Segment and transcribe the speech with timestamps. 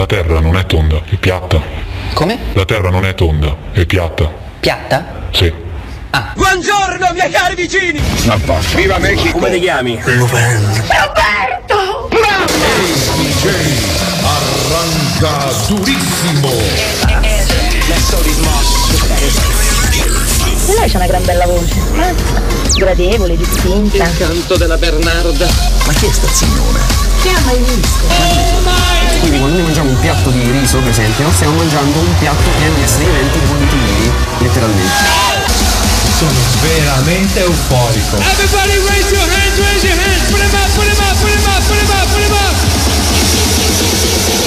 [0.00, 1.60] La terra non è tonda, è piatta.
[2.14, 2.38] Come?
[2.54, 4.32] La terra non è tonda, è piatta.
[4.58, 5.28] Piatta?
[5.30, 5.52] Sì.
[6.36, 8.00] Buongiorno miei cari vicini!
[8.76, 9.32] Viva Mexico!
[9.32, 10.00] Come ti chiami?
[14.24, 16.48] Arranca durissimo!
[20.66, 21.74] E lei c'ha una gran bella voce.
[21.96, 22.14] eh?
[22.74, 24.08] Gradevole, distinta.
[24.16, 25.46] Canto della Bernarda.
[25.84, 27.09] Ma chi è sta signora?
[27.22, 28.06] Che ha mai visto?
[29.20, 32.74] Quindi quando noi mangiamo un piatto di riso, per esempio, stiamo mangiando un piatto pieno
[32.74, 35.28] di estreamente positivi, letteralmente.
[36.16, 38.16] Sono veramente euforico.
[38.16, 41.44] Everybody raise your hands, raise your hands, put them up, put them up, put them
[41.44, 42.56] up, put them up, put them up!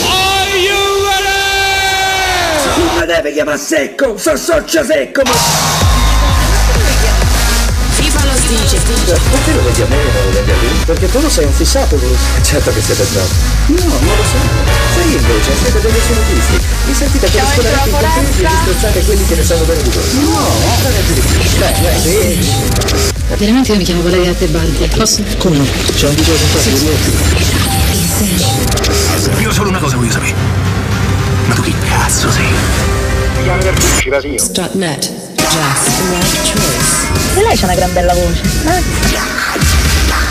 [0.10, 3.00] Are you ready?
[3.00, 6.13] Mi deve chiamare secco, so socio secco, ma...
[8.48, 8.78] Dice.
[8.78, 10.70] Perché lo vedi a me e non lo vedi a lui?
[10.86, 12.16] Perché tu lo sei un fissato, lui.
[12.42, 13.28] Certo che siete bravo.
[13.68, 14.38] No, non lo so.
[14.94, 16.60] Sei invece, siete degli assolutisti.
[16.86, 20.04] Vi sentite per scolare i contenti e disprezzate quelli che ne sanno bene di voi.
[20.22, 20.40] No,
[20.82, 21.60] fate di più.
[21.60, 22.52] Dai, sì.
[23.38, 24.88] Veramente io mi chiamo Valeria Tebaldi.
[24.96, 25.24] Posso?
[25.38, 25.66] Come no?
[25.96, 26.48] C'è un video con
[29.36, 30.34] te, Io solo una cosa voglio sapere.
[31.46, 32.46] Ma tu chi cazzo sei?
[34.38, 35.33] Strutnet.
[37.36, 38.42] E lei c'ha una gran bella voce.
[38.66, 38.82] eh?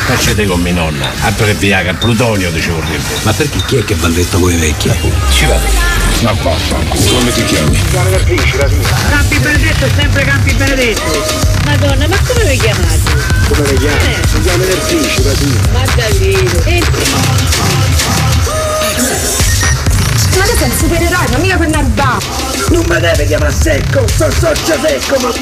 [0.07, 1.11] Facete con mia nonna.
[1.21, 3.15] Abbreviaga il plutonio di vorrebbe.
[3.23, 4.91] Ma perché chi è che balletta voi vecchi?
[5.31, 5.67] Ci vado.
[6.23, 7.19] Ma vaffanculo.
[7.19, 7.79] Come ti chiami?
[7.93, 11.51] Campi Benedetto è sempre Campi Benedetto!
[11.65, 13.01] Madonna, ma come vi chiamate?
[13.49, 14.17] Come le chiami?
[14.29, 15.59] Si chiama del principe, sì.
[15.73, 16.63] Ma davvero?
[16.65, 16.83] E
[20.37, 22.19] Ma tu sei un supereroe, ma mica per una roba.
[22.71, 25.33] Non mi deve chiamare secco, so socio secco, ma...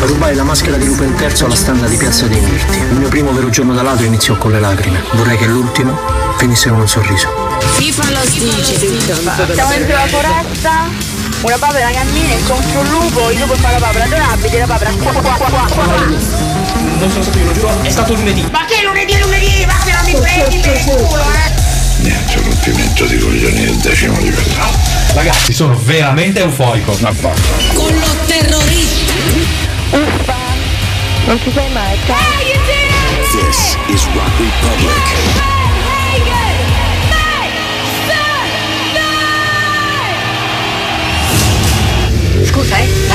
[0.00, 2.78] Rubai la maschera di Lupo III alla standa di Piazza dei Mirti.
[2.78, 5.02] Il mio primo vero giorno da ladro iniziò con le lacrime.
[5.12, 5.98] Vorrei che l'ultimo
[6.36, 7.28] finisse con un sorriso.
[7.76, 8.78] FIFA lo dice.
[9.54, 10.88] Siamo dentro la foresta,
[11.42, 15.12] una papera cammina, incontro un lupo, il lupo fa la papera adorabile, la papera qua
[15.12, 15.84] qua qua qua qua.
[16.98, 18.48] Non sono stato io, lo giuro, è stato lunedì.
[18.50, 19.66] Ma che lunedì lunedì?
[19.66, 21.67] Ma che non mi prendi per il culo, eh?
[22.00, 24.64] Niente, rompimento di coglioni del decimo livello.
[25.12, 26.96] Ragazzi, sono veramente euforico.
[27.00, 27.82] Ma vaffanculo.
[27.82, 29.12] Con lo terrorista.
[29.90, 30.36] Uffa,
[31.26, 32.16] non ci sei mai, ciao.
[33.30, 35.46] This is Rock Republic.
[42.44, 43.14] Scusa, eh, ma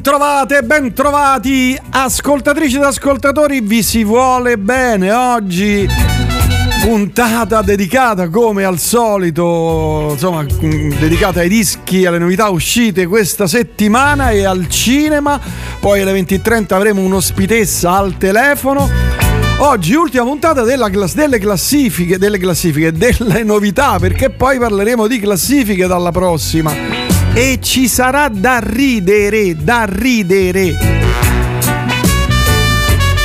[0.00, 5.86] Ben trovate, ben trovati, ascoltatrici ed ascoltatori, vi si vuole bene oggi.
[6.82, 14.30] Puntata dedicata come al solito, insomma, mm, dedicata ai dischi, alle novità uscite questa settimana
[14.30, 15.38] e al cinema.
[15.78, 18.88] Poi alle 20.30 avremo un'ospitessa al telefono.
[19.58, 25.86] Oggi ultima puntata class- delle classifiche, delle classifiche, delle novità, perché poi parleremo di classifiche
[25.86, 27.09] dalla prossima.
[27.32, 30.76] E ci sarà da ridere, da ridere.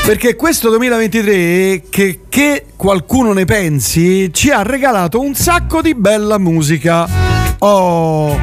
[0.06, 6.38] Perché questo 2023, che, che qualcuno ne pensi, ci ha regalato un sacco di bella
[6.38, 7.08] musica.
[7.60, 8.40] Oh.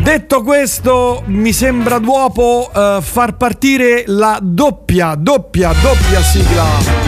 [0.00, 7.07] Detto questo, mi sembra dopo eh, far partire la doppia, doppia, doppia sigla.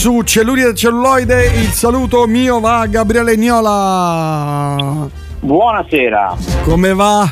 [0.00, 5.06] Su Cellulite e Celluloide il saluto mio va a Gabriele Gnola.
[5.40, 6.38] Buonasera.
[6.64, 7.30] Come va?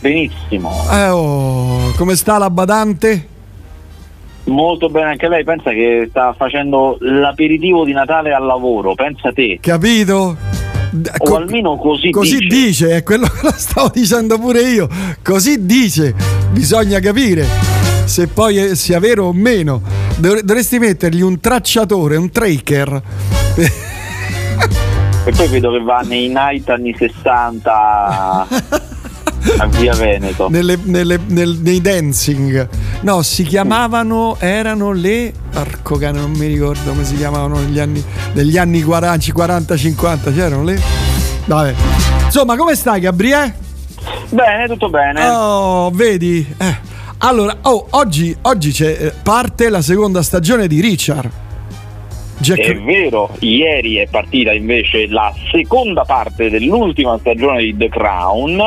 [0.00, 0.72] Benissimo.
[0.90, 3.28] Eh, oh, come sta la badante?
[4.44, 9.58] Molto bene anche lei, pensa che sta facendo l'aperitivo di Natale al lavoro, pensa te.
[9.60, 10.34] Capito?
[11.18, 12.48] O almeno così, Così dice.
[12.48, 14.88] dice, è quello che lo stavo dicendo pure io.
[15.22, 16.14] Così dice,
[16.52, 19.82] bisogna capire se poi sia vero o meno.
[20.16, 23.02] Dovre- dovresti mettergli un tracciatore, un tracker.
[25.26, 27.72] E poi vedo che va nei night anni 60
[29.58, 30.48] a Via Veneto.
[30.48, 32.68] nelle- nelle- nel- nei dancing.
[33.00, 35.32] No, si chiamavano, erano le.
[35.50, 38.04] Porco cane, non mi ricordo come si chiamavano negli anni,
[38.34, 40.80] negli anni 40, 40-50, c'erano le.
[41.46, 41.74] Vabbè.
[42.26, 43.56] Insomma, come stai, Gabriele?
[44.30, 45.26] Bene, tutto bene.
[45.28, 46.46] Oh, vedi?
[46.56, 46.85] Eh.
[47.18, 51.30] Allora, oh, oggi, oggi c'è, eh, parte la seconda stagione di Richard.
[52.38, 58.60] Jack- È vero, ieri è partita invece la seconda parte dell'ultima stagione di The Crown,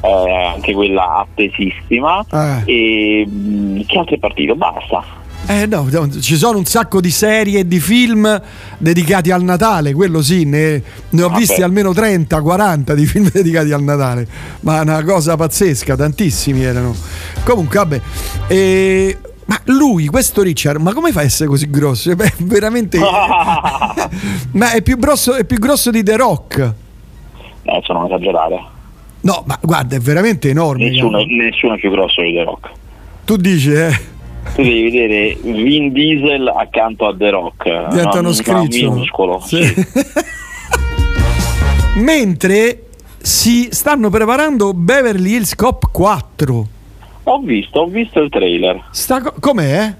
[0.00, 2.24] eh, anche quella attesissima.
[2.64, 4.54] E mh, che altro è partito?
[4.54, 5.04] Basta.
[5.46, 5.88] Eh no,
[6.20, 8.40] ci sono un sacco di serie e di film
[8.78, 11.40] dedicati al Natale, quello sì, ne, ne ho Vabbè.
[11.40, 14.26] visti almeno 30, 40 di film dedicati al Natale,
[14.60, 16.94] ma una cosa pazzesca, tantissimi erano.
[17.44, 18.00] Comunque, vabbè,
[18.46, 22.14] e- ma lui, questo Richard, ma come fa a essere così grosso?
[22.14, 22.98] Beh, veramente...
[24.52, 26.74] ma è più, grosso, è più grosso di The Rock.
[27.66, 28.60] Adesso non esagerare.
[29.22, 30.88] No, ma guarda, è veramente enorme.
[30.88, 31.36] Nessuno, cavolo.
[31.36, 32.70] nessuno è più grosso di The Rock.
[33.24, 34.10] Tu dici, eh?
[34.54, 37.88] Tu devi vedere Vin Diesel accanto a The Rock.
[37.88, 38.20] Diventa no?
[38.20, 38.90] uno scriccio.
[38.90, 39.40] minuscolo.
[39.40, 39.62] Sì.
[41.96, 42.84] Mentre
[43.18, 46.66] si stanno preparando Beverly Hills Cop 4.
[47.24, 48.82] Ho visto, ho visto il trailer.
[49.06, 49.94] Co- com'è?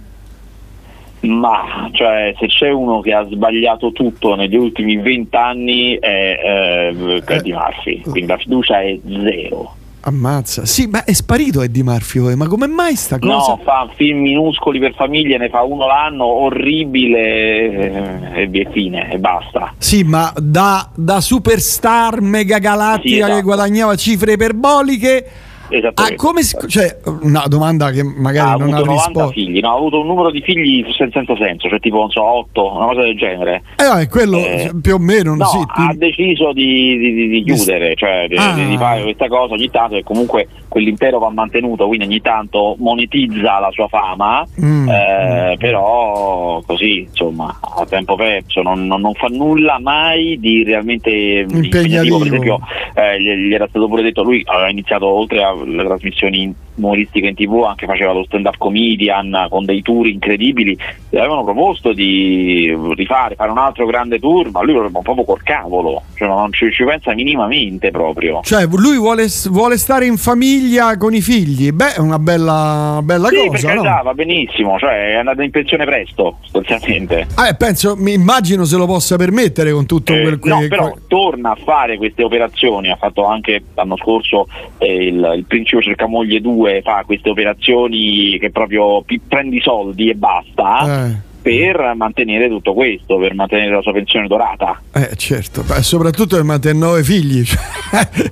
[1.20, 7.54] Ma cioè, se c'è uno che ha sbagliato tutto negli ultimi vent'anni è eh, Eddie
[7.54, 9.76] Murphy, quindi la fiducia è zero.
[10.04, 10.66] Ammazza.
[10.66, 13.32] Sì, ma è sparito Eddie Murphy, oh, ma come mai sta cosa?
[13.32, 19.10] No, fa film minuscoli per famiglie, ne fa uno l'anno, orribile eh, e via fine,
[19.10, 19.74] e basta.
[19.78, 23.34] Sì, ma da, da superstar mega galattica Sì, esatto.
[23.34, 25.26] che guadagnava cifre iperboliche
[25.74, 26.16] a Esattamente.
[26.16, 29.30] come si- cioè una domanda che magari ha non avuto ha 90 risposto.
[29.32, 29.70] figli, no?
[29.70, 32.86] ha avuto un numero di figli sen- senza senso, cioè tipo non so, 8, una
[32.86, 33.62] cosa del genere.
[33.76, 37.94] Eh, quello Eh, più o meno No, sì, ha deciso di, di- di- di chiudere,
[37.94, 38.52] cioè di, Ah.
[38.54, 43.58] di- fare questa cosa ogni tanto e comunque quell'impero va mantenuto, quindi ogni tanto monetizza
[43.58, 44.88] la sua fama, Mm.
[44.88, 51.10] eh, però così insomma a tempo perso, non, non- non fa nulla mai di realmente
[51.10, 52.58] impegnativo, per esempio
[52.94, 57.34] eh, gli, gli era stato pure detto, lui aveva iniziato oltre alle trasmissioni umoristiche in
[57.34, 60.76] tv, anche faceva lo stand up comedian con dei tour incredibili,
[61.10, 65.42] gli avevano proposto di rifare, fare un altro grande tour, ma lui proprio, proprio col
[65.42, 68.40] cavolo, cioè non ci, ci pensa minimamente proprio.
[68.42, 71.72] Cioè, lui vuole, vuole stare in famiglia con i figli.
[71.72, 74.02] Beh, è una bella, bella sì, per cosa, carità, no?
[74.02, 77.26] va benissimo, cioè è andato in pensione presto, sostanzialmente.
[77.48, 80.94] Eh, penso, mi immagino se lo possa permettere con tutto quel Eh, no, que- però
[81.06, 84.46] torna a fare queste operazioni, ha fatto anche l'anno scorso
[84.78, 90.14] eh, il, il Principe Cercamoglie 2, fa queste operazioni che proprio pi- prendi soldi e
[90.14, 91.16] basta Eh.
[91.42, 94.80] per mantenere tutto questo, per mantenere la sua pensione dorata.
[94.92, 97.42] Eh, certo, Beh, soprattutto per mantenere nove figli.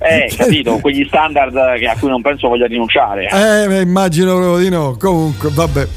[0.01, 3.25] Eh, capito, quegli standard che- a cui non penso voglia rinunciare.
[3.25, 4.95] Eh, beh, immagino proprio di no.
[4.99, 5.87] Comunque, vabbè.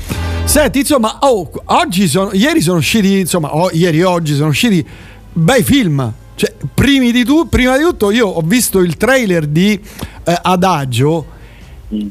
[0.44, 4.86] Senti, insomma, oh, oggi sono, ieri sono usciti, insomma, oh, ieri oggi sono usciti
[5.32, 6.12] bei film.
[6.36, 9.80] Cioè, primi di tu, prima di tutto, io ho visto il trailer di
[10.24, 11.26] eh, Adagio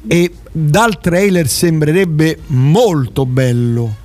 [0.08, 4.02] e dal trailer sembrerebbe molto bello.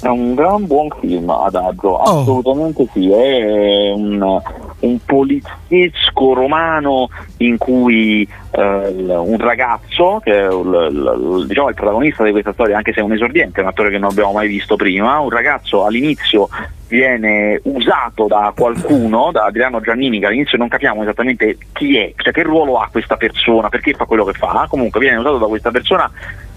[0.00, 4.40] È un gran buon film, Adagio, assolutamente sì, è un,
[4.80, 12.32] un poliziesco romano in cui eh, un ragazzo, che è il, diciamo, il protagonista di
[12.32, 15.20] questa storia, anche se è un esordiente, un attore che non abbiamo mai visto prima,
[15.20, 16.48] un ragazzo all'inizio
[16.92, 22.34] viene usato da qualcuno, da Adriano Giannini, che all'inizio non capiamo esattamente chi è, cioè
[22.34, 25.70] che ruolo ha questa persona, perché fa quello che fa, comunque viene usato da questa
[25.70, 26.10] persona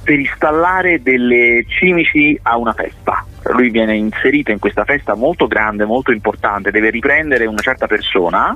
[0.04, 3.26] per installare delle cimici a una festa.
[3.54, 8.56] Lui viene inserito in questa festa molto grande, molto importante, deve riprendere una certa persona,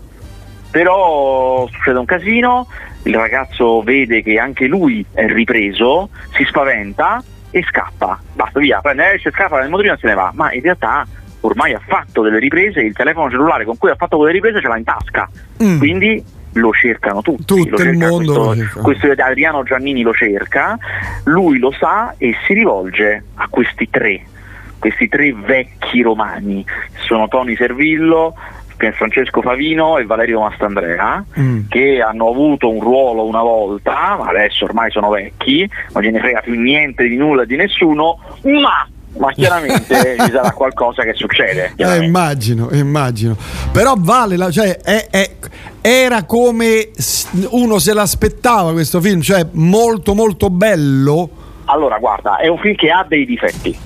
[0.69, 2.67] però succede un casino,
[3.03, 8.19] il ragazzo vede che anche lui è ripreso, si spaventa e scappa.
[8.33, 10.29] Basta via, prende, esce, scappa nel motorino e se ne va.
[10.33, 11.07] Ma in realtà
[11.41, 14.67] ormai ha fatto delle riprese, il telefono cellulare con cui ha fatto quelle riprese ce
[14.67, 15.29] l'ha in tasca.
[15.77, 17.45] Quindi lo cercano tutti.
[17.45, 18.81] Tutto lo il cerca mondo questo, cerca.
[18.81, 20.77] questo Adriano Giannini lo cerca,
[21.25, 24.23] lui lo sa e si rivolge a questi tre
[24.79, 26.65] questi tre vecchi romani,
[27.05, 28.33] sono Tony Servillo,
[28.93, 31.67] Francesco Favino e Valerio Mastandrea mm.
[31.67, 36.39] che hanno avuto un ruolo una volta, ma adesso ormai sono vecchi, non gliene frega
[36.39, 38.87] più niente di nulla di nessuno, ma
[39.19, 41.73] ma chiaramente ci sarà qualcosa che succede.
[41.75, 43.35] Eh, immagino, immagino.
[43.71, 45.31] Però vale, la, cioè, è, è,
[45.81, 46.89] era come
[47.49, 51.29] uno se l'aspettava questo film, cioè molto molto bello.
[51.65, 53.77] Allora, guarda, è un film che ha dei difetti,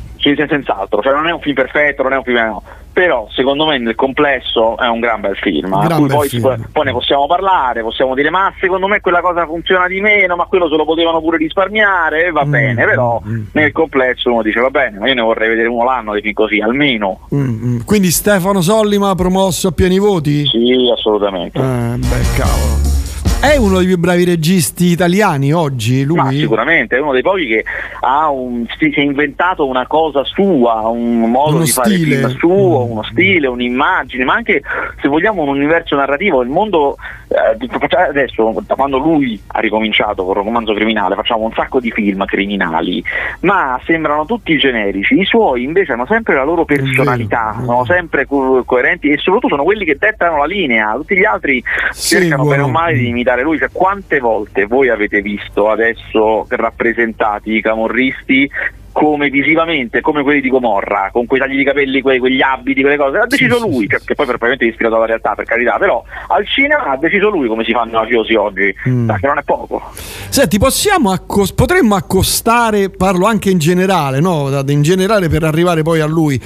[0.48, 2.38] senz'altro, cioè non è un film perfetto, non è un film...
[2.38, 2.64] No
[2.94, 6.70] però secondo me nel complesso è un gran bel film, gran bel poi, film.
[6.72, 10.46] poi, ne possiamo parlare, possiamo dire ma secondo me quella cosa funziona di meno, ma
[10.46, 13.44] quello se lo potevano pure risparmiare, va mm, bene, però mm, mm.
[13.54, 16.34] nel complesso uno dice va bene, ma io ne vorrei vedere uno l'anno di film
[16.34, 17.22] così, almeno.
[17.34, 17.80] Mm, mm.
[17.84, 20.46] Quindi Stefano Sollima promosso a pieni voti?
[20.46, 21.58] Sì, assolutamente.
[21.58, 23.03] Eh, beh, cavolo.
[23.44, 26.16] È uno dei più bravi registi italiani oggi, lui?
[26.16, 27.66] Ma sicuramente, è uno dei pochi che
[28.00, 32.16] ha un, si è inventato una cosa sua, un modo uno di stile.
[32.16, 32.92] fare film suo, mm.
[32.92, 34.62] uno stile, un'immagine, ma anche
[35.02, 36.96] se vogliamo un universo narrativo, il mondo
[37.28, 41.92] eh, adesso da quando lui ha ricominciato con il romanzo criminale facciamo un sacco di
[41.92, 43.04] film criminali,
[43.42, 48.64] ma sembrano tutti generici, i suoi invece hanno sempre la loro personalità, sono sempre co-
[48.64, 51.62] coerenti e soprattutto sono quelli che dettano la linea, tutti gli altri
[51.94, 57.56] cercano bene o male di imitare lui, cioè, quante volte voi avete visto adesso rappresentati
[57.56, 58.50] i camorristi
[58.94, 62.96] come visivamente, come quelli di Gomorra, con quei tagli di capelli, quei, quegli abiti, quelle
[62.96, 65.46] cose, ha deciso sì, lui, sì, che, che, poi probabilmente è ispirato alla realtà per
[65.46, 69.10] carità, però al cinema ha deciso lui come si fanno i mafiosi oggi, mm.
[69.10, 69.82] che non è poco.
[70.30, 74.50] Senti, possiamo accos- potremmo accostare, parlo anche in generale, no?
[74.68, 76.40] in generale per arrivare poi a lui,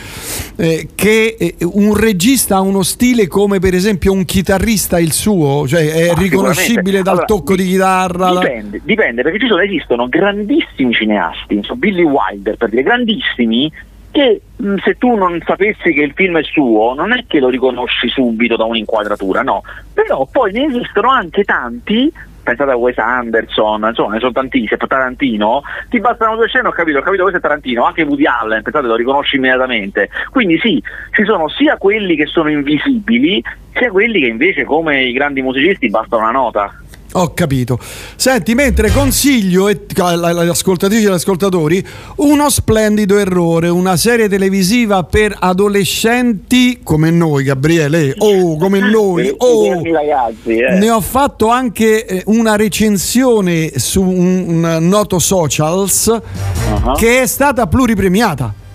[0.56, 5.68] eh, che eh, un regista ha uno stile come per esempio un chitarrista il suo,
[5.68, 8.32] cioè è ah, riconoscibile dal allora, tocco di chitarra?
[8.32, 13.72] Dipende, dipende perché ci sono, esistono grandissimi cineasti, Billy White, Wilder, per dire, grandissimi,
[14.12, 14.42] che
[14.84, 18.56] se tu non sapessi che il film è suo, non è che lo riconosci subito
[18.56, 19.64] da un'inquadratura, no.
[19.94, 22.12] Però poi ne esistono anche tanti
[22.48, 27.00] pensate a Wes Anderson, insomma ne sono tantissimi, Tarantino, ti bastano due scene, ho capito,
[27.00, 30.10] ho capito questo è Tarantino, anche Woody Allen, pensate lo riconosci immediatamente.
[30.30, 35.12] Quindi sì, ci sono sia quelli che sono invisibili, sia quelli che invece come i
[35.12, 36.74] grandi musicisti basta una nota.
[37.14, 37.80] Ho capito.
[38.16, 41.86] Senti, mentre consiglio alle ascoltatrici e agli ascoltatori
[42.18, 49.82] uno splendido errore, una serie televisiva per adolescenti come noi, Gabriele, oh, come noi, oh.
[49.82, 50.78] Ragazzi, eh.
[50.78, 56.94] Ne ho fatto anche eh, una recensione su un, un noto socials uh-huh.
[56.96, 58.66] che è stata pluripremiata.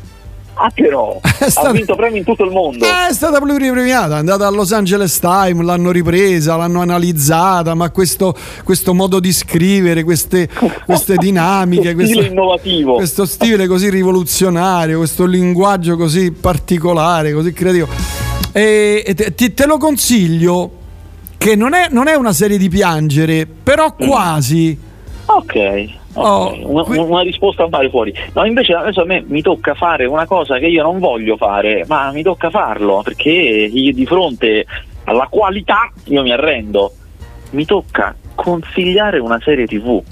[0.54, 2.84] Ah però, stata, ha vinto premi in tutto il mondo.
[2.84, 8.34] È stata pluripremiata, è andata a Los Angeles Times, l'hanno ripresa, l'hanno analizzata, ma questo,
[8.62, 10.48] questo modo di scrivere, queste,
[10.84, 12.94] queste dinamiche, questo, stile innovativo.
[12.96, 17.88] questo stile così rivoluzionario, questo linguaggio così particolare, così creativo.
[18.52, 20.70] E, e te, te, lo consiglio,
[21.38, 24.78] che non è, non è una serie di piangere, però quasi.
[25.24, 26.00] Ok.
[26.14, 28.14] Oh, una, una, risposta a fuori.
[28.34, 31.84] No, invece adesso a me mi tocca fare una cosa che io non voglio fare,
[31.88, 34.66] ma mi tocca farlo perché io di fronte
[35.04, 36.92] alla qualità io mi arrendo.
[37.50, 40.02] Mi tocca consigliare una serie TV.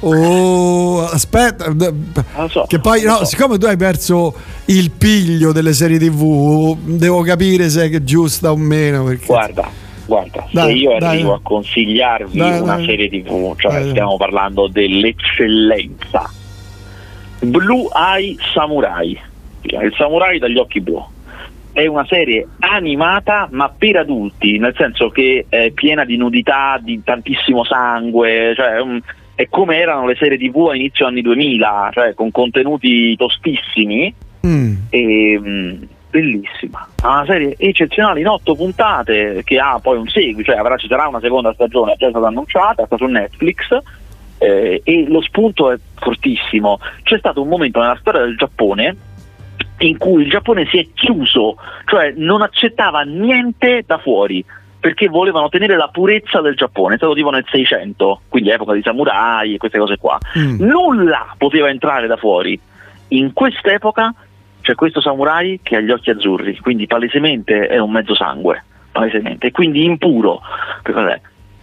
[0.00, 1.74] Oh, aspetta,
[2.50, 3.24] so, che poi no, so.
[3.24, 4.34] siccome tu hai perso
[4.66, 9.04] il piglio delle serie TV, devo capire se è giusta o meno.
[9.04, 9.26] Perché...
[9.26, 9.68] Guarda,
[10.06, 14.68] Guarda, dai, se io arrivo dai, a consigliarvi dai, una serie tv, cioè stiamo parlando
[14.68, 16.30] dell'eccellenza,
[17.40, 19.18] Blue Eye Samurai,
[19.62, 21.04] il samurai dagli occhi blu.
[21.72, 27.02] È una serie animata ma per adulti, nel senso che è piena di nudità, di
[27.04, 28.98] tantissimo sangue, cioè um,
[29.34, 34.14] è come erano le serie tv a inizio anni 2000, cioè con contenuti tostissimi.
[34.46, 34.74] Mm.
[34.88, 36.88] E, um, bellissima.
[37.02, 40.88] Ha una serie eccezionale in otto puntate che ha poi un seguito, cioè avrà, ci
[40.88, 43.76] sarà una seconda stagione, è già stata annunciata, sta su Netflix.
[44.38, 46.78] Eh, e lo spunto è fortissimo.
[47.02, 48.96] C'è stato un momento nella storia del Giappone
[49.78, 54.44] in cui il Giappone si è chiuso, cioè non accettava niente da fuori
[54.78, 58.82] perché volevano tenere la purezza del Giappone, è stato tipo nel 600, quindi epoca di
[58.82, 60.18] samurai e queste cose qua.
[60.38, 60.60] Mm.
[60.60, 62.58] Nulla poteva entrare da fuori.
[63.08, 64.14] In quest'epoca
[64.66, 69.52] c'è questo samurai che ha gli occhi azzurri, quindi palesemente è un mezzo sangue, palesemente,
[69.52, 70.40] quindi impuro.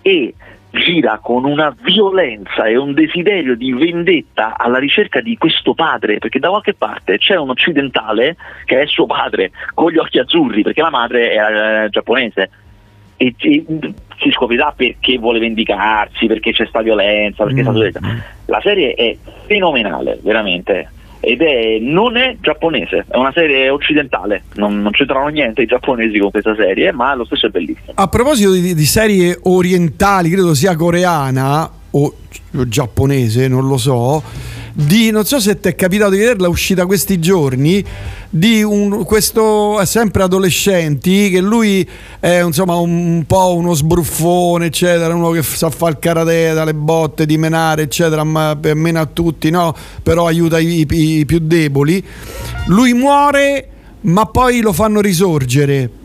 [0.02, 0.34] E
[0.70, 6.40] gira con una violenza e un desiderio di vendetta alla ricerca di questo padre, perché
[6.40, 10.82] da qualche parte c'è un occidentale che è suo padre, con gli occhi azzurri, perché
[10.82, 12.50] la madre è eh, giapponese.
[13.18, 13.66] E, e,
[14.18, 17.88] si scoprirà perché vuole vendicarsi, perché c'è sta violenza, perché mm.
[17.90, 18.00] sta...
[18.46, 20.90] La serie è fenomenale, veramente
[21.26, 26.20] ed è, non è giapponese, è una serie occidentale, non, non c'entrano niente i giapponesi
[26.20, 27.94] con questa serie, ma lo stesso è bellissimo.
[27.94, 32.14] A proposito di, di serie orientali, credo sia coreana o,
[32.56, 34.22] o giapponese, non lo so
[34.76, 37.86] di non so se ti è capitato di vederla uscita questi giorni
[38.28, 41.88] di un, questo sempre adolescenti che lui
[42.20, 47.28] è insomma un po' uno sbruffone eccetera uno che sa fare il karate dalle botte
[47.28, 49.76] di menare eccetera ma meno a tutti no?
[50.02, 52.04] Però aiuta i, i, i più deboli.
[52.66, 53.68] Lui muore
[54.02, 56.02] ma poi lo fanno risorgere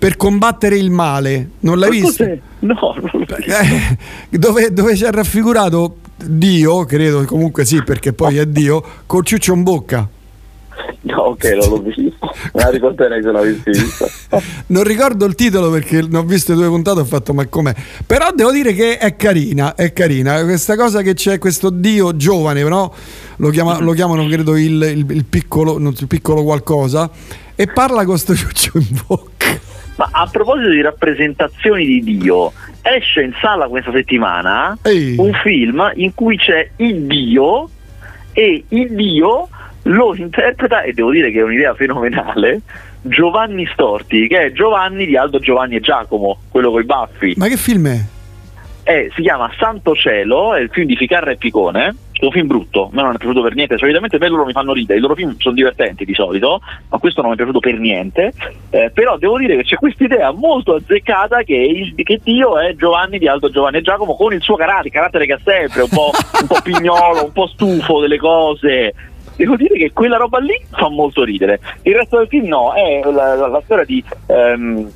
[0.00, 1.50] per combattere il male.
[1.60, 2.24] Non l'hai visto?
[2.60, 3.36] No, non l'ho visto.
[3.36, 3.98] Eh,
[4.38, 9.62] dove, dove c'è raffigurato Dio, credo comunque sì, perché poi è Dio, col ciuccio in
[9.62, 10.08] bocca.
[11.02, 12.32] No, ok, non l'ho visto.
[12.54, 14.08] Me la ricorderei se l'avessi visto.
[14.68, 17.74] non ricordo il titolo perché ne ho visto due puntate e ho fatto ma com'è.
[18.06, 20.42] Però devo dire che è carina, è carina.
[20.44, 22.94] Questa cosa che c'è questo Dio giovane, no?
[23.36, 27.10] Lo, chiama, lo chiamano credo il, il, il, piccolo, il piccolo qualcosa
[27.54, 29.68] e parla con sto ciuccio in bocca.
[30.00, 35.16] Ma a proposito di rappresentazioni di Dio, esce in sala questa settimana Ehi.
[35.18, 37.68] un film in cui c'è il Dio
[38.32, 39.48] e il Dio
[39.82, 42.62] lo interpreta, e devo dire che è un'idea fenomenale,
[43.02, 47.34] Giovanni Storti, che è Giovanni di Aldo Giovanni e Giacomo, quello con i baffi.
[47.36, 48.00] Ma che film è?
[48.84, 51.94] Eh, si chiama Santo Cielo, è il film di Ficarra e Picone
[52.26, 54.72] un film brutto, a me non è piaciuto per niente, solitamente me loro mi fanno
[54.72, 57.78] ridere, i loro film sono divertenti di solito, ma questo non mi è piaciuto per
[57.78, 58.32] niente,
[58.70, 63.18] eh, però devo dire che c'è questa idea molto azzeccata che, che Dio è Giovanni
[63.18, 66.10] di Aldo Giovanni e Giacomo con il suo carattere, carattere che ha sempre, un po',
[66.40, 68.94] un po pignolo, un po' stufo delle cose,
[69.36, 71.60] devo dire che quella roba lì fa molto ridere.
[71.82, 74.90] Il resto del film no, è la, la, la storia di um,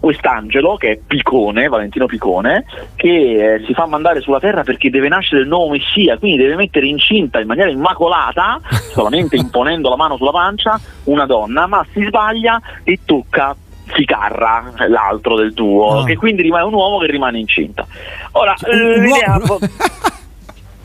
[0.00, 2.64] quest'angelo che è Picone, Valentino Picone,
[2.96, 6.56] che eh, si fa mandare sulla terra perché deve nascere il nuovo messia, quindi deve
[6.56, 8.60] mettere incinta in maniera immacolata,
[8.92, 13.54] solamente imponendo la mano sulla pancia, una donna, ma si sbaglia e tocca
[13.92, 16.04] Ficarra, l'altro del tuo, oh.
[16.04, 17.84] che quindi rimane un uomo che rimane incinta.
[18.32, 19.40] Ora, eh, l'idea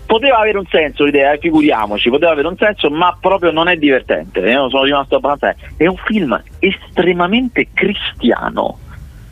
[0.06, 3.76] poteva avere un senso l'idea, eh, figuriamoci, poteva avere un senso, ma proprio non è
[3.76, 4.40] divertente.
[4.40, 5.56] Io sono rimasto abbastanza.
[5.78, 8.80] È un film estremamente cristiano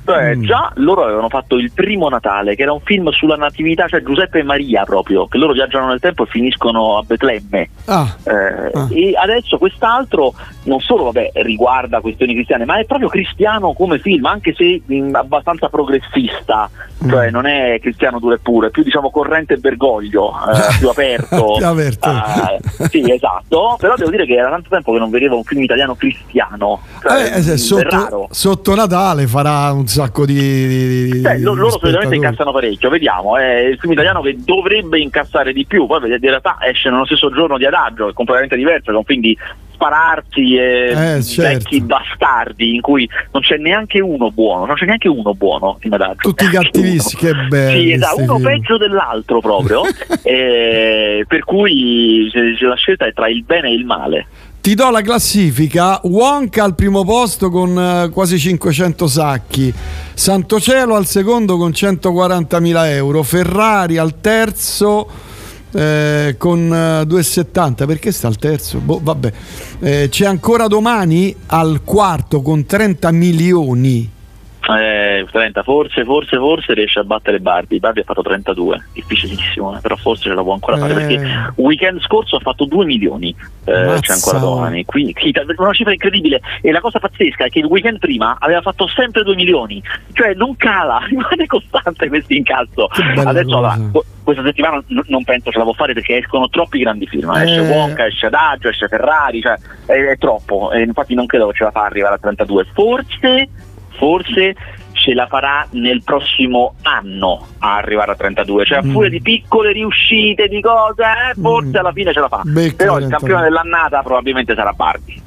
[0.06, 0.44] cioè, mm.
[0.44, 4.40] già loro avevano fatto il primo Natale, che era un film sulla natività, cioè Giuseppe
[4.40, 7.70] e Maria proprio, che loro viaggiano nel tempo e finiscono a Betlemme.
[7.86, 8.16] Ah.
[8.24, 8.88] Eh, ah.
[8.90, 14.26] E adesso quest'altro non solo vabbè, riguarda questioni cristiane, ma è proprio cristiano come film,
[14.26, 16.70] anche se mh, abbastanza progressista,
[17.04, 17.10] mm.
[17.10, 20.90] cioè non è cristiano duro e puro, è più diciamo corrente e bergoglio, eh, più
[20.90, 21.54] aperto.
[21.58, 22.10] più aperto.
[22.10, 25.64] Uh, sì, esatto, però devo dire che era tanto tempo che non vedevo un film
[25.64, 26.82] italiano cristiano.
[27.02, 30.34] Cioè, eh, eh sotto, sotto Natale farà un sacco di.
[30.34, 33.38] di, di Beh, loro solitamente incassano parecchio, vediamo.
[33.38, 35.86] È il film italiano che dovrebbe incassare di più.
[35.86, 39.22] Poi in realtà esce nello stesso giorno di Adagio, è completamente diverso, è un film
[39.22, 39.38] di
[39.74, 41.42] spararsi e eh, certo.
[41.42, 45.94] vecchi bastardi in cui non c'è neanche uno buono, non c'è neanche uno buono in
[45.94, 46.30] Adagio.
[46.30, 47.80] Tutti cattivissimi, che bello.
[47.80, 48.48] Sì, esatto, uno film.
[48.48, 49.82] peggio dell'altro proprio.
[50.24, 52.30] eh, per cui
[52.60, 54.28] la scelta è tra il bene e il male.
[54.64, 59.74] Ti do la classifica, Wonka al primo posto con uh, quasi 500 sacchi,
[60.14, 65.06] Santocelo al secondo con 140.000 euro, Ferrari al terzo
[65.74, 68.78] eh, con uh, 2,70, perché sta al terzo?
[68.78, 69.34] Boh, vabbè.
[69.80, 74.10] Eh, c'è ancora domani al quarto con 30 milioni
[74.70, 77.80] eh, 30, forse, forse, forse riesce a battere Barbie.
[77.80, 80.94] Barbie ha fatto 32, difficilissimo, eh, però forse ce la può ancora fare.
[80.94, 80.96] Eh.
[80.96, 84.86] Perché weekend scorso ha fatto 2 milioni, eh, c'è ancora domani.
[84.86, 85.16] Quindi,
[85.58, 86.42] una cifra incredibile.
[86.62, 89.82] E la cosa pazzesca è che il weekend prima aveva fatto sempre 2 milioni,
[90.14, 92.88] cioè non cala, rimane costante questo incasso.
[93.26, 93.78] Adesso va,
[94.24, 97.30] questa settimana non penso ce la può fare perché escono troppi grandi film.
[97.32, 97.44] Eh.
[97.44, 100.72] Esce Wonka, esce Adagio, esce Ferrari, cioè è, è troppo.
[100.72, 102.66] E infatti non credo che ce la fa arrivare a 32.
[102.74, 103.50] Forse
[103.98, 104.56] forse
[104.94, 109.12] ce la farà nel prossimo anno a arrivare a 32 cioè a furia mm.
[109.12, 111.76] di piccole riuscite di cose eh, forse mm.
[111.76, 115.22] alla fine ce la fa Becca però il campione dell'annata probabilmente sarà Barbie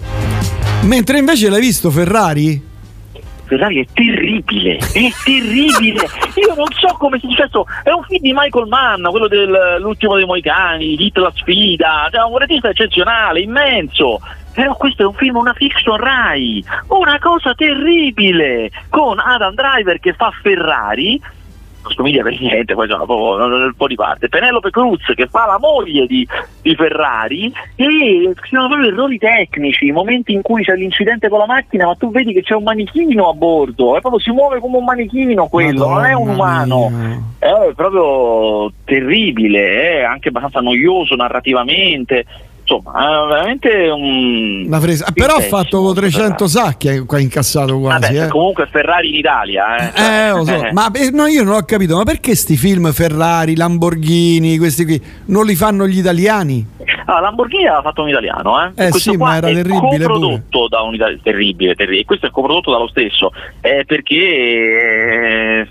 [0.83, 2.75] mentre invece l'hai visto Ferrari?
[3.47, 6.01] Ferrari è terribile, è terribile.
[6.35, 7.65] Io non so come sia successo.
[7.85, 12.39] È un film di Michael Mann, quello dell'ultimo dei Moicani, Hit la sfida, cioè un
[12.39, 14.21] regista eccezionale, immenso.
[14.57, 20.15] Però questo è un film, una fiction Rai, una cosa terribile, con Adam Driver che
[20.15, 21.21] fa Ferrari,
[21.83, 25.59] non somiglia per niente, poi sono un po' di parte, Penelope Cruz che fa la
[25.59, 26.27] moglie di,
[26.63, 27.53] di Ferrari.
[27.75, 31.95] E ci sono proprio errori tecnici, momenti in cui c'è l'incidente con la macchina ma
[31.95, 35.49] tu vedi che c'è un manichino a bordo, e proprio si muove come un manichino
[35.49, 37.21] quello, Madonna non è un umano, mia.
[37.41, 42.25] è proprio terribile, è anche abbastanza noioso narrativamente
[42.67, 44.65] insomma, è veramente un.
[44.67, 45.07] Una fresa.
[45.15, 48.13] Però ha fatto con 300 sacchi, eh, qua incassato quasi.
[48.13, 48.29] Vabbè, eh.
[48.29, 50.03] comunque Ferrari in Italia, eh.
[50.03, 53.57] Eh, lo so, ma eh, no, io non ho capito, ma perché sti film Ferrari,
[53.57, 56.75] Lamborghini, questi qui, non li fanno gli italiani?
[57.07, 58.69] Ah, Lamborghini l'ha fatto un italiano, eh?
[58.75, 62.05] Eh questo sì, qua ma era terribile coprodotto da un italiano, terribile, terribile.
[62.05, 65.69] Questo è coprodotto dallo stesso, eh, perché eh,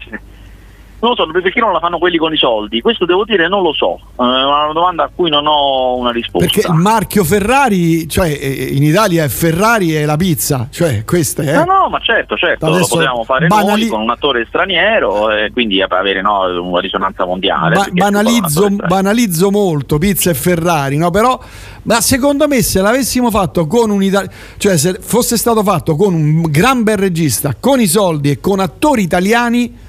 [1.05, 2.81] non lo so, perché non la fanno quelli con i soldi?
[2.81, 6.47] Questo devo dire non lo so, è una domanda a cui non ho una risposta.
[6.47, 11.43] Perché il marchio Ferrari, cioè eh, in Italia è Ferrari e la pizza, cioè questa
[11.43, 11.53] è...
[11.53, 15.29] No, no, ma certo, certo, lo Adesso potevamo fare banali- noi con un attore straniero
[15.31, 17.75] e quindi avere no, una risonanza mondiale.
[17.75, 21.11] Ba- banalizzo, banalizzo molto pizza e Ferrari, no?
[21.11, 21.39] Però,
[21.83, 26.13] ma secondo me se l'avessimo fatto con un italiano, cioè se fosse stato fatto con
[26.13, 29.84] un gran bel regista, con i soldi e con attori italiani,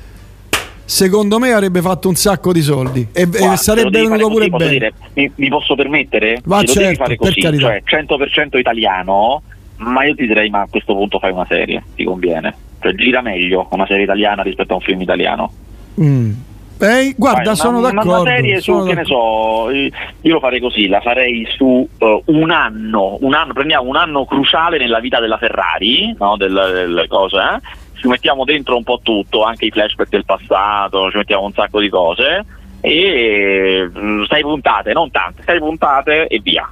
[0.87, 4.49] secondo me avrebbe fatto un sacco di soldi e, e Guarda, lo sarebbe venuto pure
[4.49, 4.71] così, posso bene.
[4.71, 6.37] dire, mi, mi posso permettere?
[6.37, 9.43] Se lo devi certo, fare così, cioè 100% italiano,
[9.79, 12.55] ma io ti direi ma a questo punto fai una serie, ti conviene.
[12.81, 15.53] Cioè gira meglio una serie italiana rispetto a un film italiano.
[16.01, 16.33] Mm.
[16.79, 18.21] Eh, guarda, Fai sono una, d'accordo.
[18.21, 22.51] Una serie su, che ne so, io lo farei così, la farei su eh, un
[22.51, 27.37] anno, un anno, prendiamo un anno cruciale nella vita della Ferrari, no, del, delle cose,
[27.37, 27.85] eh?
[28.07, 31.81] Ci mettiamo dentro un po' tutto, anche i flashback del passato, ci mettiamo un sacco
[31.81, 32.45] di cose
[32.81, 36.71] e mm, sei puntate, non tante, sei puntate e via.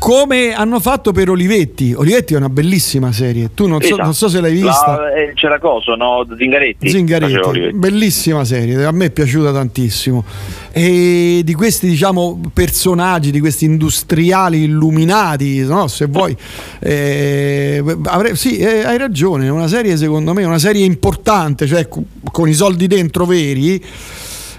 [0.00, 1.92] Come hanno fatto per Olivetti.
[1.92, 3.50] Olivetti è una bellissima serie.
[3.52, 4.02] Tu non so, Esatto.
[4.02, 4.96] non so se l'hai vista.
[4.96, 6.26] La- eh, c'era cosa, no?
[6.38, 6.88] Zingaretti?
[6.88, 10.24] Zingaretti, bellissima serie, a me è piaciuta tantissimo.
[10.72, 15.86] E di questi, diciamo, personaggi, di questi industriali illuminati, no?
[15.86, 16.34] se vuoi,
[16.78, 19.46] eh, avrei- sì, eh, hai ragione.
[19.46, 23.84] È una serie, secondo me, una serie importante, cioè co- con i soldi dentro veri.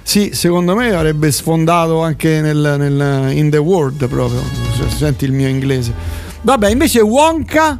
[0.03, 4.39] Sì, secondo me avrebbe sfondato anche nel, nel- in the world proprio.
[4.73, 5.93] Se- Senti il mio inglese.
[6.41, 7.77] Vabbè, invece Wonka.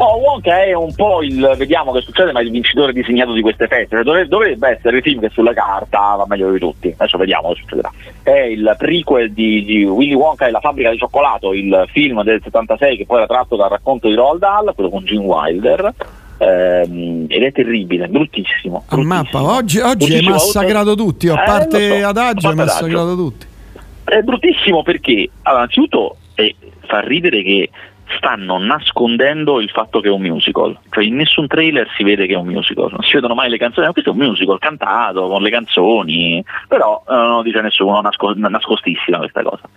[0.00, 3.66] Oh, Wonka è un po' il vediamo che succede, ma il vincitore disegnato di queste
[3.66, 3.96] feste.
[3.96, 6.94] Cioè, dovrebbe, dovrebbe essere il film che sulla carta va meglio di tutti.
[6.96, 7.90] Adesso vediamo che succederà.
[8.22, 12.40] È il prequel di, di Willy Wonka e la fabbrica di cioccolato, il film del
[12.44, 15.94] 76 che poi era tratto dal racconto di Roald Dahl, quello con Gene Wilder.
[16.38, 18.84] Ehm, ed è terribile, bruttissimo.
[18.88, 23.14] A mappa, oggi, oggi hai massacrato tutti, a Eh, parte lo so, Adagio hai massacrato
[23.16, 23.46] tutti.
[24.04, 26.54] È bruttissimo perché, innanzitutto, eh,
[26.86, 27.70] fa ridere che
[28.16, 32.32] stanno nascondendo il fatto che è un musical, cioè in nessun trailer si vede che
[32.32, 35.26] è un musical, non si vedono mai le canzoni, ma questo è un musical cantato
[35.28, 39.68] con le canzoni, però eh, non lo dice nessuno, nasco- nascostissima questa cosa.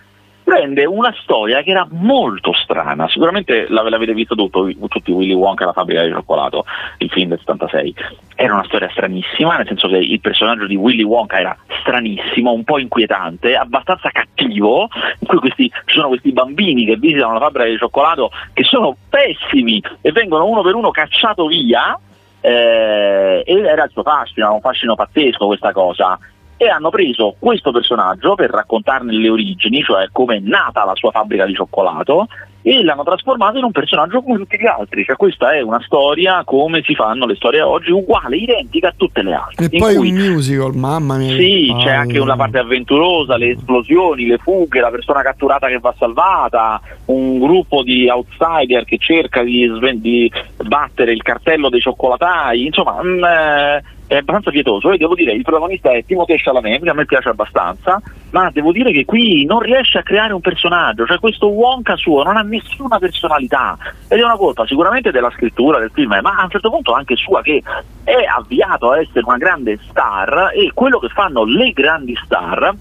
[0.44, 5.62] Prende una storia che era molto strana, sicuramente l'ave- l'avete visto tutto, tutti Willy Wonka
[5.62, 6.64] e la fabbrica di cioccolato,
[6.98, 7.94] il film del 76.
[8.34, 12.64] Era una storia stranissima, nel senso che il personaggio di Willy Wonka era stranissimo, un
[12.64, 14.88] po' inquietante, abbastanza cattivo,
[15.20, 18.96] in cui questi, ci sono questi bambini che visitano la fabbrica di cioccolato che sono
[19.08, 21.96] pessimi e vengono uno per uno cacciato via,
[22.40, 26.18] eh, ed era il suo fascino, era un fascino pazzesco questa cosa.
[26.62, 31.10] E hanno preso questo personaggio per raccontarne le origini, cioè come è nata la sua
[31.10, 32.28] fabbrica di cioccolato,
[32.62, 35.02] e l'hanno trasformato in un personaggio come tutti gli altri.
[35.02, 39.22] Cioè, questa è una storia come si fanno le storie oggi, uguale, identica a tutte
[39.24, 39.64] le altre.
[39.64, 41.34] E poi cui un musical, mamma mia.
[41.34, 45.80] sì, che c'è anche una parte avventurosa, le esplosioni, le fughe, la persona catturata che
[45.80, 50.32] va salvata, un gruppo di outsider che cerca di, di
[50.64, 55.42] battere il cartello dei cioccolatai, insomma mm, eh, è abbastanza pietoso e devo dire il
[55.42, 59.60] protagonista è Timothée Chalamet, che a me piace abbastanza, ma devo dire che qui non
[59.60, 63.76] riesce a creare un personaggio, cioè questo Wonka suo non ha nessuna personalità
[64.08, 67.16] ed è una colpa sicuramente della scrittura del film, ma a un certo punto anche
[67.16, 67.62] sua che
[68.04, 72.74] è avviato a essere una grande star e quello che fanno le grandi star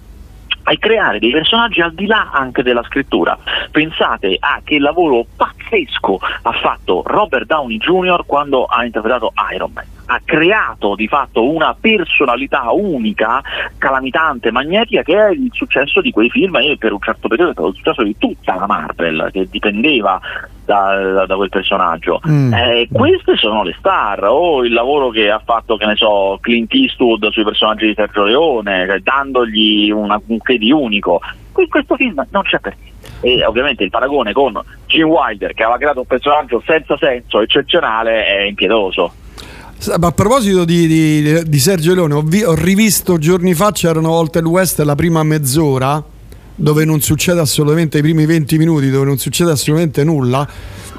[0.64, 3.38] è creare dei personaggi al di là anche della scrittura.
[3.72, 8.26] Pensate a che lavoro pazzesco ha fatto Robert Downey Jr.
[8.26, 10.01] quando ha interpretato Iron Man.
[10.14, 13.42] Ha creato di fatto una personalità unica,
[13.78, 17.54] calamitante, magnetica, che è il successo di quei film e per un certo periodo è
[17.54, 20.20] stato il successo di tutta la Marvel, che dipendeva
[20.66, 22.20] da, da quel personaggio.
[22.28, 22.54] Mm.
[22.54, 26.74] Eh, queste sono le star, o il lavoro che ha fatto, che ne so, Clint
[26.74, 31.22] Eastwood sui personaggi di Sergio Leone, cioè, dandogli una, un che di unico.
[31.54, 33.00] Qui questo film non c'è per niente.
[33.22, 38.26] E ovviamente il paragone con Gene Wilder, che aveva creato un personaggio senza senso, eccezionale,
[38.26, 39.21] è impiedoso.
[39.84, 44.38] A proposito di, di- di Sergio Leone, ho, vi- ho rivisto giorni fa, c'erano volte
[44.38, 46.04] il West la prima mezz'ora,
[46.54, 50.48] dove non succede assolutamente, i primi 20 minuti, dove non succede assolutamente nulla,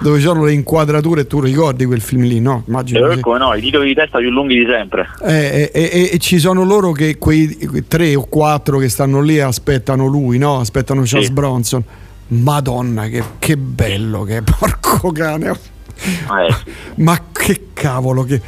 [0.00, 2.64] dove c'erano le inquadrature, tu ricordi quel film lì, no?
[2.66, 5.08] Immagino Eh, come no, i titoli di testa più lunghi di sempre.
[5.24, 9.20] Eh, e, e- e ci sono loro che quei quei tre o quattro che stanno
[9.20, 10.58] lì e aspettano lui, no?
[10.58, 11.32] Aspettano Charles Sì.
[11.32, 11.84] Bronson.
[12.28, 15.70] Madonna, che, che bello che porco cane.
[16.04, 16.54] Eh,
[16.96, 18.40] Ma che cavolo, che,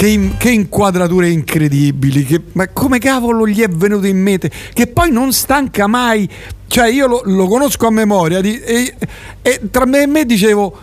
[0.00, 2.24] che, che inquadrature incredibili.
[2.24, 4.50] Che, ma come cavolo gli è venuto in mente?
[4.72, 6.26] Che poi non stanca mai.
[6.66, 8.94] Cioè, io lo, lo conosco a memoria di- e,
[9.42, 10.74] e tra me e me dicevo: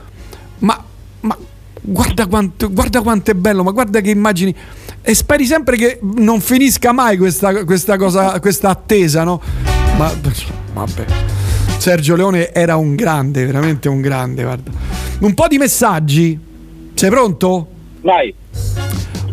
[0.60, 0.84] Ma,
[1.21, 1.36] ma
[1.82, 4.53] guarda, quanto, guarda quanto è bello, ma guarda che immagini.
[5.01, 9.41] E speri sempre che non finisca mai questa, questa cosa, questa attesa, no?
[9.97, 10.13] Ma
[10.73, 11.06] vabbè.
[11.80, 14.69] Sergio Leone era un grande, veramente un grande, guarda.
[15.21, 16.39] Un po' di messaggi.
[16.93, 17.67] Sei pronto?
[18.01, 18.34] Vai.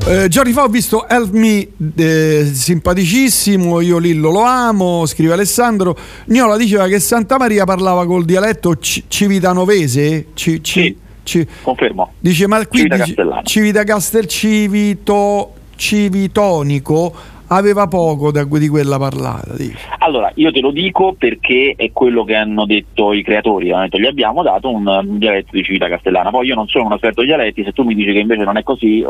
[0.07, 5.97] Eh, giorni fa ho visto Help Me, eh, simpaticissimo, io Lillo lo amo, scrive Alessandro.
[6.27, 10.27] Niola diceva che Santa Maria parlava col dialetto ci- civitanovese?
[10.35, 12.13] Ci- ci- ci- Confermo.
[12.21, 13.43] Dice, ma qui Civita dice- Castellana.
[13.45, 17.15] Civita Castel Civito, Civitonico
[17.49, 19.55] aveva poco da, di quella parlata.
[19.57, 19.77] dice.
[19.99, 23.99] Allora, io te lo dico perché è quello che hanno detto i creatori, hanno detto
[23.99, 27.21] gli abbiamo dato un, un dialetto di civita castellana, poi io non sono un esperto
[27.21, 29.05] di dialetti, se tu mi dici che invece non è così,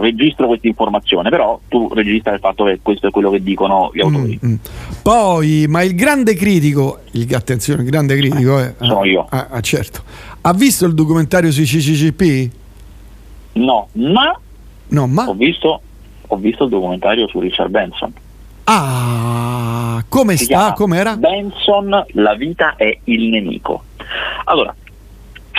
[0.00, 4.00] registro questa informazione, però tu registra il fatto che questo è quello che dicono gli
[4.00, 4.38] autori.
[4.44, 4.54] Mm.
[5.02, 8.74] Poi, ma il grande critico, il, attenzione, il grande critico è...
[8.80, 9.26] Sono io.
[9.28, 10.02] Ah, ah, certo.
[10.42, 12.58] Ha visto il documentario sui CCCP?
[13.52, 14.38] No, ma,
[14.90, 15.28] No, ma...
[15.28, 15.80] Ho, visto,
[16.32, 18.12] ho visto il documentario su Richard Benson.
[18.64, 20.72] Ah, come Si sta?
[20.74, 21.16] Com'era?
[21.16, 23.84] Benson, la vita è il nemico.
[24.44, 24.74] Allora,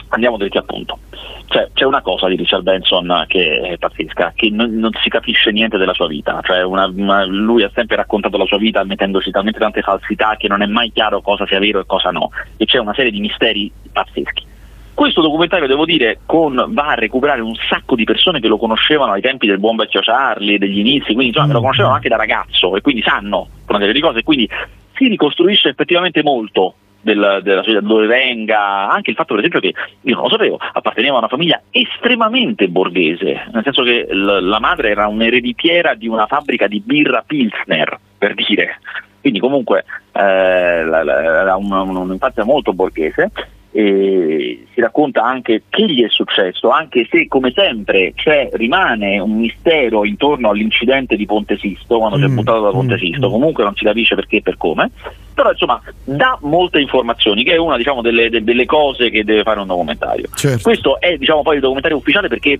[0.09, 0.99] andiamo dritti al punto.
[1.47, 5.51] Cioè, c'è una cosa di Richard Benson che è pazzesca, che non, non si capisce
[5.51, 6.39] niente della sua vita.
[6.41, 10.47] Cioè, una- una- lui ha sempre raccontato la sua vita mettendoci talmente tante falsità che
[10.47, 12.29] non è mai chiaro cosa sia vero e cosa no.
[12.55, 14.45] E c'è una serie di misteri pazzeschi.
[14.93, 19.13] Questo documentario, devo dire, con, va a recuperare un sacco di persone che lo conoscevano
[19.13, 22.17] ai tempi del buon vecchio Charlie, degli inizi, quindi insomma, che lo conoscevano anche da
[22.17, 24.47] ragazzo e quindi sanno una serie di cose, e quindi
[24.95, 29.73] si ricostruisce effettivamente molto del- della da dove venga, anche il fatto per esempio che
[30.01, 34.59] io non lo sapevo, apparteneva a una famiglia estremamente borghese, nel senso che l- la
[34.59, 38.79] madre era un'ereditiera di una fabbrica di birra Pilsner, per dire,
[39.19, 43.31] quindi comunque eh, era un- un- un'infanzia molto borghese
[43.71, 49.37] e si racconta anche che gli è successo, anche se come sempre c'è, rimane un
[49.37, 53.27] mistero intorno all'incidente di Ponte Sisto, quando si è Mm, buttato da Ponte mm, Sisto,
[53.27, 53.31] mm.
[53.31, 54.91] comunque non si capisce perché e per come,
[55.33, 59.43] però insomma dà molte informazioni, che è una diciamo, delle, de- delle cose che deve
[59.43, 60.27] fare un documentario.
[60.35, 60.61] Certo.
[60.61, 62.59] Questo è diciamo, poi il documentario ufficiale perché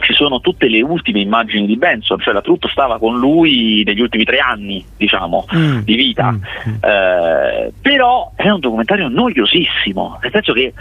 [0.00, 4.00] ci sono tutte le ultime immagini di Benson, cioè la troupe stava con lui negli
[4.00, 5.78] ultimi tre anni, diciamo, Mm.
[5.80, 6.36] di vita.
[6.80, 10.72] Eh, però è un documentario noiosissimo, nel senso che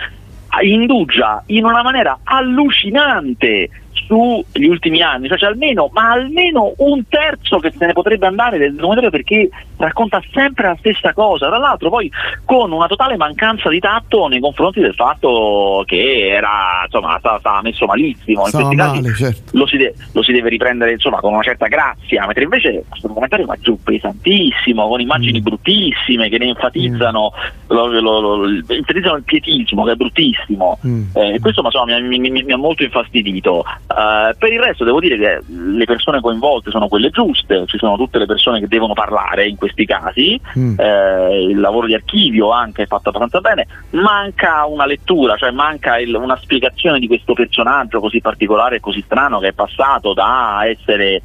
[0.62, 7.72] indugia in una maniera allucinante sugli ultimi anni, cioè almeno, ma almeno un terzo che
[7.78, 12.12] se ne potrebbe andare del documentario perché racconta sempre la stessa cosa, tra l'altro poi
[12.46, 17.62] con una totale mancanza di tatto nei confronti del fatto che era, insomma, stava, stava
[17.62, 19.58] messo malissimo, in questi casi male, certo.
[19.58, 23.08] lo si, de- lo si deve riprendere insomma con una certa grazia, mentre invece questo
[23.08, 25.02] documentario va giù pesantissimo, con Mm.
[25.02, 27.32] immagini bruttissime che ne enfatizzano,
[27.68, 30.78] lo- lo- lo- enfatizzano il pietismo che è bruttissimo.
[30.86, 31.04] Mm.
[31.14, 33.64] Eh, questo insomma, mi, mi- mi- ha molto infastidito.
[33.88, 37.96] Eh, per il resto devo dire che le persone coinvolte sono quelle giuste, ci sono
[37.96, 40.80] tutte le persone che devono parlare in questi casi, Mm.
[40.80, 45.98] eh, il lavoro di archivio anche è fatto abbastanza bene, manca una lettura, cioè manca
[46.00, 50.66] il- una spiegazione di questo personaggio così particolare e così strano che è passato da
[50.66, 51.22] essere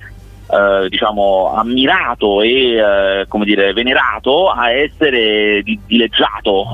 [0.46, 6.66] eh, diciamo ammirato e eh, come dire venerato a essere di- dileggiato.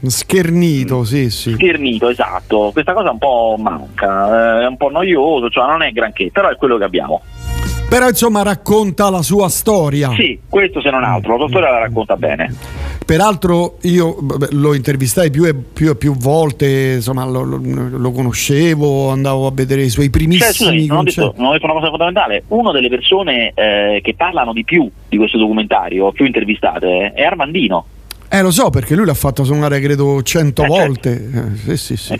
[0.00, 1.52] Eh, Schernito, sì, sì.
[1.54, 2.70] schernito esatto.
[2.72, 6.48] Questa cosa un po' manca eh, è un po' noioso cioè non è granché però
[6.48, 7.20] è quello che abbiamo
[7.88, 10.12] Però insomma racconta la sua storia.
[10.14, 12.54] sì questo se non altro la sua storia la racconta bene
[13.08, 14.18] Peraltro io
[14.50, 19.50] lo intervistai più e più, e più volte, insomma lo, lo- lo conoscevo, andavo a
[19.50, 22.42] vedere i suoi Cioè, primissimi scusami, non ho, detto, non ho detto una cosa fondamentale.
[22.48, 27.86] Una delle persone eh, che parlano di più di questo documentario, più intervistate, è Armandino.
[28.28, 30.84] Eh lo so perché lui l'ha fatto suonare credo cento Eh, certo.
[30.86, 31.30] volte.
[31.64, 32.18] Eh, sì, sì, sì.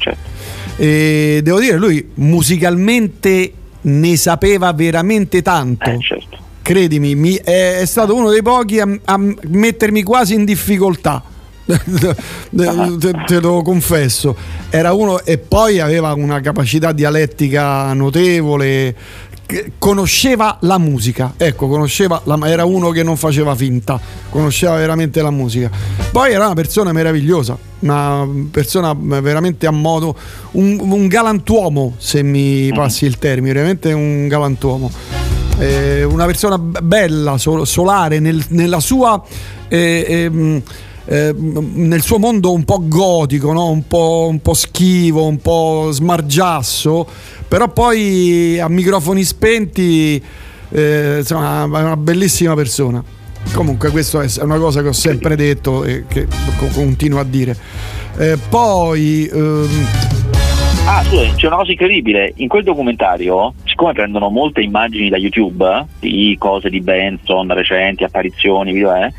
[0.79, 5.91] E devo dire, lui musicalmente ne sapeva veramente tanto.
[5.91, 6.39] Eh, certo.
[6.63, 11.23] Credimi, mi- è, è stato uno dei pochi a, a mettermi quasi in difficoltà.
[11.69, 14.35] te, te lo confesso,
[14.71, 18.95] era uno e poi aveva una capacità dialettica notevole.
[19.79, 25.31] Conosceva la musica, ecco, conosceva la- era uno che non faceva finta, conosceva veramente la
[25.31, 25.71] musica.
[26.13, 30.15] Poi era una persona meravigliosa, una persona veramente a modo,
[30.53, 34.91] un, un galantuomo, se mi passi il termine, veramente un galantuomo.
[35.59, 39.21] Eh, una persona bella, sol- solare nel- nella sua
[39.69, 40.63] eh, ehm,
[41.11, 43.71] eh, nel suo mondo un po' gotico, no?
[43.71, 47.07] un, po', un po' schivo, un po' smargiasso,
[47.49, 50.23] però poi a microfoni spenti
[50.71, 53.03] eh, insomma, è una bellissima persona.
[53.55, 56.27] Comunque, questa è una cosa che ho sempre detto e che
[56.75, 57.57] continuo a dire.
[58.19, 59.27] Eh, poi.
[59.33, 59.87] Ehm...
[60.85, 62.33] Ah, scusa, c'è una cosa incredibile.
[62.37, 68.73] In quel documentario, siccome prendono molte immagini da YouTube, di cose di Benson, recenti, apparizioni,
[68.73, 69.13] video, eh,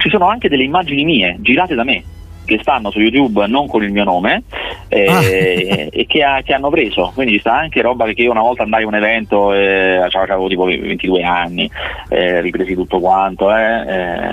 [0.00, 2.02] ci sono anche delle immagini mie girate da me
[2.50, 4.42] che stanno su YouTube non con il mio nome
[4.88, 5.22] eh, ah.
[5.22, 7.12] e che, ha, che, hanno preso.
[7.14, 10.48] Quindi ci sta anche roba che io una volta andai a un evento, eh, avevo
[10.48, 11.70] tipo 22 anni,
[12.08, 13.84] eh, ripresi tutto quanto, eh,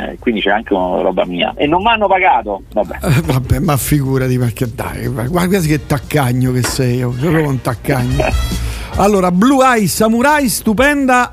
[0.09, 1.53] eh, quindi c'è anche una roba mia.
[1.55, 2.63] E non mi hanno pagato.
[2.73, 2.95] Vabbè.
[3.03, 8.25] Eh, vabbè, ma figurati perché dai, guarda che taccagno che sei, io sono un taccagno.
[8.97, 11.31] allora, Blue Eye Samurai, stupenda,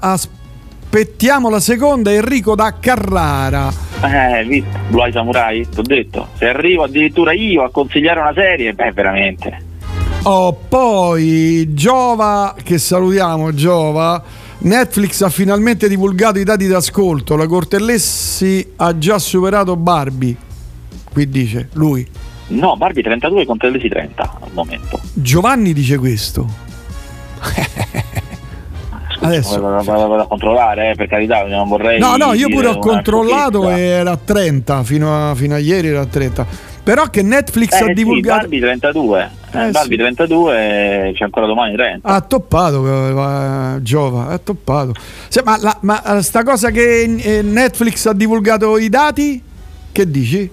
[0.94, 3.68] aspettiamo la seconda, Enrico da Carrara.
[4.00, 6.28] Eh, visto, Blue Samurai, ti ho detto.
[6.34, 9.62] Se arrivo addirittura io a consigliare una serie, beh, veramente.
[10.22, 14.22] Oh, poi Giova, che salutiamo Giova.
[14.58, 17.34] Netflix ha finalmente divulgato i dati d'ascolto.
[17.34, 20.36] La Cortellessi ha già superato Barbie.
[21.12, 22.06] Qui dice lui.
[22.48, 25.00] No, Barbie 32 Cortellessi 30 al momento.
[25.12, 26.48] Giovanni dice questo.
[29.20, 31.98] Adesso vado, a controllare, eh, per carità, non vorrei.
[31.98, 35.88] No, no, io pure ho controllato e era a 30, fino a, fino a, ieri
[35.88, 36.72] era a 30.
[36.84, 38.42] Però che Netflix eh, ha divulgato.
[38.42, 39.30] Sì, Barbie 32.
[39.52, 39.96] Eh, Barbie sì.
[39.96, 42.06] 32 c'è ancora domani 30.
[42.06, 44.92] Ha toppato eh, Giova, ha toppato.
[45.28, 49.42] Sì, ma, la, ma sta cosa che eh, Netflix ha divulgato i dati,
[49.92, 50.50] che dici?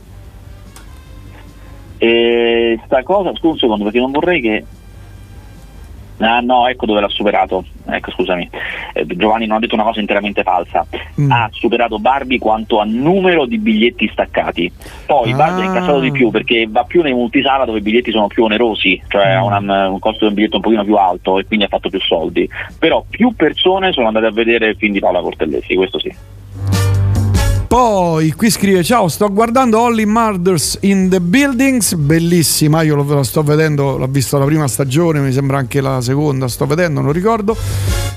[1.97, 4.65] E sta cosa, scusa un secondo, perché non vorrei che
[6.21, 7.65] Ah, no, ecco dove l'ha superato.
[7.89, 8.49] Ecco, scusami.
[8.93, 10.86] Eh, Giovanni non ha detto una cosa interamente falsa.
[11.19, 11.31] Mm.
[11.31, 14.71] Ha superato Barbie quanto a numero di biglietti staccati.
[15.05, 15.36] Poi ah.
[15.36, 18.43] Barbie ha incassato di più perché va più nei multisala dove i biglietti sono più
[18.43, 19.69] onerosi, cioè ha mm.
[19.91, 22.47] un costo di un biglietto un pochino più alto e quindi ha fatto più soldi.
[22.77, 26.13] Però più persone sono andate a vedere il film di Paola Cortellesi, questo sì.
[27.71, 32.81] Poi qui scrive: Ciao, sto guardando Holly Murders in the Buildings, bellissima.
[32.81, 36.49] Io lo, lo, sto vedendo, l'ho visto la prima stagione, mi sembra anche la seconda.
[36.49, 37.55] Sto vedendo, non ricordo.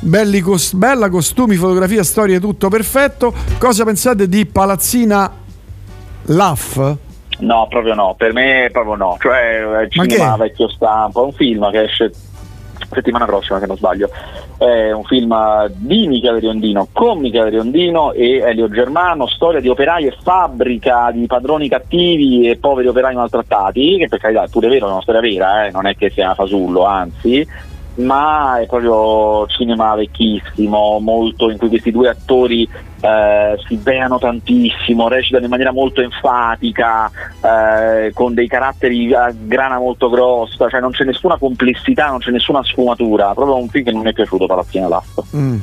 [0.01, 3.33] Belli cos- bella, costumi, fotografia, storia, tutto perfetto.
[3.57, 5.33] Cosa pensate di Palazzina
[6.23, 6.97] Laugh?
[7.39, 8.17] No, proprio no.
[8.19, 9.17] Per me, proprio no.
[9.21, 11.23] Cioè, è cinema vecchio stampo.
[11.23, 12.11] È un film che esce
[12.95, 14.09] settimana prossima se non sbaglio
[14.57, 20.07] è un film di Michele Riondino con Michele Riondino e Elio Germano storia di operai
[20.07, 24.89] e fabbrica di padroni cattivi e poveri operai maltrattati che per carità è pure vero
[24.89, 25.71] è una storia vera eh?
[25.71, 27.47] non è che sia fasullo anzi
[27.97, 32.69] ma è proprio cinema vecchissimo, molto, in cui questi due attori
[33.01, 39.79] eh, si beano tantissimo, recitano in maniera molto enfatica, eh, con dei caratteri a grana
[39.79, 43.93] molto grossa, cioè non c'è nessuna complessità, non c'è nessuna sfumatura, proprio un film che
[43.93, 45.27] non mi è piaciuto Palazzina Lasso.
[45.37, 45.59] Mm.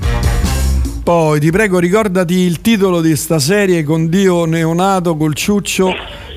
[1.04, 5.91] Poi ti prego ricordati il titolo di sta serie con Dio neonato col ciuccio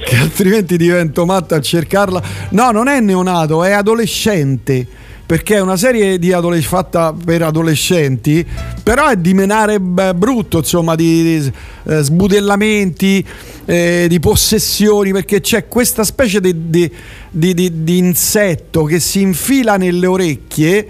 [0.05, 2.23] che altrimenti divento matto a cercarla.
[2.51, 4.87] No, non è neonato, è adolescente
[5.27, 8.47] perché è una serie adolesc- fatta per adolescenti,
[8.83, 11.53] però è di menare brutto, insomma, di, di
[11.85, 13.25] eh, sbudellamenti,
[13.65, 16.91] eh, di possessioni, perché c'è questa specie di,
[17.31, 20.89] di, insetto che si infila nelle orecchie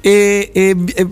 [0.00, 1.06] e, e, e,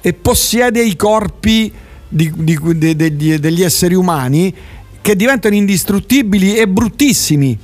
[0.00, 1.70] e possiede i corpi
[2.08, 4.54] degli esseri umani
[5.02, 7.58] che diventano indistruttibili e bruttissimi.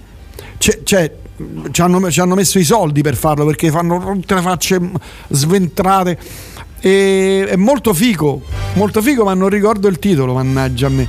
[0.58, 1.10] C'è, c'è
[1.70, 4.80] ci hanno, ci hanno, messo i soldi per farlo perché fanno tutte le facce
[5.28, 6.18] sventrate.
[6.80, 8.42] E, è molto figo,
[8.74, 11.08] molto figo, ma non ricordo il titolo, mannaggia a me.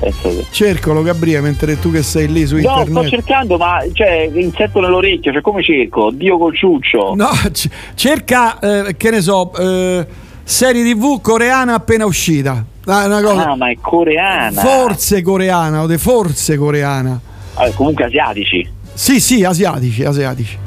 [0.49, 2.87] Cercalo, Gabriele, mentre tu che sei lì su no, internet.
[2.89, 6.11] No, sto cercando, ma cioè, insetto nell'orecchio, cioè come cerco?
[6.11, 7.13] Dio col ciuccio.
[7.15, 10.07] No, c- cerca, eh, che ne so, eh,
[10.43, 12.63] serie tv coreana appena uscita.
[12.85, 14.61] Ah, ah, ma è coreana.
[14.61, 17.19] Forse coreana, o de forse coreana.
[17.55, 18.69] Allora, comunque asiatici.
[18.95, 20.57] Sì, sì, asiatici, asiatici.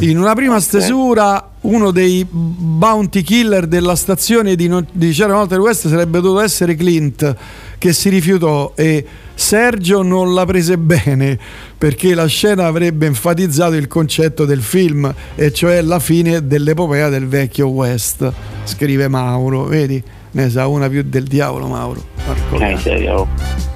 [0.00, 5.58] In una prima stesura, uno dei bounty killer della stazione di, di C'era una volta
[5.58, 7.34] West sarebbe dovuto essere Clint,
[7.78, 11.38] che si rifiutò e Sergio non la prese bene
[11.78, 17.26] perché la scena avrebbe enfatizzato il concetto del film, e cioè la fine dell'epopea del
[17.26, 18.30] vecchio West,
[18.64, 19.64] scrive Mauro.
[19.64, 20.02] Vedi,
[20.32, 22.04] ne sa una più del diavolo, Mauro.
[22.26, 22.58] Marco.
[22.58, 23.73] Eh?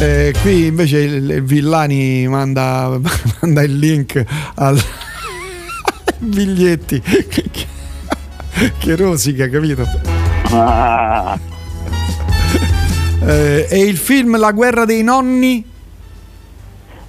[0.00, 3.00] Eh, qui invece il, il Villani manda,
[3.42, 4.24] manda, il link
[4.54, 4.78] al
[6.18, 7.44] biglietti che,
[8.78, 9.82] che, rosica, capito?
[10.52, 11.36] Ah.
[13.26, 15.64] Eh, e il film La guerra dei nonni?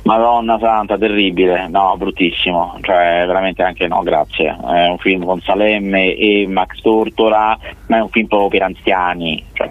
[0.02, 4.58] Madonna santa, terribile, no, bruttissimo, cioè veramente anche no, grazie.
[4.66, 9.46] È un film con Salemme e Max Tortora, ma è un film proprio per anziani,
[9.54, 9.70] cioè,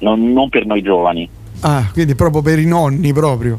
[0.00, 1.36] non, non per noi giovani.
[1.60, 3.58] Ah, quindi proprio per i nonni proprio.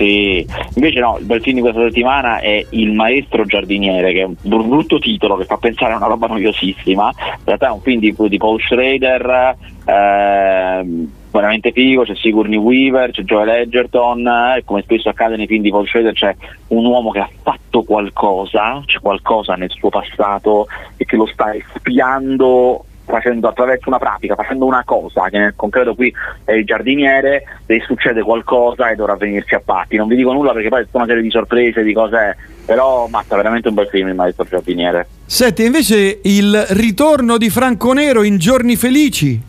[0.00, 0.46] Sì,
[0.76, 4.34] invece no, il bel film di questa settimana è Il maestro giardiniere, che è un
[4.40, 7.12] br- brutto titolo che fa pensare a una roba noiosissima.
[7.18, 13.10] In realtà è un film di, di Paul Schrader, ehm, veramente figo, c'è Sigourney Weaver,
[13.10, 14.26] c'è Joel Edgerton,
[14.56, 16.34] e come spesso accade nei film di Paul Schrader c'è
[16.68, 21.52] un uomo che ha fatto qualcosa, c'è qualcosa nel suo passato e che lo sta
[21.54, 26.12] espiando facendo attraverso una pratica, facendo una cosa, che nel concreto qui
[26.44, 29.96] è il giardiniere, e succede qualcosa e dovrà venirci a patti.
[29.96, 33.06] Non vi dico nulla perché poi è tutta una serie di sorprese, di cose, però
[33.08, 35.06] mazza, veramente un bel film il maestro giardiniere.
[35.26, 39.48] Senti, invece il ritorno di Franco Nero in Giorni Felici.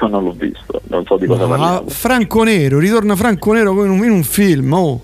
[0.00, 1.88] Io non l'ho visto, non so di cosa Ah, parliamo.
[1.88, 4.72] Franco Nero, ritorna Franco Nero in un, in un film.
[4.72, 5.00] Oh.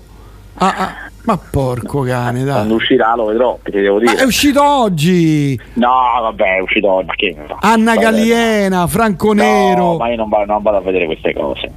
[0.55, 2.53] Ah, ah, ma porco cane, dai.
[2.55, 4.23] Quando uscirà lo vedrò, ti devo Ma dire.
[4.23, 5.59] è uscito oggi!
[5.73, 5.89] No,
[6.21, 9.97] vabbè, è uscito, ma che Anna Vabbè, Galliena, Franco no, Nero.
[9.97, 11.71] ma io non vado, non vado a vedere queste cose.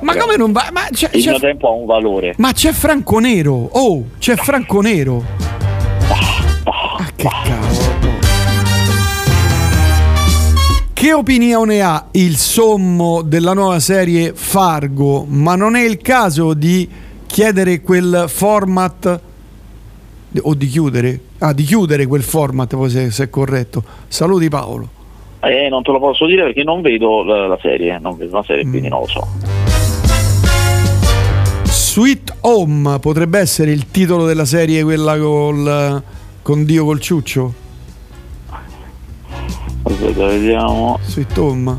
[0.00, 0.68] Ma come non va?
[0.72, 2.34] Ma c'è, Il c'è- mio tempo ha un valore.
[2.38, 3.52] ma c'è Franco Nero!
[3.72, 5.22] Oh, c'è Franco Nero!
[6.08, 7.98] Ah, che cavolo!
[10.92, 15.24] Che opinione ha il sommo della nuova serie Fargo?
[15.26, 16.86] Ma non è il caso di
[17.30, 19.20] chiedere quel format
[20.42, 21.20] o di chiudere?
[21.38, 23.82] Ah, di chiudere quel format, poi se, se è corretto.
[24.08, 24.98] Saluti Paolo.
[25.40, 28.42] Eh, non te lo posso dire perché non vedo la, la serie, non vedo la
[28.42, 29.26] serie, quindi non lo so.
[31.64, 36.02] Sweet Home potrebbe essere il titolo della serie, quella col,
[36.42, 37.54] con Dio col ciuccio?
[39.82, 40.98] Aspetta, vediamo.
[41.02, 41.78] Sweet Home.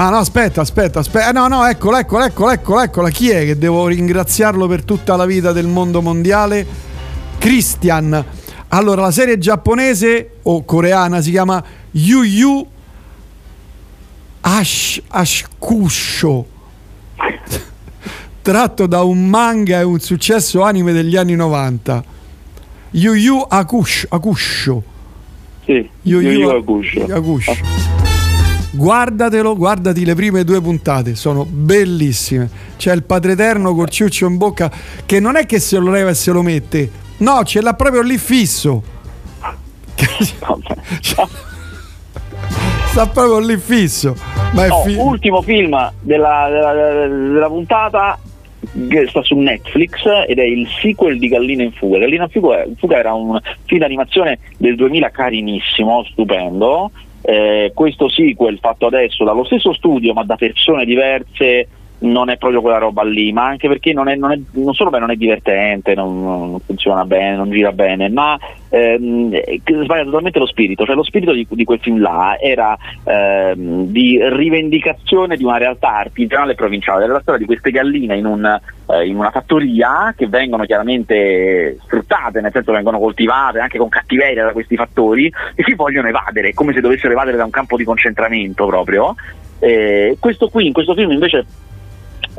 [0.00, 1.32] Ah no, aspetta, aspetta, aspetta.
[1.32, 3.10] No, no, eccola, eccola, eccola, eccola, eccola.
[3.10, 6.64] Chi è che devo ringraziarlo per tutta la vita del mondo mondiale?
[7.36, 8.24] Christian.
[8.68, 12.66] Allora, la serie giapponese o coreana si chiama Yu Yu
[14.42, 16.46] Ash Ashkusho.
[18.40, 22.04] Tratto da un manga e un successo anime degli anni 90.
[22.90, 24.80] Yu Yu Akush, Akusho.
[25.64, 27.04] Sì, Yu Yu Yu Yu Hakusho.
[27.10, 27.97] Hakusho.
[28.78, 32.48] Guardatelo, guardati le prime due puntate, sono bellissime.
[32.76, 34.70] C'è il Padre Eterno col ciuccio in bocca
[35.04, 38.02] che non è che se lo leva e se lo mette, no, ce l'ha proprio
[38.02, 38.80] lì fisso.
[42.86, 44.14] Sta proprio lì fisso.
[44.52, 48.16] Ma è Oh, fi- ultimo film della, della- della puntata
[48.88, 51.98] che sta su Netflix ed è il sequel di Gallina in fuga.
[51.98, 56.92] Gallina in fuga, in fuga era un film d'animazione del 2000 carinissimo, stupendo.
[57.20, 61.68] Eh, questo sequel fatto adesso dallo stesso studio ma da persone diverse
[62.00, 64.90] non è proprio quella roba lì, ma anche perché non, è, non, è- non solo
[64.90, 68.38] beh, non è divertente, non, non funziona bene, non gira bene, ma
[68.68, 72.76] ehm, eh, sbaglia totalmente lo spirito, cioè lo spirito di, di quel film là era
[73.04, 78.16] ehm, di rivendicazione di una realtà artigianale e provinciale, era la storia di queste galline
[78.16, 83.78] in, un, eh, in una fattoria che vengono chiaramente sfruttate, nel senso vengono coltivate anche
[83.78, 87.50] con cattiveria da questi fattori e si vogliono evadere, come se dovessero evadere da un
[87.50, 89.16] campo di concentramento proprio.
[89.60, 91.44] Eh, questo qui, in questo film invece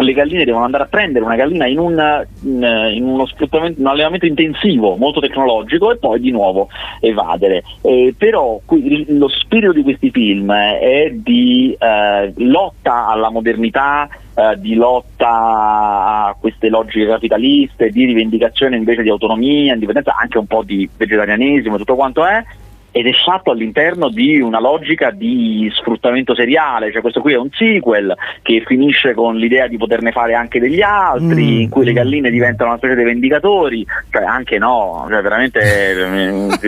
[0.03, 4.25] le galline devono andare a prendere una gallina in, un, in, uno sfruttamento, un allevamento
[4.25, 6.69] intensivo, molto tecnologico e poi di nuovo
[7.01, 7.63] evadere.
[7.81, 14.55] Eh, però qui, lo spirito di questi film è di eh, lotta alla modernità, eh,
[14.57, 20.63] di lotta a queste logiche capitaliste, di rivendicazione invece di autonomia, indipendenza, anche un po'
[20.63, 22.43] di vegetarianesimo, tutto quanto è
[22.91, 27.49] ed è fatto all'interno di una logica di sfruttamento seriale, cioè questo qui è un
[27.51, 31.61] sequel che finisce con l'idea di poterne fare anche degli altri, Mm.
[31.61, 36.07] in cui le galline diventano una specie di vendicatori, cioè anche no, cioè veramente eh,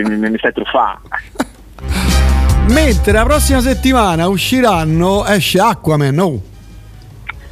[0.04, 1.02] mi, mi stai truffando.
[2.70, 6.42] Mentre la prossima settimana usciranno, esce Aquaman, oh,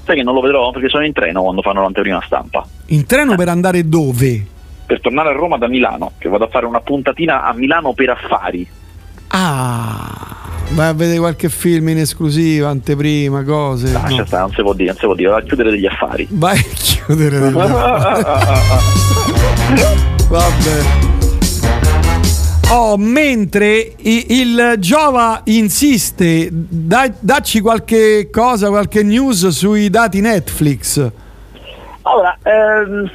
[0.05, 2.65] Sai che non lo vedrò perché sono in treno quando fanno l'anteprima stampa.
[2.87, 4.43] in treno per andare dove?
[4.89, 8.09] Per tornare a Roma da Milano, che vado a fare una puntatina a Milano per
[8.09, 8.67] affari.
[9.27, 13.91] Ah, vai a vedere qualche film in esclusiva, anteprima, cose.
[13.91, 14.25] Lascia no.
[14.25, 16.27] stare, non si può dire, non si può dire, vado a chiudere degli affari.
[16.31, 17.53] Vai a chiudere degli
[20.27, 20.81] Vabbè.
[22.71, 31.11] Oh, mentre il Giova insiste, dai- dacci qualche cosa, qualche news sui dati Netflix.
[32.01, 33.07] Allora, ehm,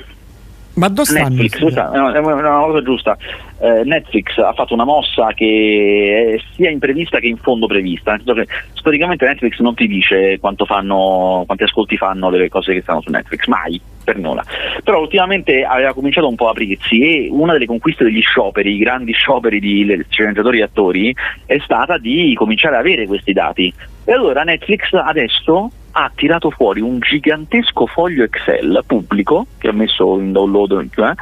[0.74, 1.28] Ma dove stanno?
[1.28, 3.16] Netflix, questa è una, è una cosa giusta.
[3.60, 8.18] Eh, Netflix ha fatto una mossa che è sia imprevista che in fondo prevista.
[8.72, 13.10] Storicamente Netflix non ti dice quanto fanno, quanti ascolti fanno delle cose che stanno su
[13.10, 14.44] Netflix, mai, per nulla.
[14.82, 18.78] Però ultimamente aveva cominciato un po' a aprirsi e una delle conquiste degli scioperi, i
[18.78, 21.14] grandi scioperi di sceneggiatori e attori,
[21.46, 23.72] è stata di cominciare ad avere questi dati.
[24.04, 30.18] E allora Netflix adesso ha tirato fuori un gigantesco foglio Excel pubblico che ha messo
[30.18, 31.14] in download eh,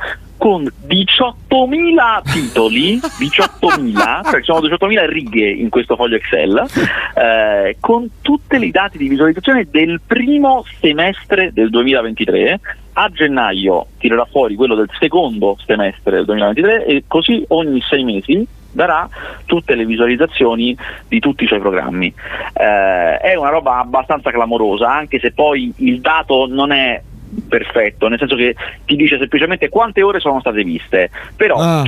[0.43, 6.67] con 18.000 titoli, 18.000, cioè ci sono 18.000 righe in questo foglio Excel,
[7.15, 12.61] eh, con tutti i dati di visualizzazione del primo semestre del 2023.
[12.95, 18.47] A gennaio tirerà fuori quello del secondo semestre del 2023 e così ogni sei mesi
[18.73, 19.09] darà
[19.45, 20.77] tutte le visualizzazioni
[21.09, 22.13] di tutti i suoi programmi.
[22.53, 27.01] Eh, è una roba abbastanza clamorosa, anche se poi il dato non è
[27.49, 28.55] perfetto, nel senso che
[28.85, 31.85] ti dice semplicemente quante ore sono state viste, però Ah,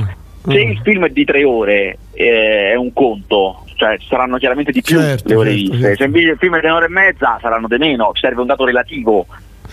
[0.47, 4.81] se il film è di tre ore eh, è un conto, cioè saranno chiaramente di
[4.81, 5.97] più Certo, le ore certo, viste, certo.
[5.97, 8.65] se invece il film è di un'ora e mezza saranno di meno, serve un dato
[8.65, 9.25] relativo.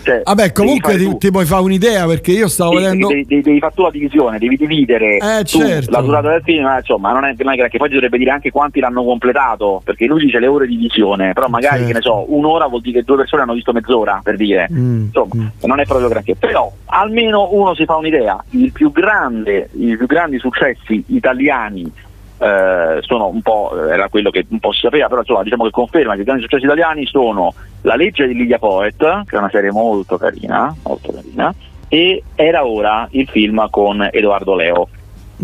[0.03, 3.07] Cioè, Vabbè, comunque ti, ti puoi fare un'idea perché io stavo vedendo.
[3.07, 5.91] devi, devi- devi fare tu la divisione, devi dividere Eh, certo.
[5.91, 7.77] la durata del film, eh, insomma, non è, è granché.
[7.77, 11.31] Poi ti dovrebbe dire anche quanti l'hanno completato, perché lui dice le ore di visione,
[11.33, 11.87] però magari, Certo.
[11.87, 14.67] che ne so, un'ora vuol dire che due persone hanno visto mezz'ora, per dire.
[14.71, 16.35] Mm, Insomma, non è proprio granché.
[16.35, 18.43] Però almeno uno si fa un'idea.
[18.51, 21.89] Il più grande, I più grandi successi italiani
[22.37, 25.63] eh, sono un po', eh, era quello che un po' si sapeva, però insomma diciamo
[25.65, 29.37] che conferma che i grandi successi italiani sono La legge di Lidia Poet, che è
[29.37, 31.53] una serie molto carina, molto carina,
[31.87, 34.87] e Era ora il film con Edoardo Leo.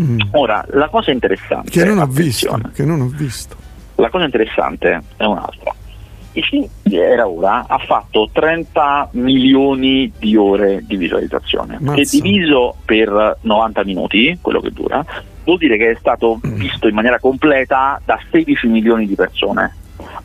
[0.00, 2.58] Mm, Ora, la cosa interessante, che non ho visto.
[2.72, 3.56] Che non ho visto.
[3.96, 5.74] la cosa interessante è un'altra.
[6.32, 11.94] Il film di Era ora ha fatto 30 milioni di ore di visualizzazione, Mazza.
[12.00, 15.04] che diviso per 90 minuti, quello che dura,
[15.50, 19.74] vuol dire che è stato visto in maniera completa da 16 milioni di persone.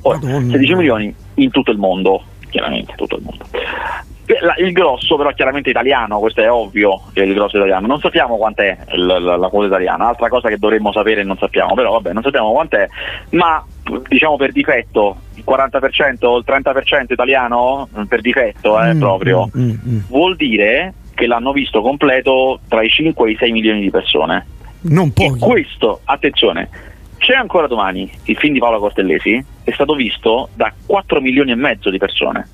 [0.01, 0.51] Ora, Madonna.
[0.51, 3.45] 16 milioni in tutto il mondo, chiaramente tutto il mondo.
[4.41, 7.99] La- Il grosso però chiaramente italiano, questo è ovvio che è il grosso italiano, non
[7.99, 11.76] sappiamo quant'è il- la, la quota italiana, altra cosa che dovremmo sapere e non sappiamo,
[11.76, 12.88] però vabbè non sappiamo quant'è,
[13.32, 13.63] ma
[14.07, 19.61] diciamo per difetto il 40% o il 30% italiano per difetto eh, Mm, proprio mm,
[19.63, 19.97] mm, mm.
[20.07, 24.47] vuol dire che l'hanno visto completo tra i 5 e i 6 milioni di persone.
[24.88, 25.39] Non E pochi.
[25.39, 26.69] questo, attenzione,
[27.17, 31.55] c'è ancora domani il film di Paola Cortellesi, è stato visto da 4 milioni e
[31.55, 32.47] mezzo di persone.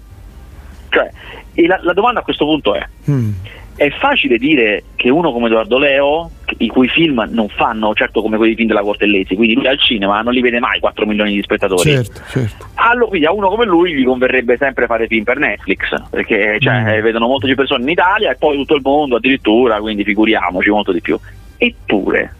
[0.89, 1.09] Cioè,
[1.53, 3.32] e la, la domanda a questo punto è, Mm.
[3.75, 6.29] è facile dire che uno come Edoardo Leo,
[6.59, 10.21] i cui film non fanno certo come quelli film della Cortellesi, quindi lui al cinema
[10.21, 11.89] non li vede mai 4 milioni di spettatori.
[11.91, 12.67] Certo, certo.
[12.75, 15.79] Allora, quindi a uno come lui gli converrebbe sempre fare film per Netflix,
[16.09, 16.88] perché cioè, Mm.
[16.88, 20.69] eh, vedono molto più persone in Italia e poi tutto il mondo addirittura, quindi figuriamoci
[20.69, 21.17] molto di più.
[21.64, 22.34] Eppure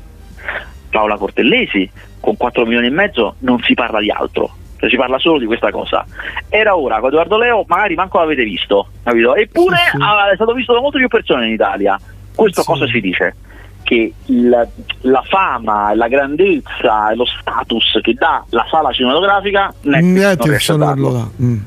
[0.90, 1.88] Paola Cortellesi
[2.20, 4.56] con 4 milioni e mezzo non si parla di altro.
[4.78, 6.04] Cioè, si parla solo di questa cosa.
[6.50, 9.36] Era ora con Edoardo Leo, magari manco l'avete visto, capito?
[9.36, 10.04] Eppure Sì, sì.
[10.32, 12.00] è stato visto da molte più persone in Italia.
[12.34, 12.68] Questo Sì.
[12.68, 13.36] cosa ci dice?
[13.84, 14.68] Che il-
[15.02, 20.76] la fama, la grandezza e lo status che dà la sala cinematografica Netflix non Netflix
[20.78, 21.10] darlo.
[21.10, 21.28] lo dà.
[21.44, 21.58] Mm.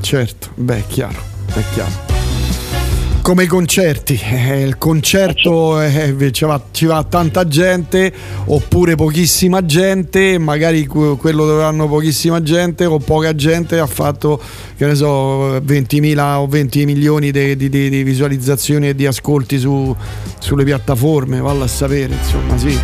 [0.00, 1.18] Certo, beh, è chiaro,
[1.54, 2.06] è chiaro.
[3.28, 8.10] Come i concerti, eh, il concerto eh, ci, va, ci va tanta gente
[8.46, 14.40] oppure pochissima gente, magari que- quello dove vanno pochissima gente o poca gente ha fatto,
[14.78, 19.58] che ne so, 20.000 o 20 milioni di, di- di- di visualizzazioni e di ascolti
[19.58, 19.94] su-
[20.38, 22.78] sulle piattaforme, valla a sapere, insomma, sì.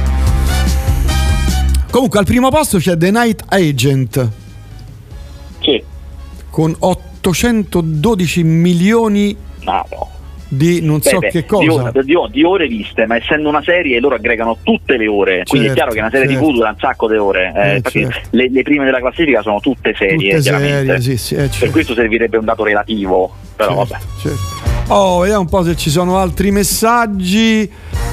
[1.90, 4.28] Comunque al primo posto c'è The Night Agent
[5.62, 5.82] Sì,
[6.50, 10.12] con 812 milioni no, no.
[10.54, 11.72] Di non so Beh, beh, che Di, cosa.
[11.82, 15.68] ore, di- di ore viste, ma essendo una serie loro aggregano tutte le ore, quindi
[15.68, 16.44] è Certo, chiaro che una serie certo.
[16.46, 17.52] TV dura un sacco di ore.
[17.56, 18.18] eh, Eh, certo.
[18.30, 21.70] le, le prime della classifica sono tutte serie, Tutte serie, sì, sì, eh, Per certo,
[21.72, 24.04] questo servirebbe un dato relativo, però certo, vabbè.
[24.20, 24.92] certo.
[24.92, 27.62] Oh, vediamo un po' se ci sono altri messaggi.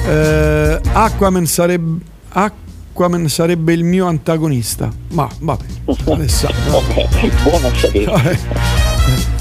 [0.08, 4.90] Eh, Aquaman sarebbe Aquaman sarebbe il mio antagonista.
[5.10, 5.64] Ma vabbè,
[6.10, 6.78] Alessandro.
[6.78, 9.31] Ok, buono a sapere.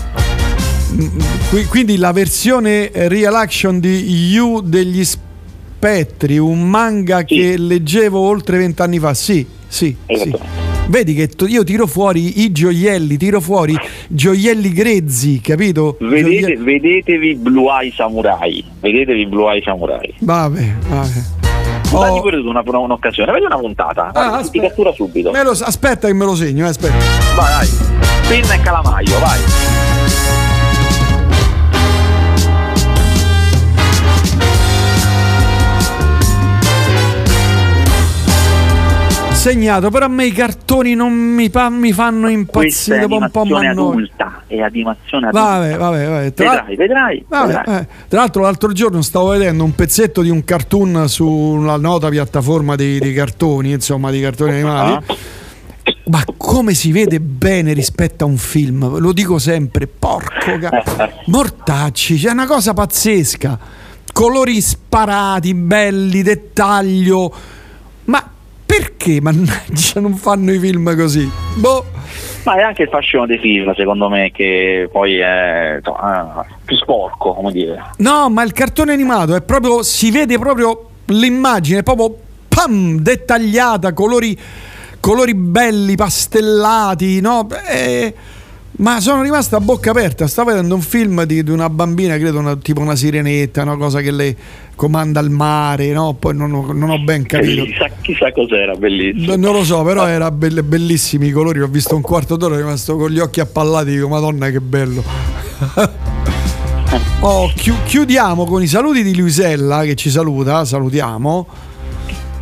[1.69, 8.99] Quindi la versione real action di You degli Spettri, un manga che leggevo oltre vent'anni
[8.99, 9.13] fa.
[9.13, 9.95] Sì, sì, sì.
[10.05, 10.59] Esattamente.
[10.87, 13.77] Vedi che io tiro fuori i gioielli, tiro fuori
[14.07, 15.95] gioielli grezzi, capito?
[16.01, 18.65] Vedete, Gioielli- vedetevi Blue Eye Samurai.
[18.79, 20.13] Vedetevi Blue Eye Samurai.
[20.19, 21.09] Vabbè, vabbè.
[21.91, 24.09] Dagli Oh, pure tu una, una- un'occasione, vedi una puntata.
[24.11, 24.67] Guarda, ti aspetta.
[24.67, 25.31] cattura subito.
[25.31, 26.95] lo- aspetta che me lo segno, eh, aspetta.
[27.35, 27.67] Vai, vai.
[28.27, 29.39] Penna e calamaio, vai.
[39.41, 42.99] Segnato, però a me i cartoni non mi, pa- mi fanno impazzire.
[42.99, 43.71] Dopo un po' m'annoio.
[43.71, 45.45] adulta, è animazione adulta.
[45.47, 46.33] Vabbè, vabbè, vabbè.
[46.33, 47.79] Tra, Vedrai, vedrai, vabbè, vedrai.
[47.81, 47.87] eh.
[48.07, 52.99] Tra l'altro, l'altro giorno stavo vedendo un pezzetto di un cartoon sulla nota piattaforma dei,
[52.99, 54.93] dei cartoni, insomma, di cartoni animali.
[54.93, 55.03] Ah.
[56.05, 60.83] Ma come si vede bene rispetto a un film, lo dico sempre, porco ca-
[61.25, 63.57] mortacci, c'è una cosa pazzesca.
[64.13, 67.33] Colori sparati, belli, dettaglio.
[68.71, 71.29] Perché mannaggia non fanno i film così?
[71.57, 71.83] Boh.
[72.45, 77.33] Ma è anche il fascino dei film, secondo me, che poi è insomma, più sporco,
[77.33, 77.91] come dire.
[77.97, 82.15] No, ma il cartone animato è proprio, si vede proprio l'immagine, è proprio
[82.47, 84.39] pam, dettagliata, colori,
[85.01, 87.49] colori belli, pastellati, no?
[87.67, 88.13] Eh,
[88.77, 92.39] ma sono rimasto a bocca aperta, stavo vedendo un film di, di una bambina, credo
[92.39, 94.35] una- tipo una sirenetta, una cosa che lei
[94.75, 96.13] comanda il mare, no?
[96.17, 97.63] Poi non ho, non ho ben capito.
[97.65, 99.35] Chissà, chissà cos'era, bellissimo.
[99.35, 101.61] Non lo so, però era belle- bellissimi i colori.
[101.61, 103.91] Ho visto un quarto d'ora, sono rimasto con gli occhi appallati.
[103.91, 105.03] Dico, Madonna, che bello.
[107.23, 110.65] Oh, chi- chiudiamo con i saluti di Luisella che ci saluta.
[110.65, 111.47] Salutiamo.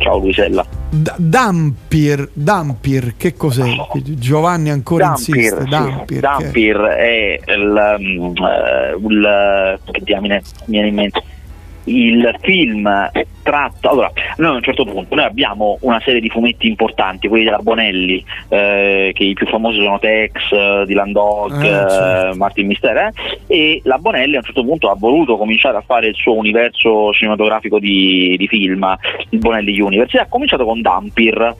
[0.00, 0.64] Ciao Luisella.
[0.88, 3.70] D- Dampir, Dampir, che cos'è?
[4.02, 5.60] Giovanni ancora Dampir, insiste.
[5.62, 5.68] sì.
[5.68, 11.22] Dampir, che- Dampir è il, mm, eh, il- che diamine mi viene in mente
[11.84, 13.10] il film
[13.50, 17.44] tratto allora noi a un certo punto noi abbiamo una serie di fumetti importanti quelli
[17.44, 22.30] della Bonelli eh, che i più famosi sono Tex, eh, Dylan Dog, Eh, certo.
[22.30, 23.12] eh, Martin Mister eh,
[23.48, 27.12] e la Bonelli a un certo punto ha voluto cominciare a fare il suo universo
[27.12, 28.96] cinematografico di, di film
[29.30, 31.56] il Bonelli Universe e ha cominciato con Dampir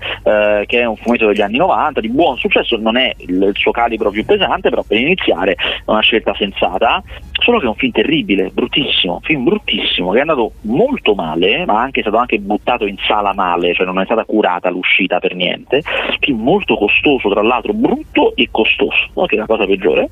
[0.66, 3.72] che è un fumetto degli anni 90 di buon successo non è il, il suo
[3.72, 7.02] calibro più pesante però per iniziare è una scelta sensata.
[7.32, 11.64] Solo che è un film terribile, bruttissimo un film bruttissimo che è andato molto male
[11.64, 15.18] ma anche è stato anche buttato in sala male cioè non è stata curata l'uscita
[15.18, 15.82] per niente.
[16.20, 20.08] Film molto costoso tra l'altro brutto e costoso che è la cosa peggiore.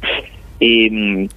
[0.58, 1.28] E, mh, e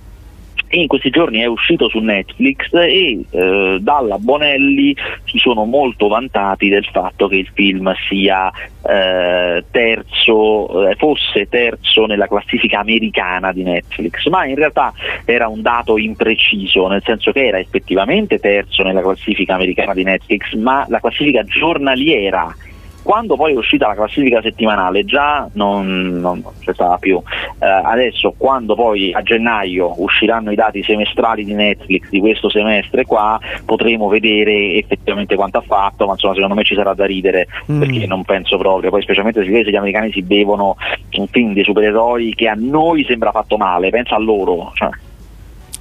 [0.71, 4.95] in questi giorni è uscito su Netflix e eh, dalla Bonelli
[5.25, 8.51] si sono molto vantati del fatto che il film sia
[8.83, 14.93] eh, terzo, eh, fosse terzo nella classifica americana di Netflix, ma in realtà
[15.25, 20.53] era un dato impreciso, nel senso che era effettivamente terzo nella classifica americana di Netflix,
[20.55, 22.53] ma la classifica giornaliera
[23.01, 27.21] quando poi è uscita la classifica settimanale già non, non- c'è stata più.
[27.59, 33.05] Eh, adesso quando poi a gennaio usciranno i dati semestrali di Netflix di questo semestre
[33.05, 37.47] qua potremo vedere effettivamente quanto ha fatto, ma insomma secondo me ci sarà da ridere
[37.71, 37.79] Mm.
[37.79, 40.75] perché non penso proprio, poi specialmente se gli americani si bevono
[41.17, 44.71] un film dei supereroi che a noi sembra fatto male, pensa a loro.
[44.73, 44.89] Cioè,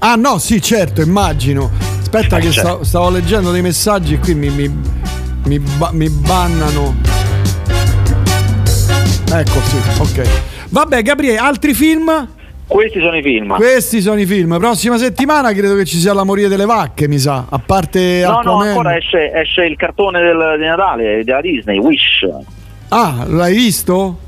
[0.03, 1.71] Ah, no, sì, certo, immagino.
[2.01, 2.61] Aspetta, che certo.
[2.69, 4.69] stavo, stavo leggendo dei messaggi e qui mi, mi,
[5.45, 6.97] mi, mi bannano.
[9.33, 10.29] Ecco, sì, ok.
[10.71, 12.29] Vabbè, Gabriele, altri film?
[12.67, 13.55] Questi sono i film.
[13.57, 14.57] Questi sono i film.
[14.59, 17.47] Prossima settimana credo che ci sia la moria delle vacche, mi sa.
[17.49, 18.69] A parte No, no, Aquaman.
[18.69, 22.27] ancora esce, esce il cartone del, di Natale della Disney, Wish.
[22.89, 24.19] Ah, l'hai visto?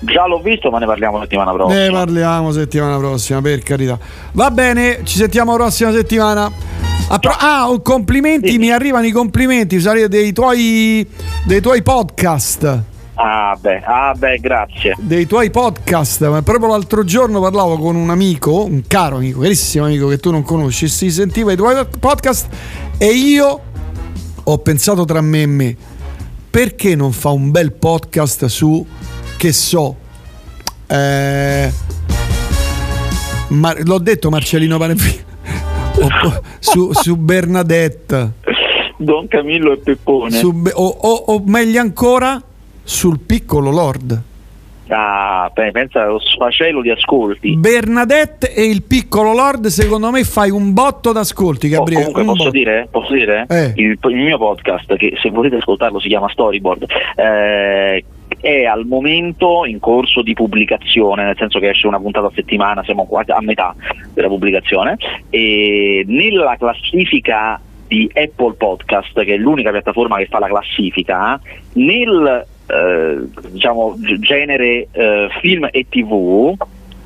[0.00, 1.80] Già l'ho visto, ma ne parliamo la settimana prossima.
[1.80, 3.98] Ne parliamo settimana prossima, per carità.
[4.32, 6.50] Va bene, ci sentiamo prossima settimana.
[7.08, 11.06] Ah, pro- ah, complimenti, mi arrivano i complimenti dei tuoi,
[11.44, 12.82] dei tuoi podcast.
[13.18, 14.94] Ah beh, ah beh, grazie.
[14.98, 19.86] Dei tuoi podcast, ma proprio l'altro giorno parlavo con un amico, un caro amico, carissimo
[19.86, 22.46] amico che tu non conosci, si sentiva i tuoi podcast
[22.98, 23.60] e io
[24.44, 25.76] ho pensato tra me e me,
[26.50, 28.84] perché non fa un bel podcast su,
[29.36, 29.96] che so,
[30.88, 31.70] eh,
[33.48, 35.22] Mar- l'ho detto Marcellino Panefino,
[36.02, 38.32] o- su, su Bernadette,
[38.98, 40.40] Don Camillo e Peppone.
[40.42, 42.42] Be- o, o- o meglio ancora
[42.82, 44.22] sul piccolo Lord.
[44.88, 47.56] Ah, pensa allo sfacelo di ascolti.
[47.56, 52.04] Bernadette e il piccolo Lord, secondo me fai un botto d'ascolti, Oh, Gabriele.
[52.12, 53.46] comunque un posso dire, posso dire?
[53.48, 53.72] Eh.
[53.74, 58.04] Il, il mio podcast, che se volete ascoltarlo si chiama Storyboard, eh,
[58.46, 62.84] è al momento in corso di pubblicazione, nel senso che esce una puntata a settimana,
[62.84, 63.74] siamo quasi a metà
[64.14, 64.96] della pubblicazione,
[65.30, 71.40] e nella classifica di Apple Podcast, che è l'unica piattaforma che fa la classifica,
[71.72, 73.18] nel eh,
[73.50, 76.54] diciamo, genere eh, film e tv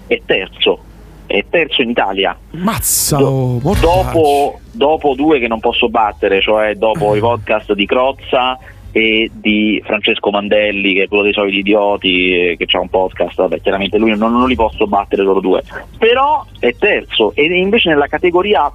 [0.08, 0.78] è terzo,
[1.24, 2.36] è terzo in Italia.
[2.50, 3.80] Mazza, oh, mortacci.
[3.80, 8.58] Dopo, dopo due che non posso battere, cioè dopo i podcast di Crozza
[8.92, 13.36] e di Francesco Mandelli, che è quello dei soliti idioti, eh, che ha un podcast,
[13.36, 15.62] vabbè, chiaramente lui non, non li posso battere loro due.
[15.98, 18.72] Però è terzo, e invece nella categoria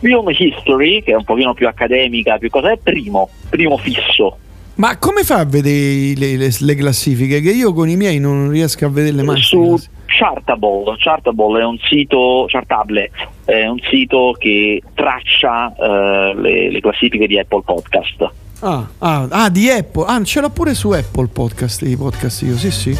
[0.00, 4.38] Film History, che è un pochino più accademica, più cosa è primo, primo fisso.
[4.76, 7.40] Ma come fa a vedere le, le- le classifiche?
[7.40, 9.40] Che io con i miei non riesco a vederle mai.
[9.40, 13.10] su Chartable, Chartable è un sito, Chartable
[13.44, 18.32] è un sito che traccia eh, le, le classifiche di Apple Podcast.
[18.66, 20.06] Ah, ah, ah, di Apple.
[20.06, 22.96] Ah, ce l'ho pure su Apple Podcast, i podcast io, sì, sì.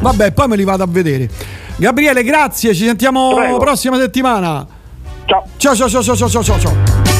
[0.00, 1.30] Vabbè, poi me li vado a vedere.
[1.76, 3.56] Gabriele, grazie, ci sentiamo Prego.
[3.56, 4.66] prossima settimana.
[5.24, 5.44] Ciao.
[5.56, 7.15] Ciao, ciao, ciao, ciao, ciao, ciao, ciao.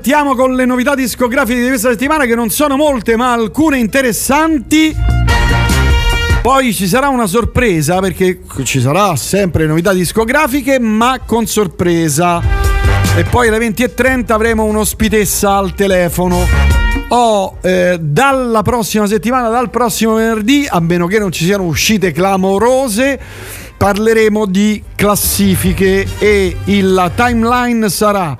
[0.00, 4.96] Partiamo con le novità discografiche di questa settimana che non sono molte ma alcune interessanti.
[6.40, 12.40] Poi ci sarà una sorpresa perché ci sarà sempre novità discografiche ma con sorpresa.
[13.14, 16.46] E poi alle 20.30 avremo un'ospitessa al telefono.
[17.08, 22.10] Ho eh, dalla prossima settimana, dal prossimo venerdì, a meno che non ci siano uscite
[22.10, 23.20] clamorose,
[23.76, 28.34] parleremo di classifiche e la timeline sarà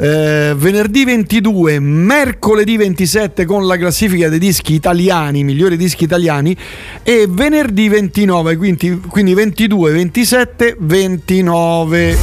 [0.00, 6.56] eh, venerdì 22, mercoledì 27 con la classifica dei dischi italiani, migliori dischi italiani,
[7.02, 12.16] e venerdì 29, quindi, quindi 22, 27, 29.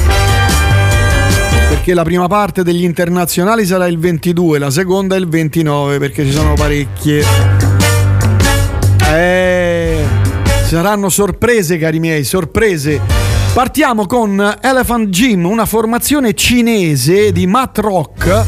[1.70, 6.32] Perché la prima parte degli internazionali sarà il 22, la seconda il 29, perché ci
[6.32, 7.24] sono parecchie.
[9.14, 10.04] Eh,
[10.66, 13.27] saranno sorprese, cari miei, sorprese.
[13.58, 18.46] Partiamo con Elephant Gym, una formazione cinese di mat rock.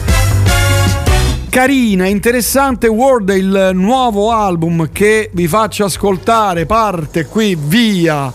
[1.50, 8.32] Carina, interessante World è il nuovo album che vi faccio ascoltare, parte qui, via.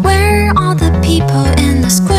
[0.00, 2.15] Where are the people in the square?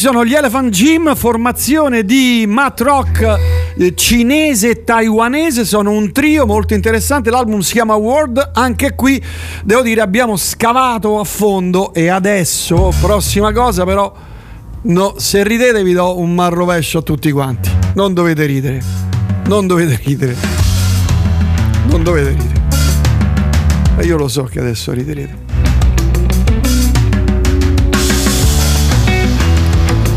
[0.00, 3.38] Questi sono gli Elephant Gym, formazione di mat rock
[3.76, 9.22] eh, cinese e taiwanese, sono un trio molto interessante, l'album si chiama World, anche qui
[9.62, 14.10] devo dire abbiamo scavato a fondo e adesso, prossima cosa però,
[14.80, 18.82] no, se ridete vi do un mal rovescio a tutti quanti, non dovete ridere,
[19.48, 20.34] non dovete ridere,
[21.88, 22.60] non dovete ridere.
[23.98, 25.39] E io lo so che adesso riderete.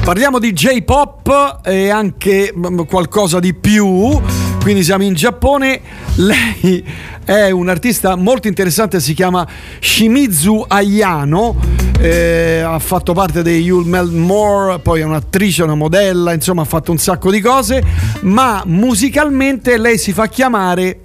[0.04, 4.20] Parliamo di J-pop e anche mm, qualcosa di più,
[4.62, 5.80] quindi siamo in Giappone.
[6.16, 6.86] Lei
[7.24, 9.48] è un artista molto interessante, si chiama
[9.80, 11.56] Shimizu Ayano,
[12.00, 16.66] eh, ha fatto parte dei You'll Melt More, poi è un'attrice, una modella, insomma ha
[16.66, 17.82] fatto un sacco di cose,
[18.24, 21.00] ma musicalmente lei si fa chiamare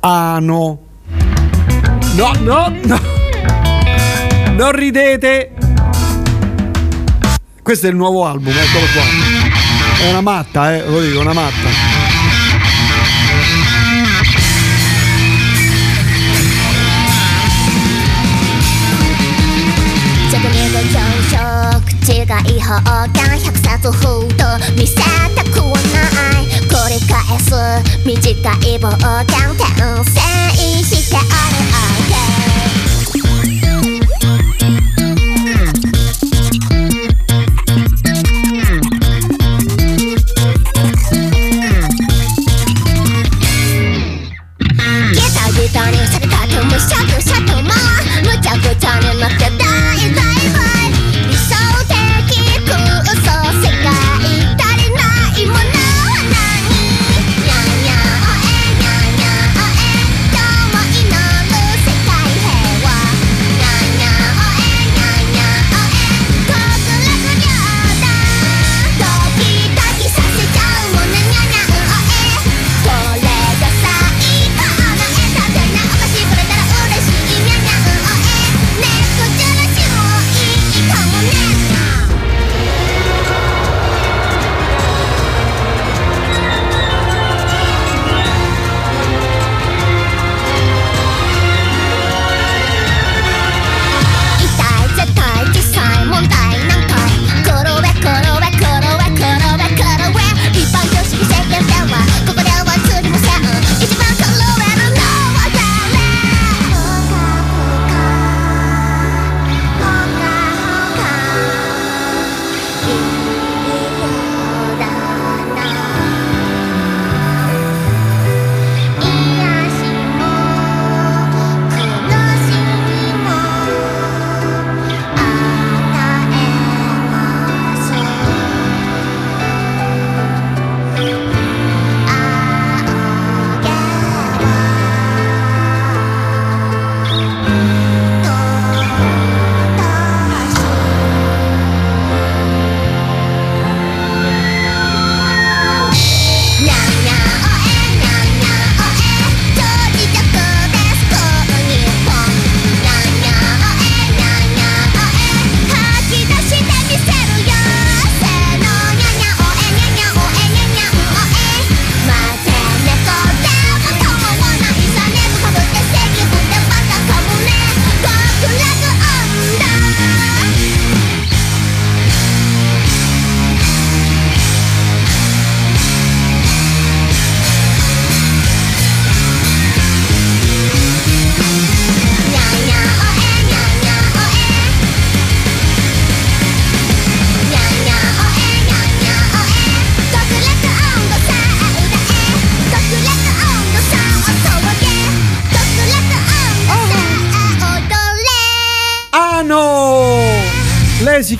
[0.00, 0.78] Ano.
[2.16, 3.00] No, no, no.
[4.56, 5.69] Non ridete.
[7.61, 9.03] Questo è il nuovo album, eccolo qua.
[10.05, 12.03] È una matta, eh, lo dico, una matta.
[20.35, 24.27] チョコレート朝食違い方が100冊ほど
[24.75, 27.53] 見せたくはない繰り返す
[28.05, 28.19] 短
[28.67, 28.97] い暴言
[29.53, 29.63] 転
[30.03, 30.19] 生
[30.83, 31.25] してある
[32.08, 32.08] OK
[48.89, 48.99] 」むちゃ
[49.59, 49.68] く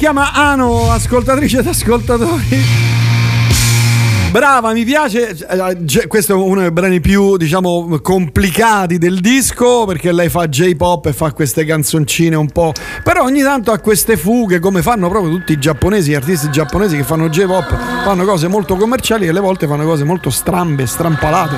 [0.01, 2.65] chiama Ano, ascoltatrice ed ascoltatori.
[4.31, 5.29] Brava, mi piace.
[5.29, 11.05] Eh, Questo è uno dei brani più, diciamo, complicati del disco perché lei fa J-pop
[11.05, 12.73] e fa queste canzoncine un po'.
[13.05, 16.97] Però ogni tanto ha queste fughe, come fanno proprio tutti i giapponesi, gli artisti giapponesi
[16.97, 21.57] che fanno J-pop, fanno cose molto commerciali e alle volte fanno cose molto strambe, strampalate.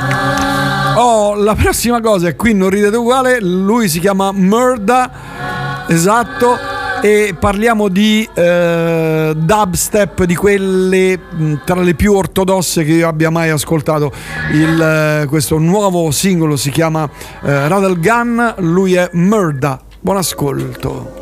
[0.97, 6.59] Oh, la prossima cosa è qui non ridete uguale, lui si chiama Murda, esatto,
[7.03, 13.29] e parliamo di eh, dubstep di quelle mh, tra le più ortodosse che io abbia
[13.29, 14.13] mai ascoltato.
[14.53, 17.11] Il, eh, questo nuovo singolo si chiama
[17.43, 19.81] eh, Rattle Gun, lui è Murda.
[20.01, 21.22] Buon ascolto.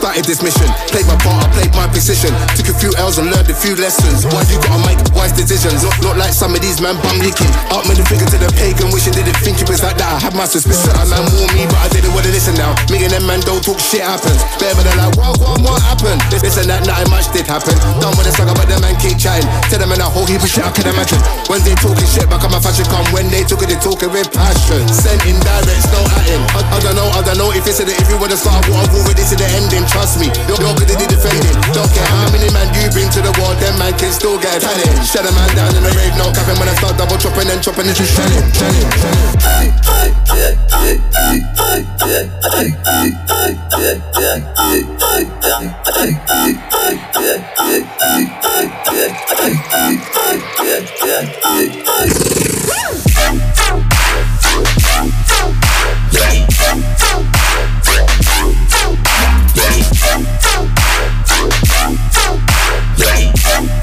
[0.00, 0.64] Started this mission.
[0.88, 2.32] Played my part, I played my position.
[2.56, 4.24] Took a few L's and learned a few lessons.
[4.32, 5.84] Why you gotta make wise decisions?
[5.84, 7.52] Not, not like some of these man bum licking.
[7.68, 10.08] Up middle finger to the pagan, wishing didn't think it was like that.
[10.08, 10.88] I had my suspicion.
[10.96, 12.72] A man warned me, but I didn't wanna listen now.
[12.88, 14.40] Me and them man don't talk shit happens.
[14.56, 16.24] Better than like, what, what, what happened?
[16.32, 17.76] This, and that, nothing much did happen.
[18.00, 19.44] Done with the saga, but them man keep chatting.
[19.68, 21.20] Tell them in a whole heap of shit I can imagine.
[21.52, 23.04] When they talking shit, back on my fashion come.
[23.12, 24.80] When they took it, they talking with passion.
[24.88, 26.40] Sent indirect, no atting.
[26.56, 28.88] I, I don't know, I don't know if it's the if you would've started what
[28.88, 29.84] I've already to the ending.
[29.90, 31.56] Trust me, you're, you're good at the defending.
[31.74, 34.56] Don't care how many man you bring to the wall, them man can still get
[34.56, 35.02] a talent.
[35.02, 36.58] Shut a man down in the rave, no capping.
[36.62, 38.90] When I start double chopping and chopping into shelling, shelling,
[63.60, 63.79] What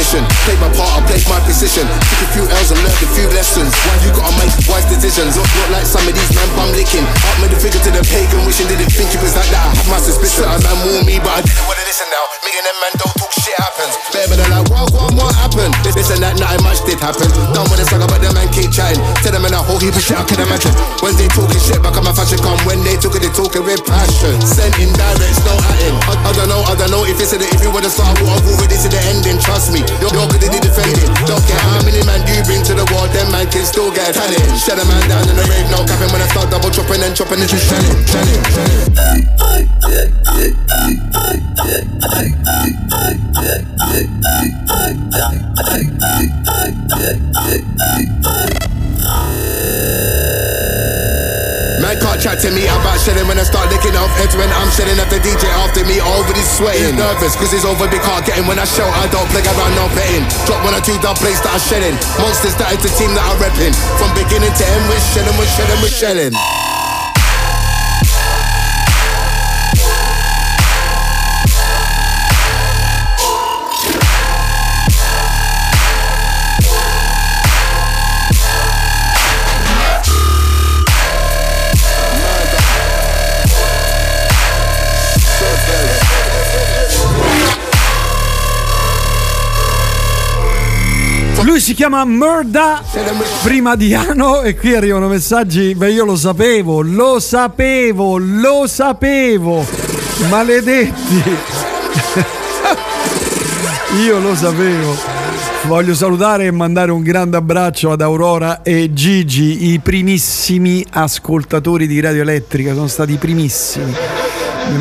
[0.00, 0.24] mission.
[0.48, 1.84] Played my part, I played my position.
[1.84, 3.68] Took a few L's and learned a few lessons.
[3.84, 5.36] Why you gotta make wise decisions?
[5.36, 7.04] Not, not like some of these man bum licking.
[7.04, 9.60] Up made the figure to the pagan, wishing didn't think it was like that.
[9.60, 10.48] I had my suspicion.
[10.48, 12.39] A man warned me, but I didn't wanna listen now.
[12.50, 13.94] Me and them man don't talk shit happens.
[14.10, 15.70] Better than like, what, what, what happened?
[15.86, 17.30] This, this and that, nothing much did happen.
[17.54, 18.98] Done with the saga, but them man keep chatting.
[19.22, 20.74] Tell them in a whole heap of shit I can imagine.
[20.98, 22.58] When they talking shit, back on my fashion come.
[22.66, 24.34] When they it, they talking with passion.
[24.42, 25.94] Sent indirects, no atting.
[26.10, 28.50] I, I don't know, I don't know if it's the if you started what I've
[28.50, 29.38] already to the ending.
[29.38, 31.06] Trust me, you're, you're good at the defending.
[31.30, 34.10] Don't care how many man you bring to the wall, them man can still get
[34.10, 34.42] talent.
[34.58, 37.14] Shut a man down in the rave, no capping when I start double chopping and
[37.14, 38.90] chopping into shelling, shelling, shelling.
[51.80, 54.70] Man can't chat to me about shedding when I start licking off heads when I'm
[54.72, 55.98] shedding at the DJ after me
[56.32, 56.96] this sweating.
[56.96, 59.74] Nervous cause he's over big can't get him when I shout I don't play around
[59.74, 60.24] no betting.
[60.46, 61.96] Drop one or two dub plays that I'm shedding.
[62.20, 63.74] Monsters that is the team that I'm repping.
[63.98, 66.69] From beginning to end we're shelling, we're shelling, we're shelling.
[91.50, 92.80] Lui si chiama Murda
[93.42, 99.66] prima di Ano e qui arrivano messaggi, beh io lo sapevo, lo sapevo, lo sapevo,
[100.28, 101.22] maledetti.
[104.06, 104.96] io lo sapevo.
[105.64, 111.98] Voglio salutare e mandare un grande abbraccio ad Aurora e Gigi, i primissimi ascoltatori di
[111.98, 113.92] Radio Elettrica, sono stati i primissimi.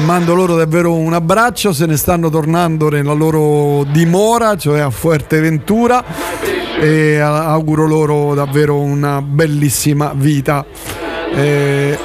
[0.06, 6.59] Mando loro davvero un abbraccio, se ne stanno tornando nella loro dimora, cioè a Fuerteventura
[6.80, 10.66] e auguro loro davvero una bellissima vita.
[11.36, 11.98] Eh,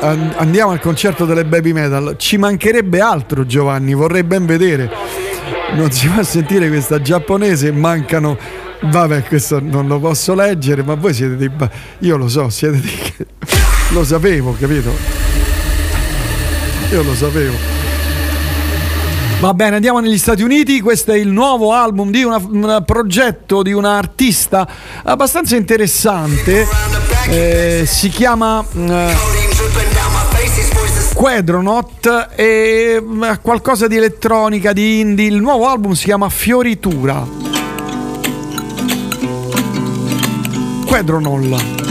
[0.00, 2.14] an- andiamo al concerto delle baby metal.
[2.16, 4.90] Ci mancherebbe altro Giovanni, vorrei ben vedere.
[5.74, 8.62] Non si fa sentire questa giapponese, mancano...
[8.86, 11.70] Vabbè, questo non lo posso leggere, ma voi siete ba-
[12.00, 13.26] Io lo so, siete dei...
[13.92, 14.90] Lo sapevo, capito?
[16.90, 17.73] Io lo sapevo.
[19.44, 20.80] Va bene, andiamo negli Stati Uniti.
[20.80, 24.66] Questo è il nuovo album di una- un progetto di un artista
[25.02, 26.66] abbastanza interessante.
[27.28, 29.14] Eh, si chiama eh,
[31.12, 35.26] Quadronaut e mm, qualcosa di elettronica, di indie.
[35.26, 37.26] Il nuovo album si chiama Fioritura.
[40.86, 41.83] Quadronol.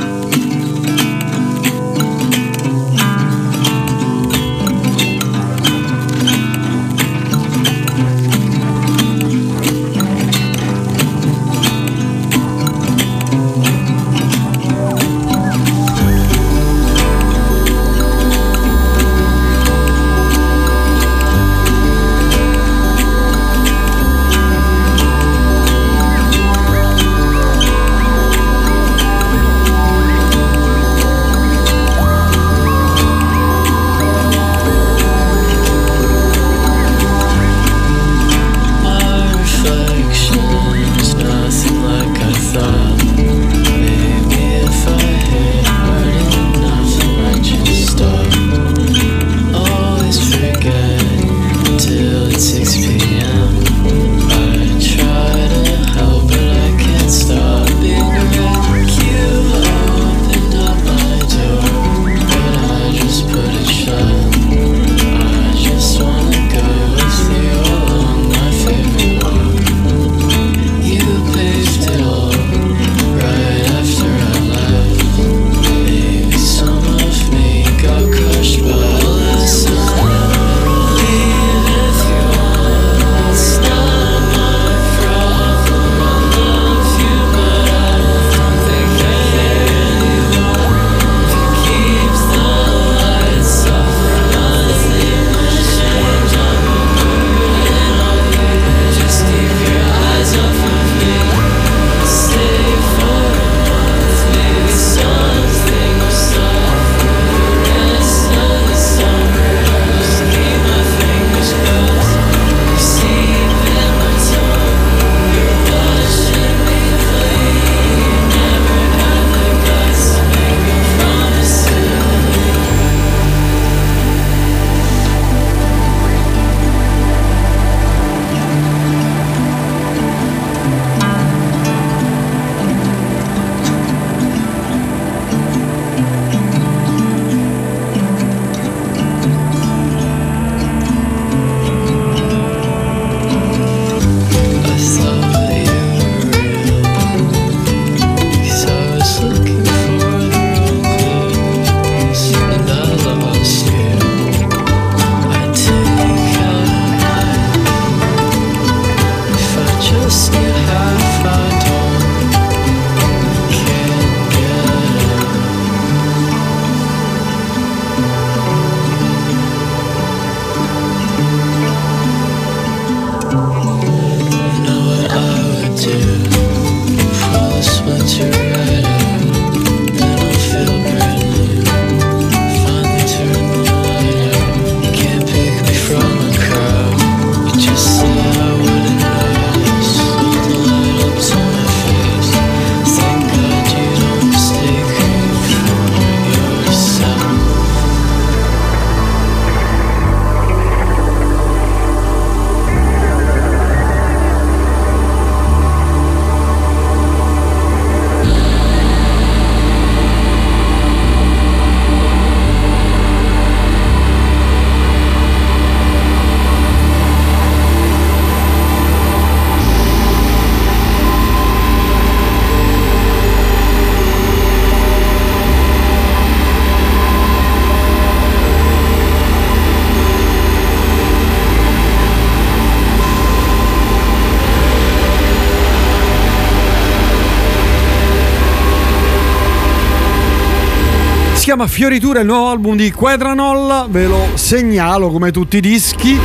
[241.73, 246.15] Fioritura, il nuovo album di Quedranol, ve lo segnalo come tutti i dischi.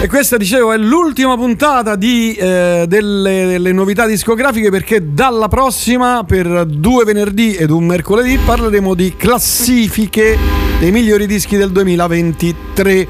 [0.00, 6.22] E questa, dicevo, è l'ultima puntata di, eh, delle, delle novità discografiche perché dalla prossima,
[6.22, 10.38] per due venerdì ed un mercoledì, parleremo di classifiche
[10.78, 13.08] dei migliori dischi del 2023.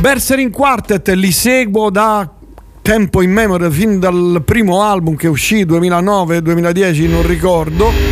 [0.00, 2.30] Berserin Quartet li seguo da
[2.82, 8.11] tempo in memoria, fin dal primo album che uscì 2009-2010, non ricordo.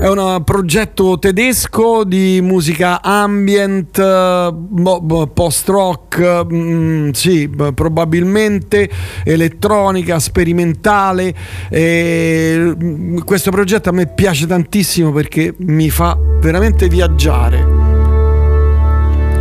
[0.00, 8.88] È un progetto tedesco di musica ambient, eh, mo- mo- post-rock, mm, sì, probabilmente
[9.24, 11.34] elettronica, sperimentale.
[11.68, 17.66] E, mm, questo progetto a me piace tantissimo perché mi fa veramente viaggiare.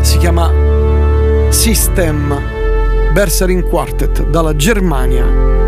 [0.01, 0.51] Si chiama
[1.47, 2.37] System
[3.13, 5.58] Berserin Quartet dalla Germania.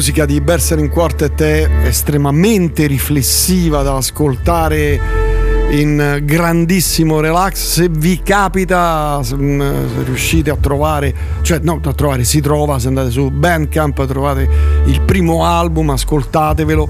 [0.00, 4.98] Musica di Berserin Quartet è estremamente riflessiva da ascoltare
[5.72, 7.56] in grandissimo relax.
[7.56, 12.88] Se vi capita, mm, se riuscite a trovare, cioè no, a trovare, si trova, se
[12.88, 14.48] andate su Bandcamp trovate
[14.86, 16.88] il primo album, ascoltatevelo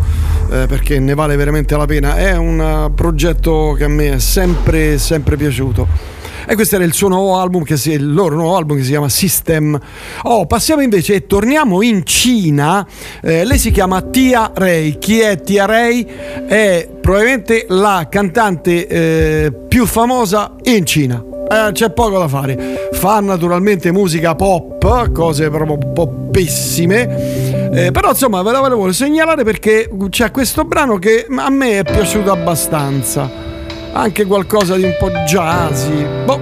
[0.53, 2.15] eh, perché ne vale veramente la pena.
[2.15, 6.10] È un eh, progetto che a me è sempre, sempre piaciuto.
[6.51, 8.91] E questo era il suo nuovo album, che si, il loro nuovo album che si
[8.91, 9.79] chiama System.
[10.23, 12.85] Oh, passiamo invece e torniamo in Cina.
[13.23, 14.99] Eh, lei si chiama Tia Ray.
[14.99, 16.05] Chi è Tia Ray?
[16.49, 21.23] È probabilmente la cantante eh, più famosa in Cina.
[21.49, 22.89] Eh, c'è poco da fare.
[22.95, 27.71] Fa naturalmente musica pop, cose proprio poppissime.
[27.73, 31.85] Eh, però insomma ve la volevo segnalare perché c'è questo brano che a me è
[31.85, 33.50] piaciuto abbastanza
[33.94, 36.06] anche qualcosa di un po' jazzy.
[36.26, 36.40] Boh.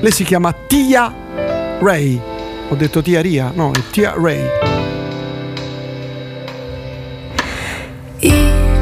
[0.00, 1.12] Lei si chiama Tia
[1.80, 2.20] Ray.
[2.68, 3.52] Ho detto Tia Ria?
[3.54, 4.40] No, è Tia Ray.
[8.20, 8.30] 一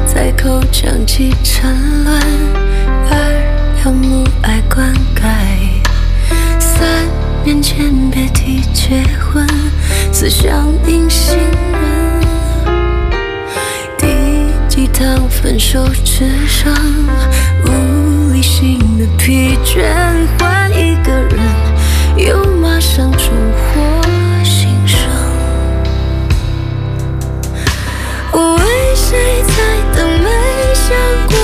[0.05, 2.21] 在口腔起沉沦，
[3.09, 5.23] 二要母爱灌溉。
[6.59, 7.05] 三
[7.43, 9.47] 年前别提结婚，
[10.11, 11.37] 四想隐形
[14.76, 16.70] 第几趟分手纸上，
[17.64, 19.82] 无理性的疲倦，
[20.38, 21.40] 换一个人，
[22.18, 23.80] 又马上重获
[24.44, 24.98] 新生。
[28.32, 29.54] 我为谁在
[29.96, 30.06] 等？
[30.20, 30.28] 没
[30.74, 30.94] 想
[31.26, 31.35] 过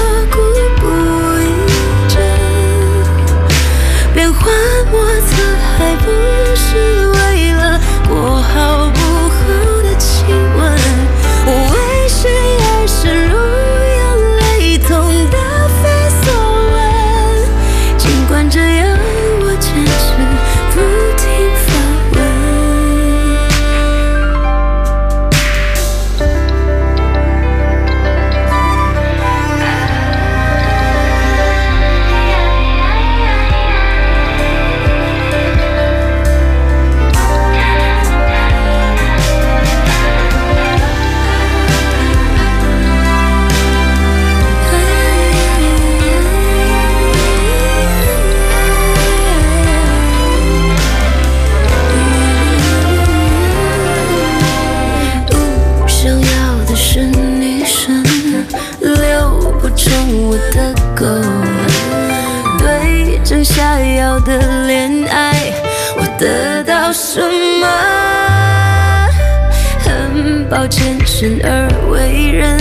[71.21, 72.57] 生而为人，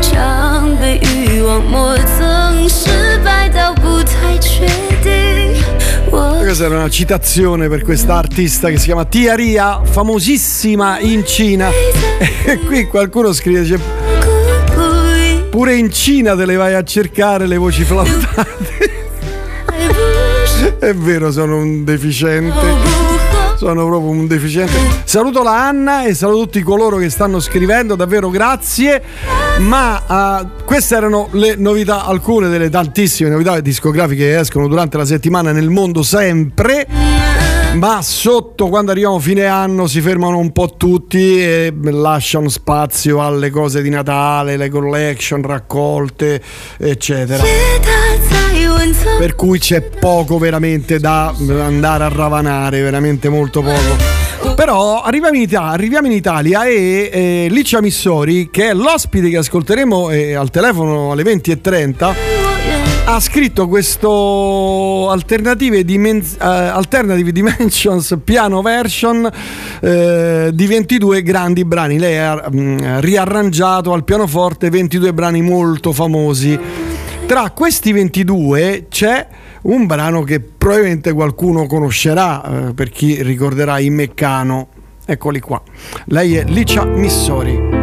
[0.00, 4.66] 常被欲望磨蹭，失败到不太确
[5.02, 5.62] 定。
[6.10, 11.70] 我 Questa era una citazione per questa artista che si chiama Tia Ria, famosissima in Cina.
[12.44, 13.78] E qui qualcuno scrive: dice,
[15.50, 18.98] Pure in Cina te le vai a cercare le voci flautate.
[20.78, 22.93] È vero, sono un deficiente.
[23.55, 24.73] Sono proprio un deficiente.
[25.05, 29.01] Saluto la Anna e saluto tutti coloro che stanno scrivendo, davvero grazie.
[29.59, 35.05] Ma eh, queste erano le novità, alcune delle tantissime novità discografiche che escono durante la
[35.05, 36.85] settimana nel mondo sempre.
[37.75, 43.21] Ma sotto, quando arriviamo a fine anno, si fermano un po' tutti e lasciano spazio
[43.21, 46.41] alle cose di Natale, le collection, raccolte,
[46.77, 47.43] eccetera
[49.17, 54.53] per cui c'è poco veramente da andare a ravanare, veramente molto poco.
[54.55, 59.37] Però arriviamo in, Italia, arriviamo in Italia e eh, Licia Missori, che è l'ospite che
[59.37, 62.13] ascolteremo eh, al telefono alle 20.30,
[63.05, 71.99] ha scritto questo Alternative, Dimen- uh, Alternative Dimensions piano version uh, di 22 grandi brani.
[71.99, 76.59] Lei ha um, riarrangiato al pianoforte 22 brani molto famosi
[77.25, 79.27] tra questi 22 c'è
[79.63, 84.67] un brano che probabilmente qualcuno conoscerà, eh, per chi ricorderà i Meccano.
[85.05, 85.61] Eccoli qua.
[86.05, 87.74] Lei è Licia Missori.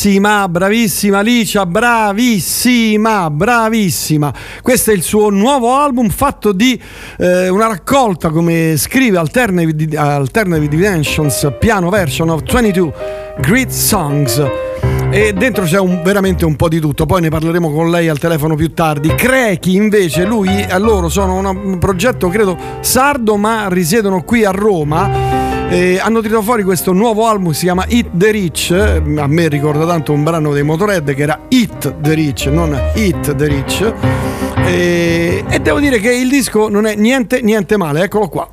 [0.00, 4.32] Bravissima, bravissima Licia, bravissima, bravissima.
[4.62, 6.80] Questo è il suo nuovo album fatto di
[7.18, 12.92] eh, una raccolta, come scrive Alternative, Alternative Dimensions, piano version of 22
[13.40, 14.42] Great Songs.
[15.10, 18.18] E dentro c'è un- veramente un po' di tutto, poi ne parleremo con lei al
[18.18, 19.14] telefono più tardi.
[19.14, 25.49] Crechi invece, lui e loro sono un progetto credo sardo ma risiedono qui a Roma.
[25.72, 28.72] E hanno tirato fuori questo nuovo album, si chiama Hit the Rich.
[28.72, 33.36] A me ricorda tanto un brano dei Motorhead che era Hit the Rich, non Hit
[33.36, 33.92] the Rich.
[34.66, 38.50] E, e devo dire che il disco non è niente, niente male, eccolo qua.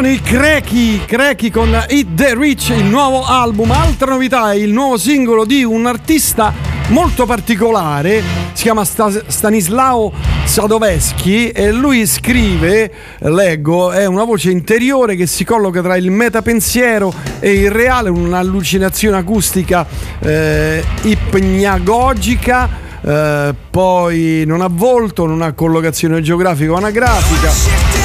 [0.00, 3.70] Sono i Crechi, Crechi con Hit the Rich, il nuovo album.
[3.70, 6.54] Altra novità è il nuovo singolo di un artista
[6.88, 8.22] molto particolare,
[8.54, 10.10] si chiama Sta- Stanislao
[10.44, 17.12] Sadoveschi e lui scrive, leggo, è una voce interiore che si colloca tra il metapensiero
[17.38, 19.86] e il reale, un'allucinazione acustica
[20.20, 22.70] eh, ipnagogica,
[23.02, 27.99] eh, poi non ha volto, non ha collocazione geografica o anagrafica.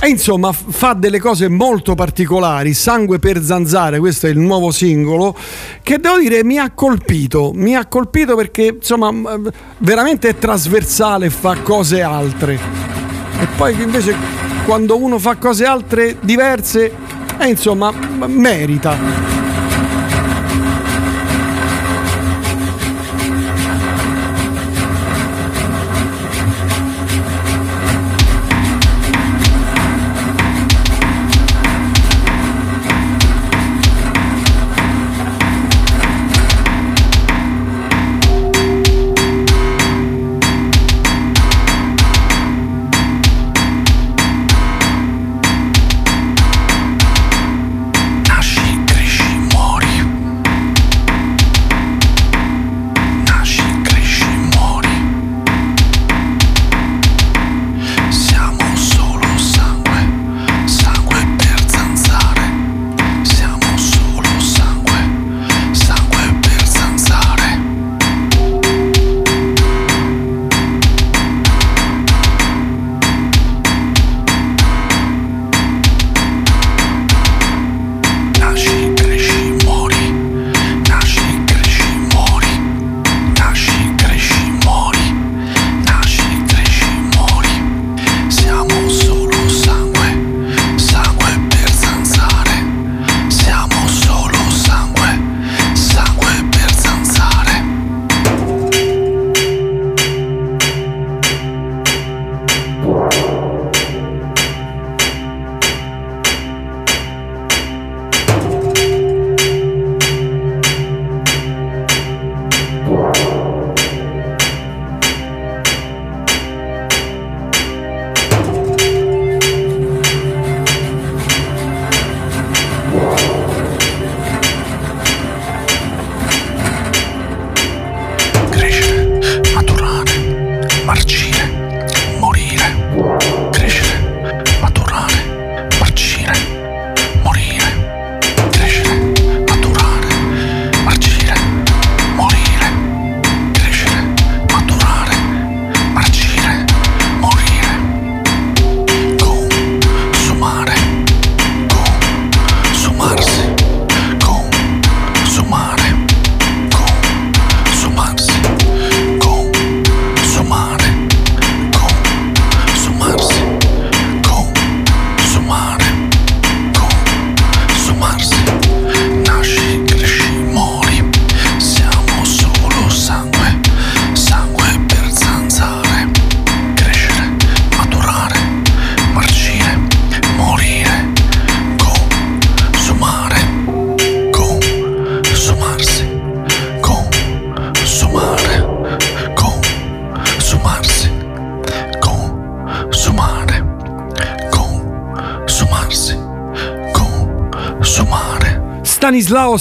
[0.00, 5.36] E insomma fa delle cose molto particolari, Sangue per zanzare, questo è il nuovo singolo,
[5.82, 9.10] che devo dire mi ha colpito, mi ha colpito perché insomma
[9.78, 12.58] veramente è trasversale, fa cose altre.
[13.38, 14.14] E poi invece
[14.64, 16.92] quando uno fa cose altre diverse,
[17.38, 17.92] eh, insomma,
[18.26, 19.45] merita.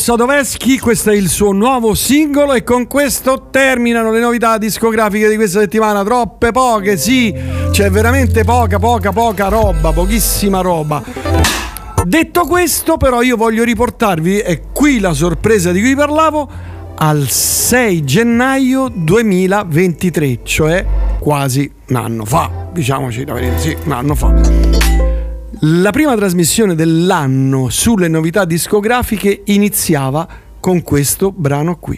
[0.05, 5.35] Sadoveschi, questo è il suo nuovo singolo e con questo terminano le novità discografiche di
[5.35, 6.03] questa settimana.
[6.03, 7.33] Troppe poche, sì,
[7.71, 11.01] c'è veramente poca, poca, poca roba, pochissima roba.
[12.05, 16.47] Detto questo, però, io voglio riportarvi, e qui la sorpresa di cui parlavo,
[16.97, 20.85] al 6 gennaio 2023, cioè
[21.17, 24.94] quasi un anno fa, diciamoci la verità, sì, un anno fa.
[25.59, 30.27] La prima trasmissione dell'anno sulle novità discografiche iniziava
[30.59, 31.97] con questo brano qui.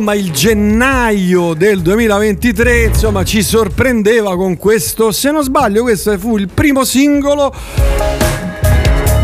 [0.00, 6.38] Insomma il gennaio del 2023 insomma ci sorprendeva con questo se non sbaglio questo fu
[6.38, 7.54] il primo singolo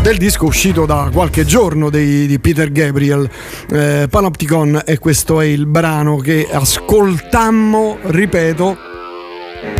[0.03, 3.27] del disco uscito da qualche giorno dei- di Peter Gabriel
[3.71, 8.77] eh, Panopticon e questo è il brano che ascoltammo ripeto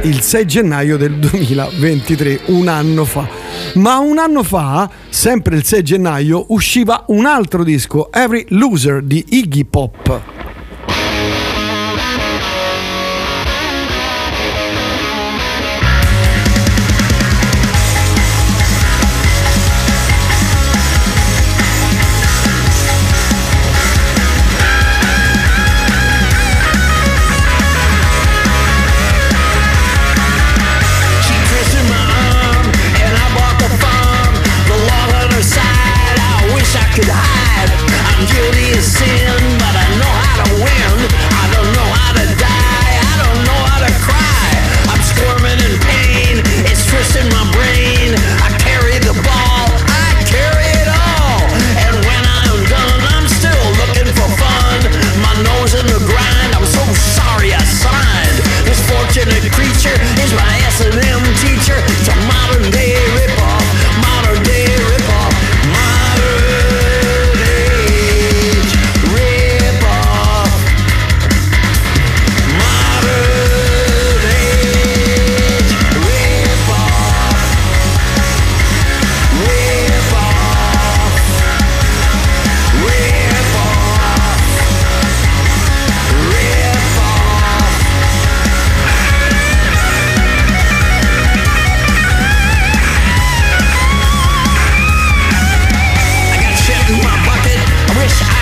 [0.02, 3.28] il 6 gennaio del 2023, un anno fa.
[3.76, 9.24] Ma un anno fa, sempre il 6 gennaio, usciva un altro disco, Every Loser di
[9.30, 10.37] Iggy Pop.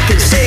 [0.07, 0.44] Wish I could say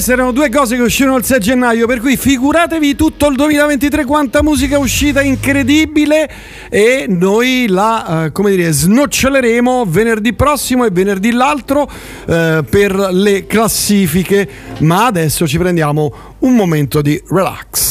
[0.00, 4.06] queste erano due cose che uscirono il 6 gennaio, per cui figuratevi tutto il 2023
[4.06, 6.30] quanta musica è uscita incredibile
[6.70, 11.86] e noi la, eh, come dire, snoccioleremo venerdì prossimo e venerdì l'altro
[12.26, 14.48] eh, per le classifiche,
[14.78, 17.89] ma adesso ci prendiamo un momento di relax.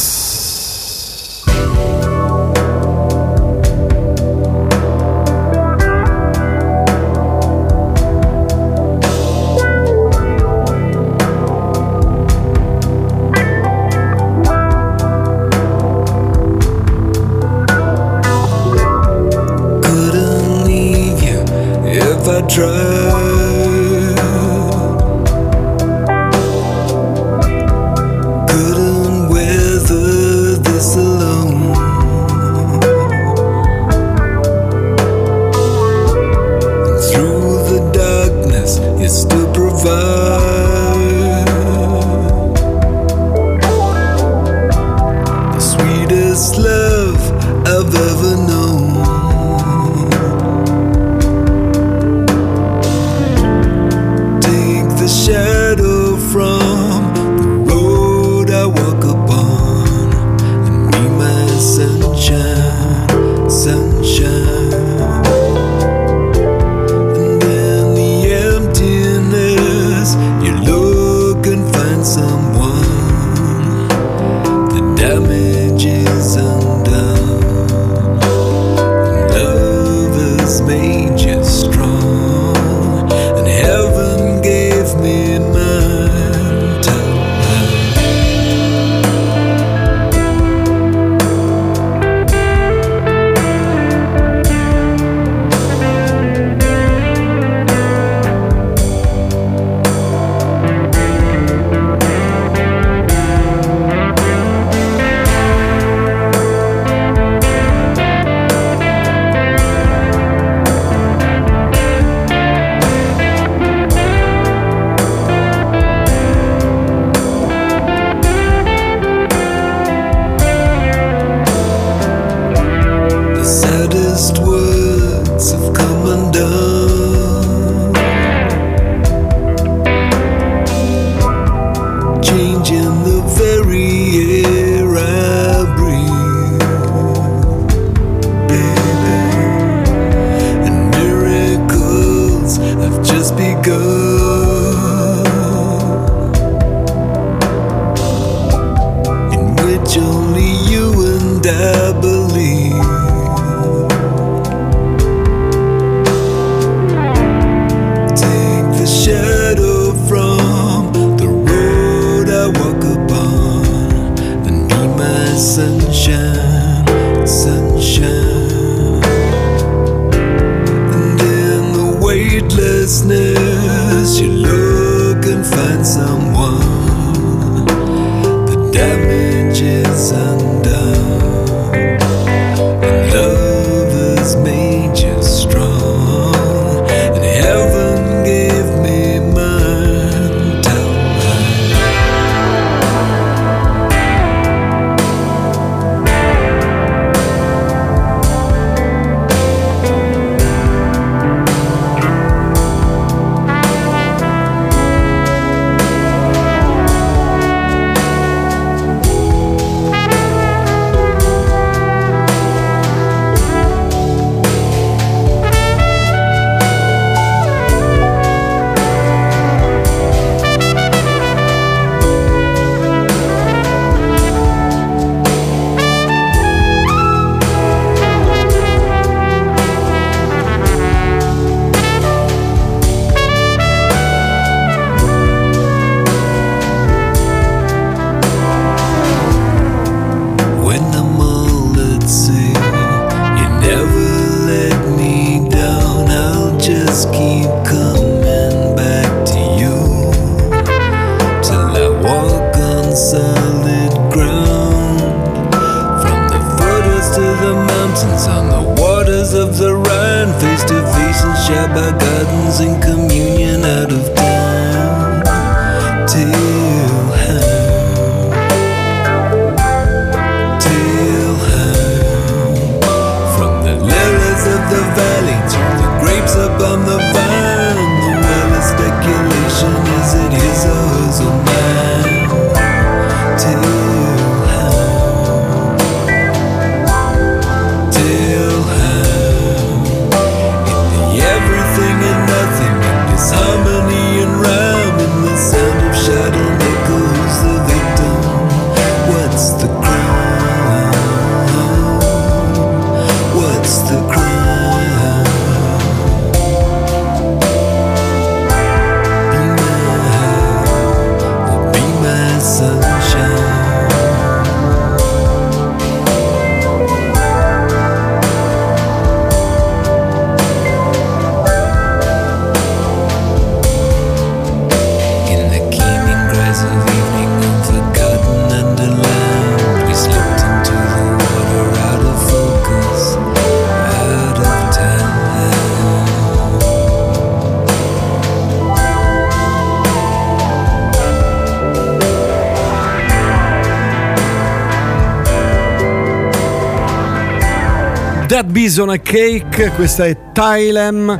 [348.59, 351.17] Bison e Cake, questa è Thailand,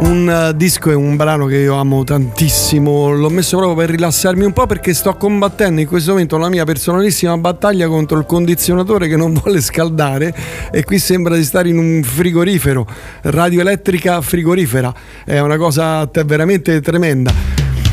[0.00, 4.44] un eh, disco e un brano che io amo tantissimo, l'ho messo proprio per rilassarmi
[4.44, 9.06] un po' perché sto combattendo in questo momento la mia personalissima battaglia contro il condizionatore
[9.06, 10.34] che non vuole scaldare
[10.72, 12.84] e qui sembra di stare in un frigorifero,
[13.22, 14.92] radioelettrica frigorifera,
[15.24, 17.32] è una cosa te- veramente tremenda.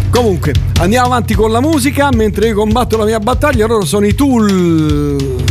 [0.09, 2.09] Comunque, andiamo avanti con la musica.
[2.11, 5.46] Mentre io combatto la mia battaglia, loro sono i Tool.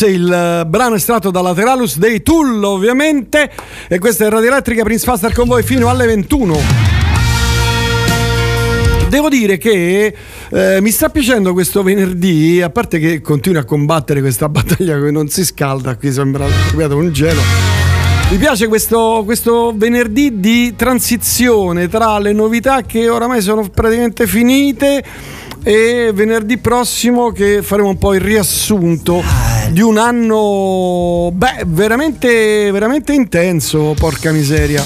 [0.00, 3.50] Il eh, brano estratto da Lateralus dei Tool ovviamente
[3.86, 6.58] e questa è Radio Elettrica Prince Faster con voi fino alle 21.
[9.08, 10.14] Devo dire che
[10.50, 15.10] eh, mi sta piacendo questo venerdì, a parte che continua a combattere questa battaglia che
[15.10, 17.42] non si scalda, qui sembra un gelo.
[18.30, 25.04] Mi piace questo, questo venerdì di transizione tra le novità che oramai sono praticamente finite
[25.62, 29.22] e venerdì prossimo che faremo un po' il riassunto
[29.72, 34.84] di un anno beh, veramente, veramente intenso, porca miseria.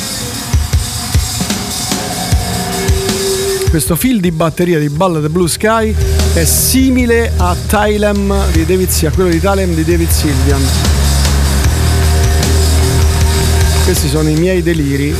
[3.68, 5.92] Questo fil di batteria di Ballad Blue Sky
[6.34, 10.62] è simile a Thailand di David a quello di Thailand di David Sylvian.
[13.84, 15.14] Questi sono i miei deliri.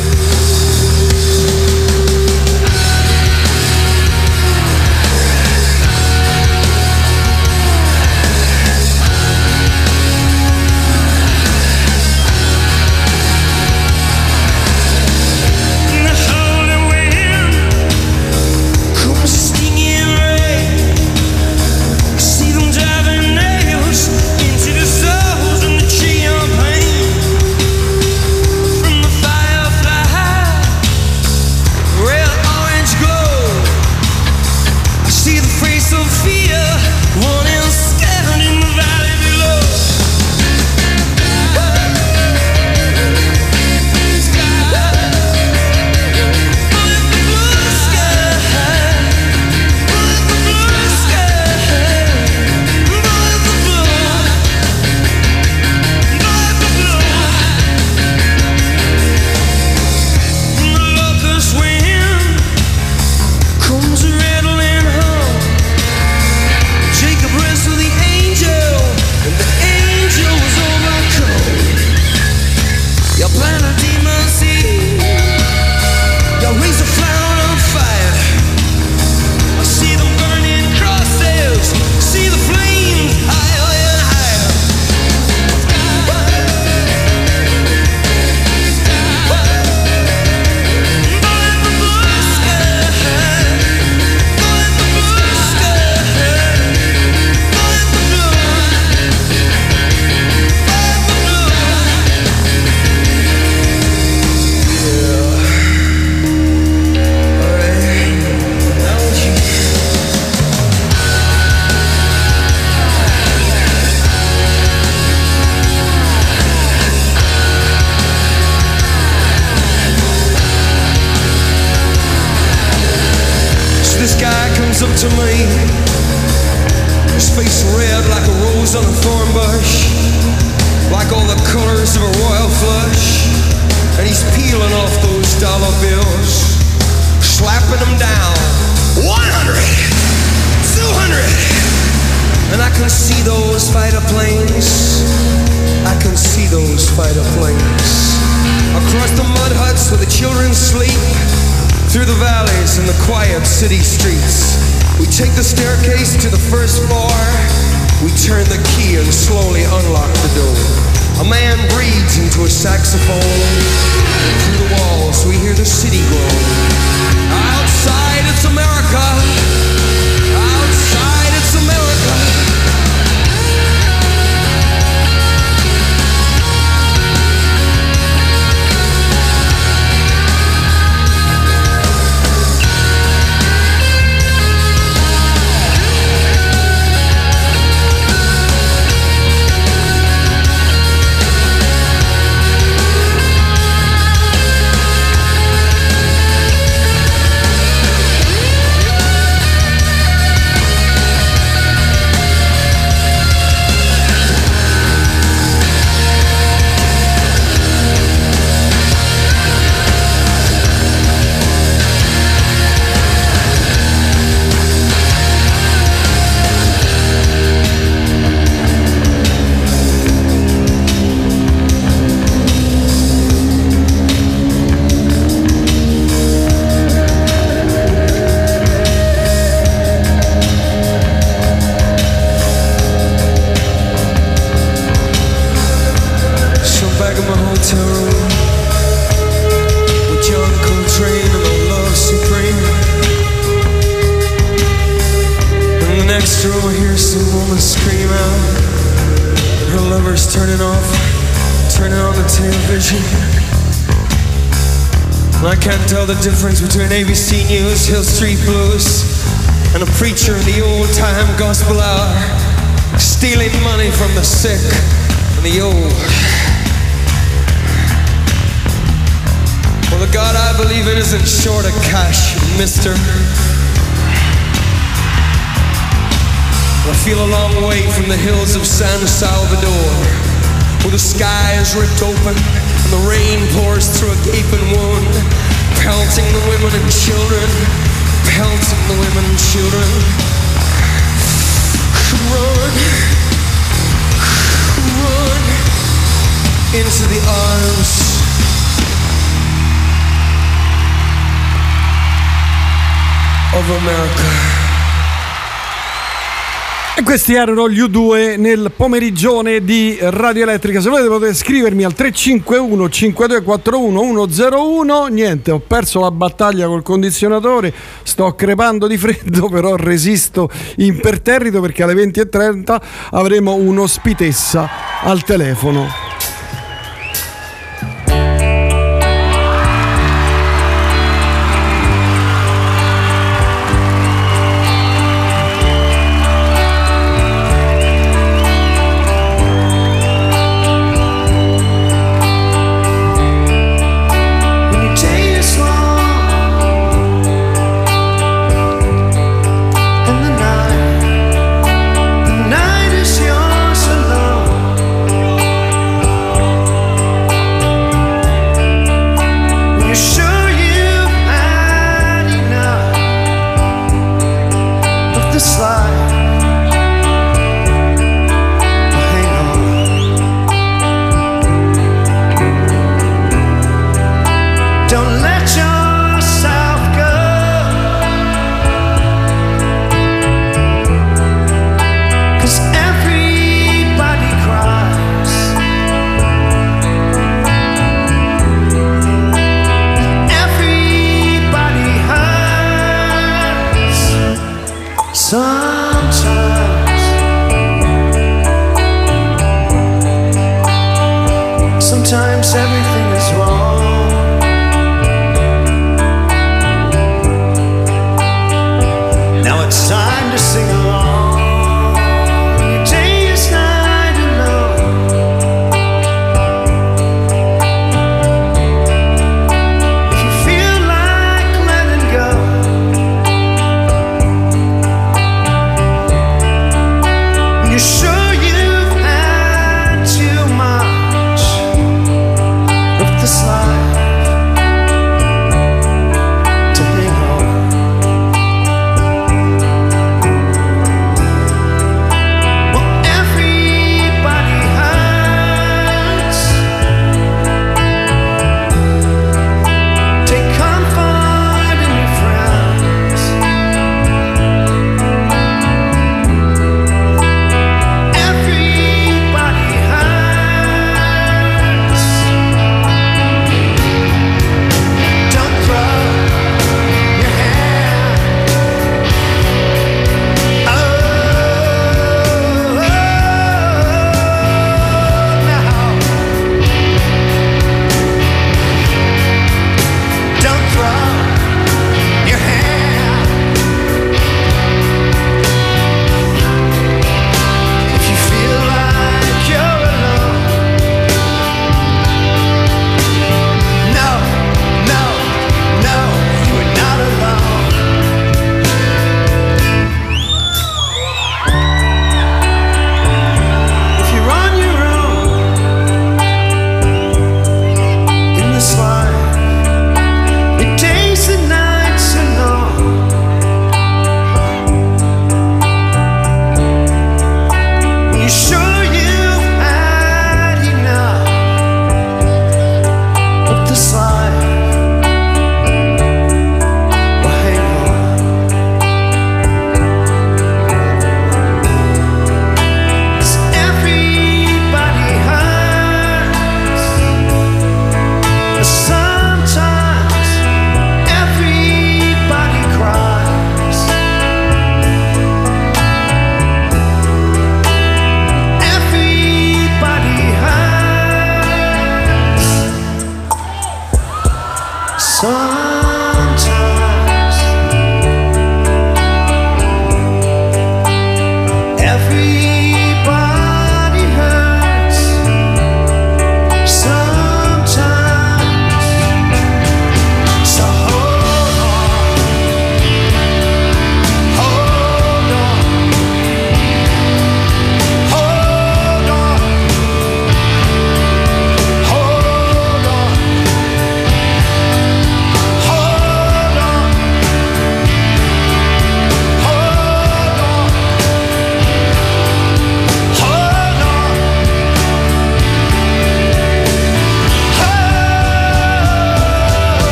[307.27, 310.81] Stiar gli U2 nel pomerigione di Radio Elettrica.
[310.81, 315.07] Se volete potete scrivermi al 351 5241 101.
[315.07, 317.75] Niente, ho perso la battaglia col condizionatore,
[318.05, 322.81] sto crepando di freddo, però resisto imperterrito perché alle 20.30
[323.11, 324.71] avremo un'ospitessa
[325.03, 326.16] al telefono.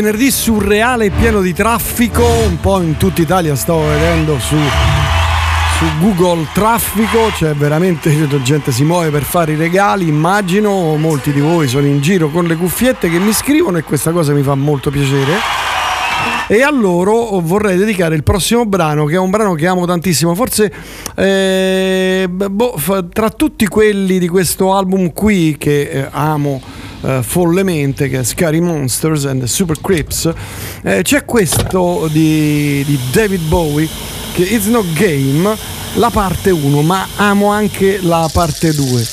[0.00, 4.54] Venerdì surreale pieno di traffico, un po' in tutta Italia stavo vedendo su,
[5.76, 11.40] su Google traffico, cioè veramente gente si muove per fare i regali, immagino, molti di
[11.40, 14.54] voi sono in giro con le cuffiette che mi scrivono e questa cosa mi fa
[14.54, 15.32] molto piacere.
[16.46, 20.34] E a loro vorrei dedicare il prossimo brano, che è un brano che amo tantissimo.
[20.36, 20.72] Forse
[21.16, 22.78] eh, boh,
[23.12, 26.62] tra tutti quelli di questo album qui che eh, amo
[27.02, 30.32] eh, follemente, che è Scary Monsters and Super Crips,
[30.82, 33.88] eh, c'è questo di, di David Bowie,
[34.34, 35.56] che It's No Game,
[35.94, 39.06] la parte 1, ma amo anche la parte 2.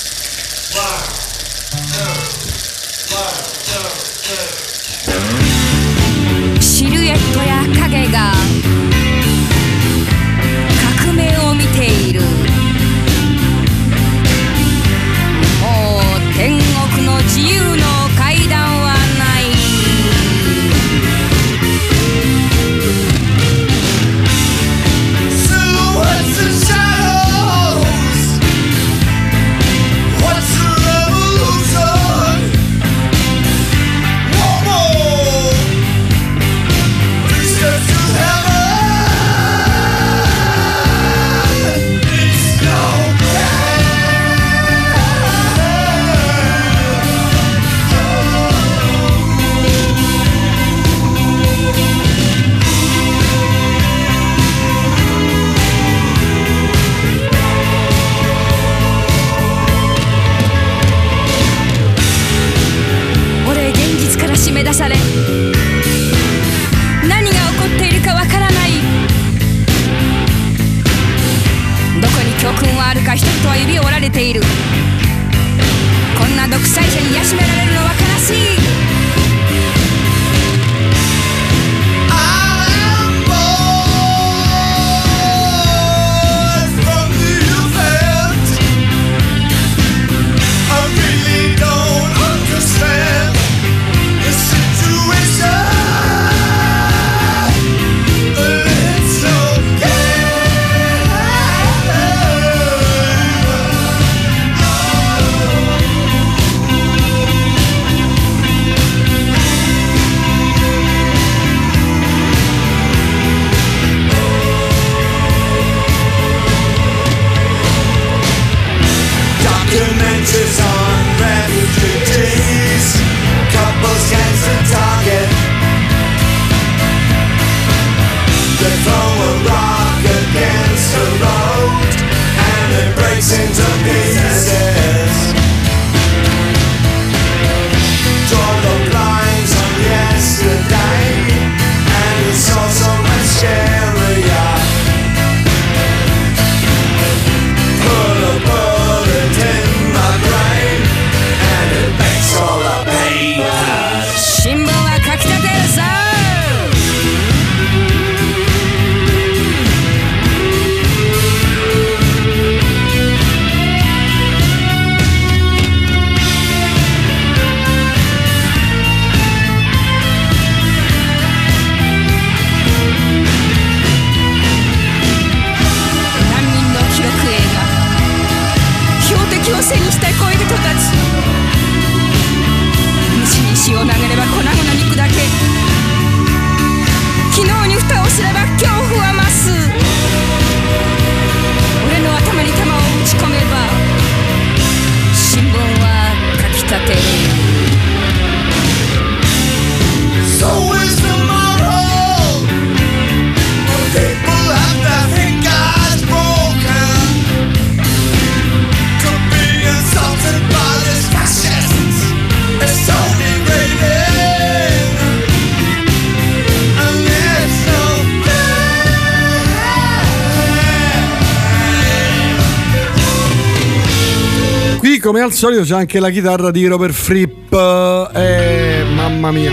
[225.36, 227.52] Solito c'è anche la chitarra di Robert Fripp.
[227.54, 229.52] Eh, mamma mia.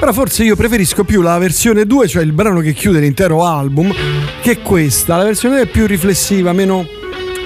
[0.00, 3.92] Però forse io preferisco più la versione 2, cioè il brano che chiude l'intero album,
[4.40, 5.16] che questa.
[5.16, 6.86] La versione 2 è più riflessiva, meno,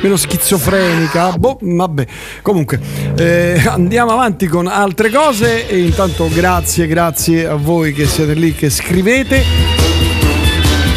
[0.03, 1.33] meno schizofrenica.
[1.33, 2.07] Boh, vabbè.
[2.43, 2.79] Comunque,
[3.17, 8.53] eh, andiamo avanti con altre cose e intanto grazie, grazie a voi che siete lì,
[8.53, 9.43] che scrivete.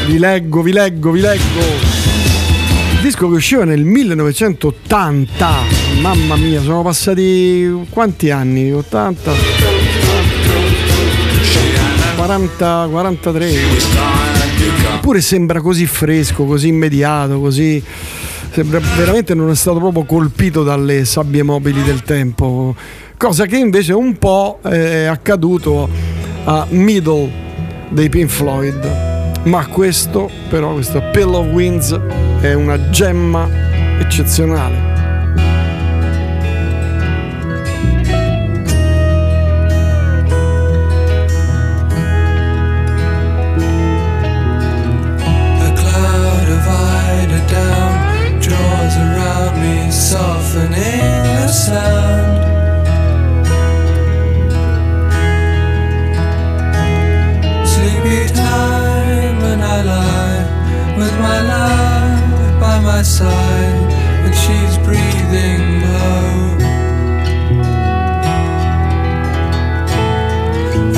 [0.05, 1.93] Vi leggo, vi leggo, vi leggo.
[3.03, 5.49] Disco che usciva nel 1980.
[5.99, 8.71] Mamma mia, sono passati quanti anni?
[8.71, 9.31] 80?
[12.15, 13.51] 40, 43.
[14.95, 17.84] Eppure sembra così fresco, così immediato, così.
[18.51, 22.73] Sembra veramente non è stato proprio colpito dalle sabbie mobili del tempo.
[23.17, 25.89] Cosa che invece un po' è accaduto
[26.45, 27.30] a Middle
[27.89, 29.12] dei Pink Floyd.
[29.44, 31.91] Ma questo, però, questo Pill of Winds
[32.41, 33.49] è una gemma
[33.99, 34.93] eccezionale.
[62.84, 63.91] my side
[64.26, 66.57] and she's breathing low.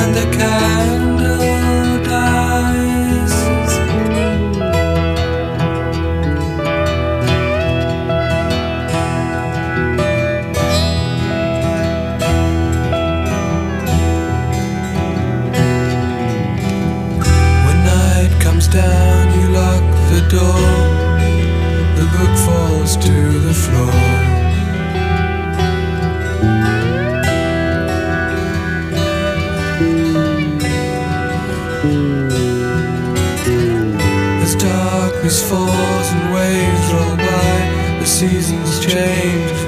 [0.02, 3.34] And the candle dies.
[17.66, 20.75] When night comes down, you lock the door.
[35.26, 39.65] As falls and waves roll by, the seasons change.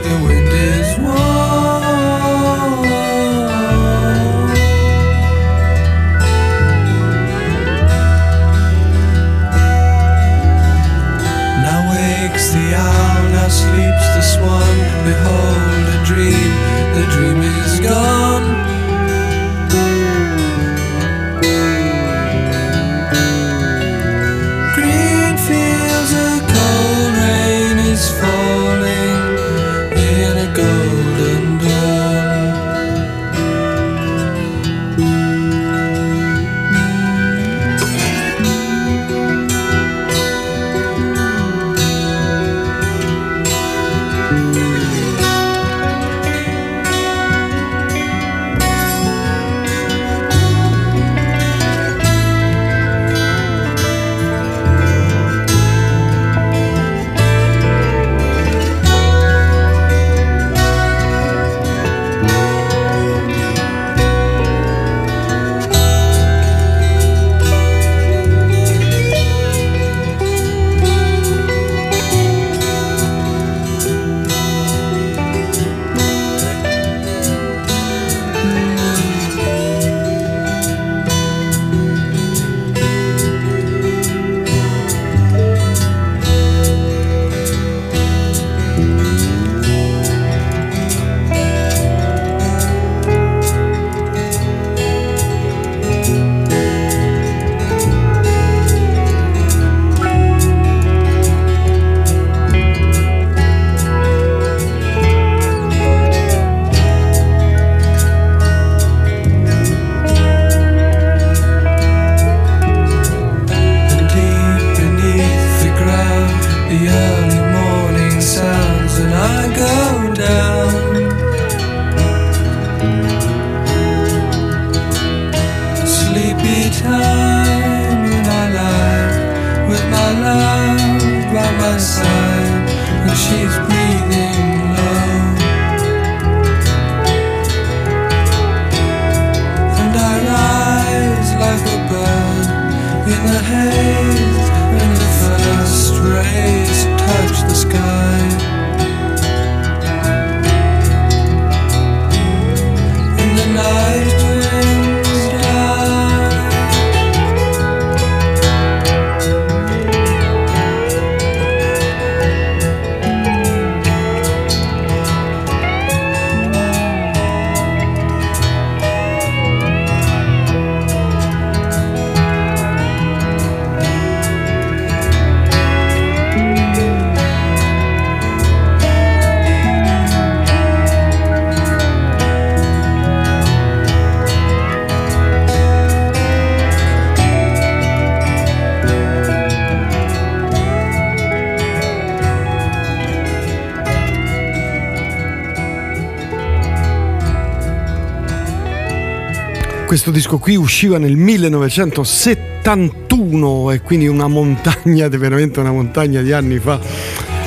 [200.08, 206.60] Questo disco qui usciva nel 1971 e quindi una montagna, veramente una montagna di anni
[206.60, 206.80] fa.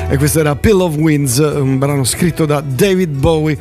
[0.07, 3.57] E questo era Pill of Winds, un brano scritto da David Bowie.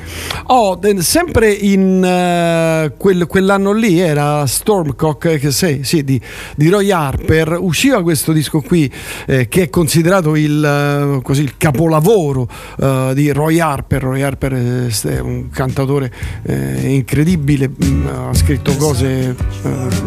[0.52, 6.20] Oh, sempre in eh, quel- quell'anno lì era Stormcock, eh, che sì, sì, di,
[6.56, 8.92] di Roy Harper, usciva questo disco qui
[9.26, 12.48] eh, che è considerato il, eh, così, il capolavoro
[12.80, 14.02] eh, di Roy Harper.
[14.02, 16.12] Roy Harper è, un cantatore
[16.42, 19.36] eh, incredibile, mm, ha scritto cose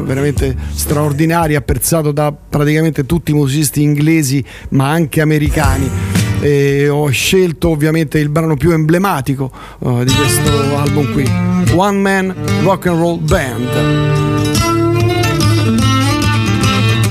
[0.04, 6.13] veramente straordinarie, apprezzato da praticamente tutti i musicisti inglesi ma anche americani.
[6.44, 9.50] E ho scelto ovviamente il brano più emblematico
[9.80, 11.26] eh, di questo album qui,
[11.74, 13.70] One Man Rock and Roll Band.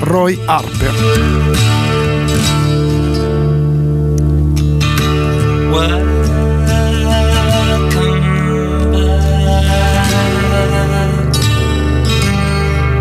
[0.00, 0.92] Roy Harper.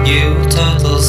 [0.05, 1.01] You total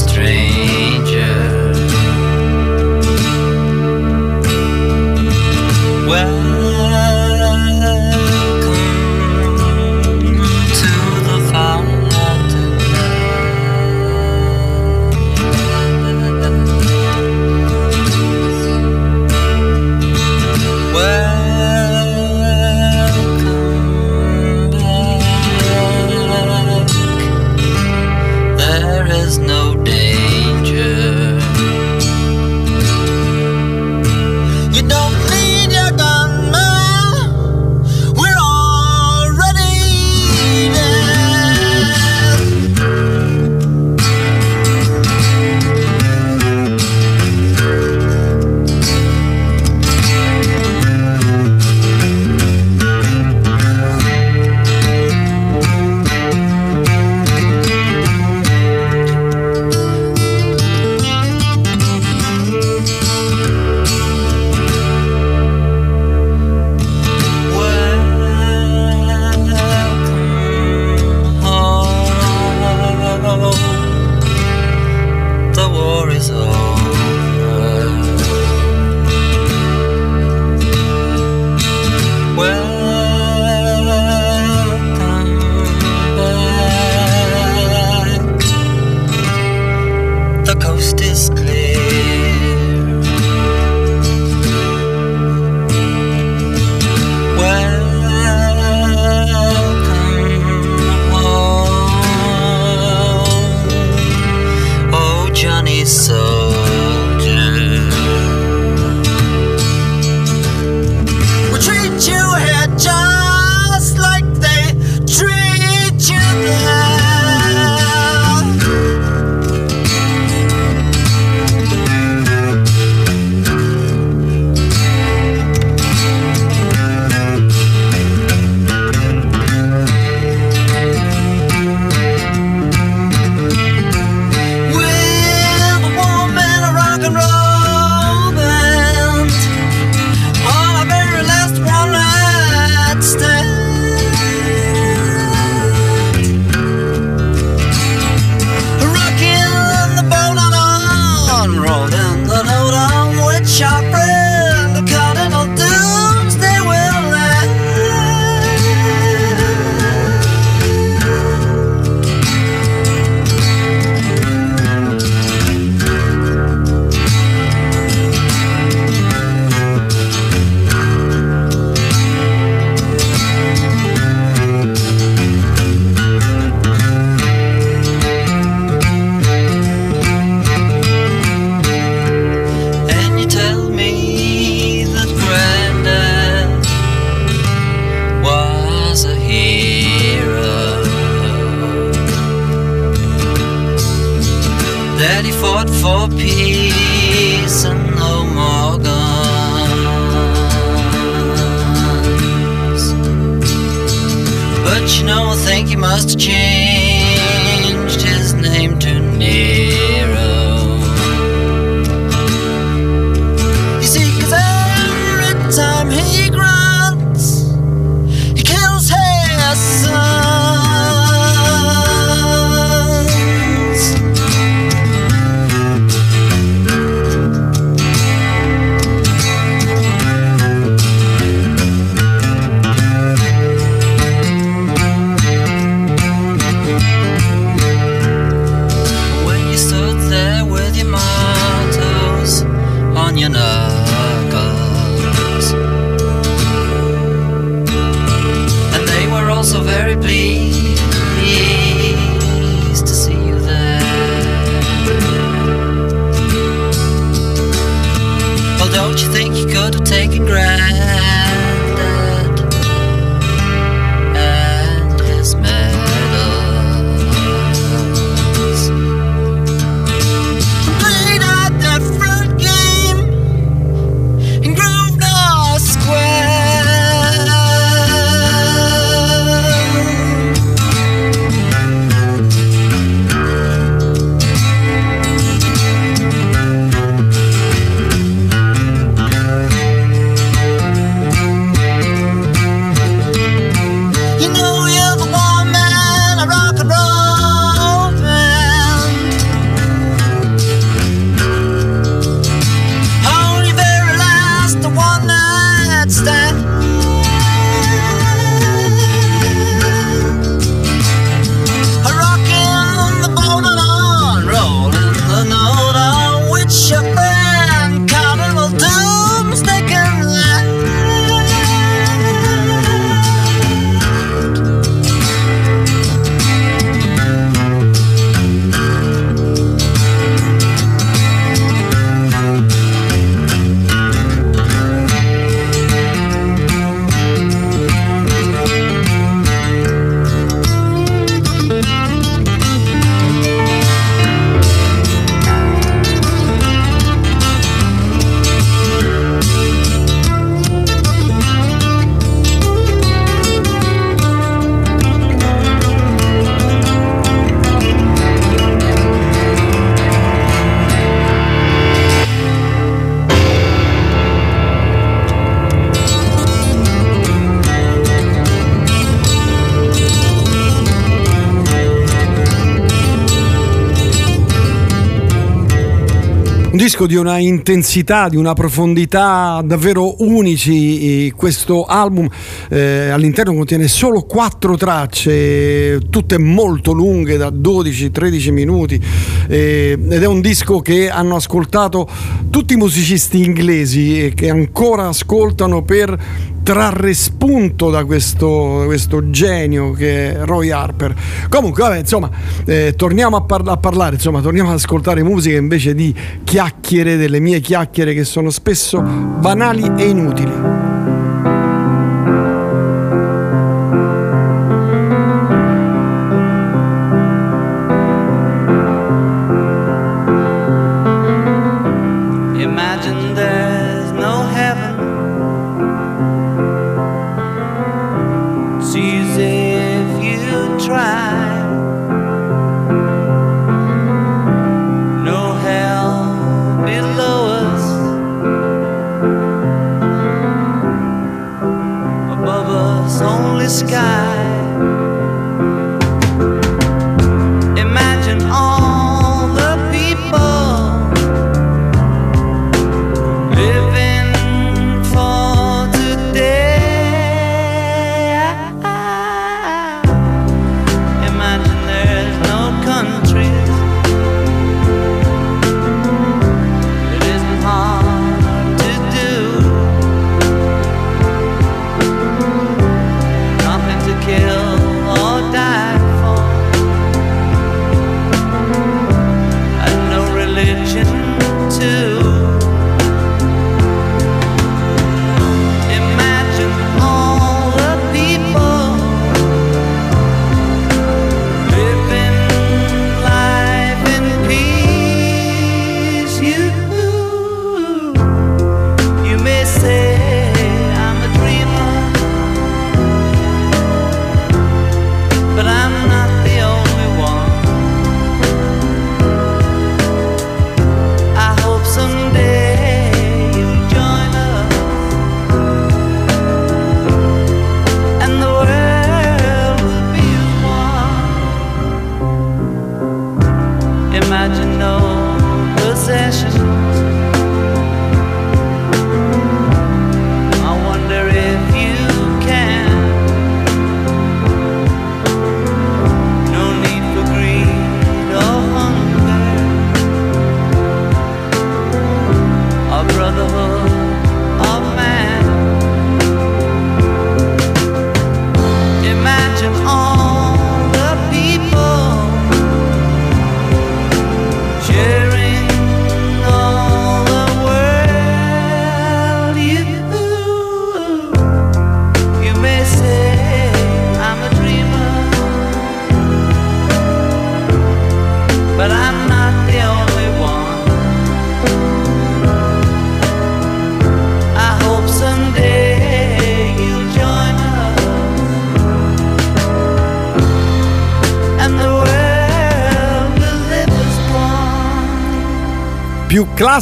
[376.82, 381.12] disco di una intensità, di una profondità davvero unici.
[381.14, 382.08] Questo album
[382.48, 388.80] eh, all'interno contiene solo quattro tracce, tutte molto lunghe, da 12-13 minuti.
[389.28, 391.88] eh, ed è un disco che hanno ascoltato
[392.30, 395.96] tutti i musicisti inglesi e che ancora ascoltano per
[396.42, 400.94] trarre spunto da questo, questo genio che è Roy Harper.
[401.28, 402.10] Comunque, vabbè, insomma,
[402.44, 407.20] eh, torniamo a, parla- a parlare, insomma, torniamo ad ascoltare musica invece di chiacchiere, delle
[407.20, 410.61] mie chiacchiere che sono spesso banali e inutili.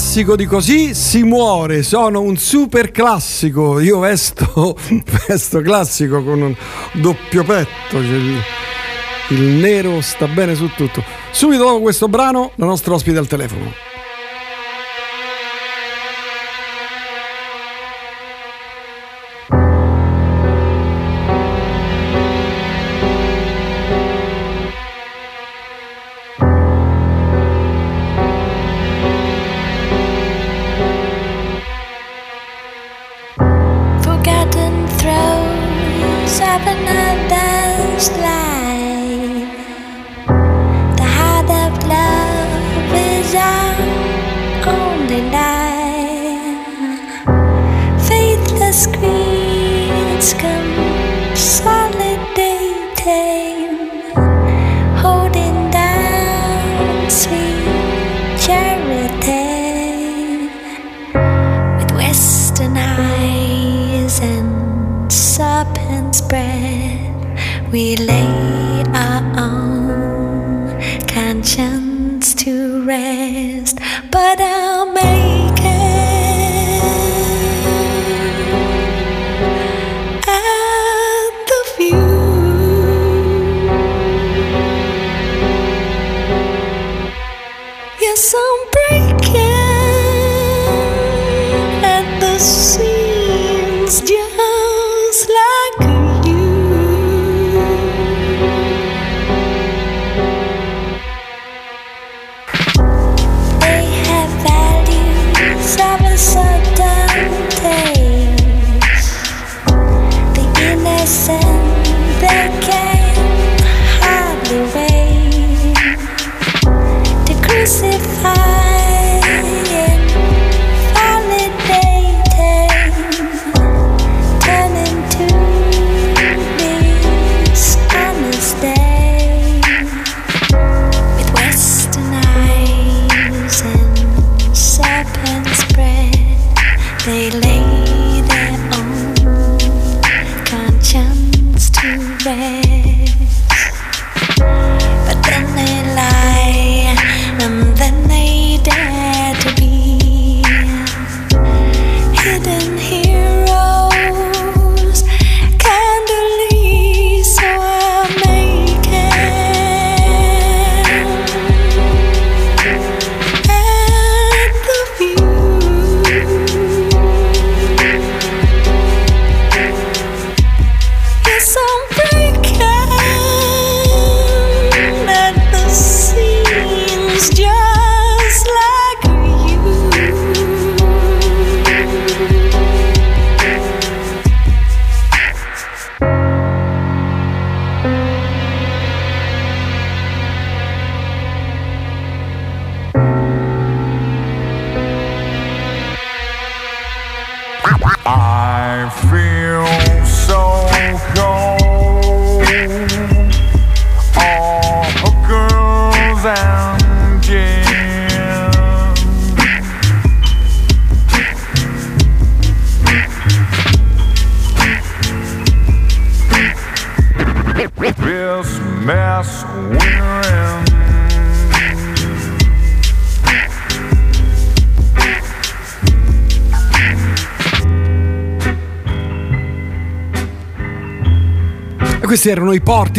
[0.00, 4.74] classico di così si muore, sono un super classico, io vesto,
[5.28, 6.56] vesto classico con un
[6.94, 11.04] doppio petto, il nero sta bene su tutto.
[11.30, 13.89] Subito dopo questo brano la nostra ospite al telefono.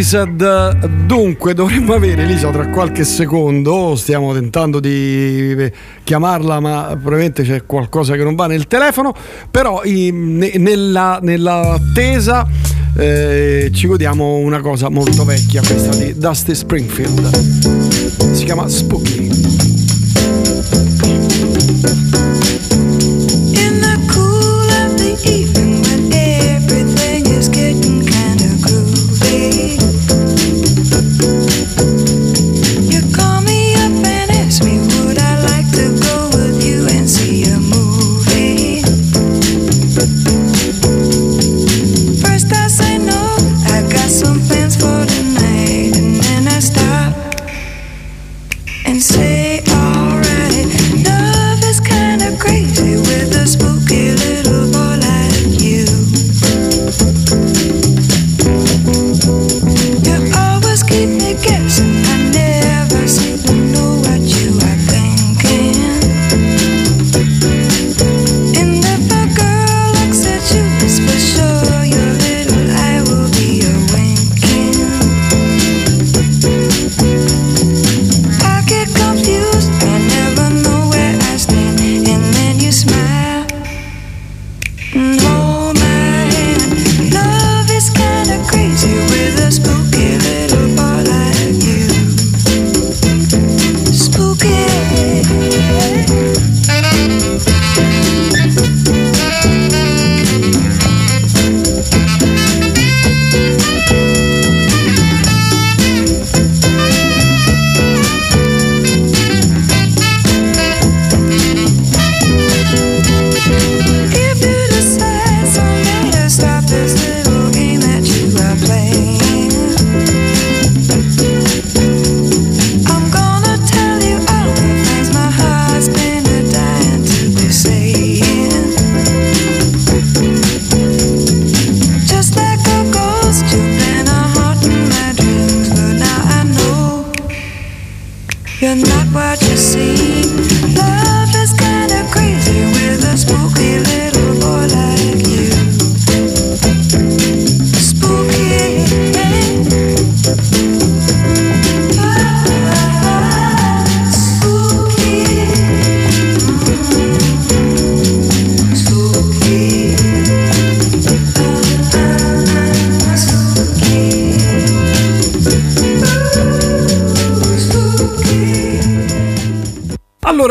[0.02, 1.06] Portishead.
[1.06, 3.96] Dunque, dovremmo avere Elisa tra qualche secondo.
[3.96, 5.72] Stiamo tentando di eh,
[6.04, 9.14] chiamarla, ma probabilmente c'è qualcosa che non va nel telefono.
[9.50, 12.48] Però nella, nell'attesa
[12.98, 18.34] eh, ci godiamo una cosa molto vecchia, questa di Dusty Springfield.
[18.34, 19.30] Si chiama Spooky.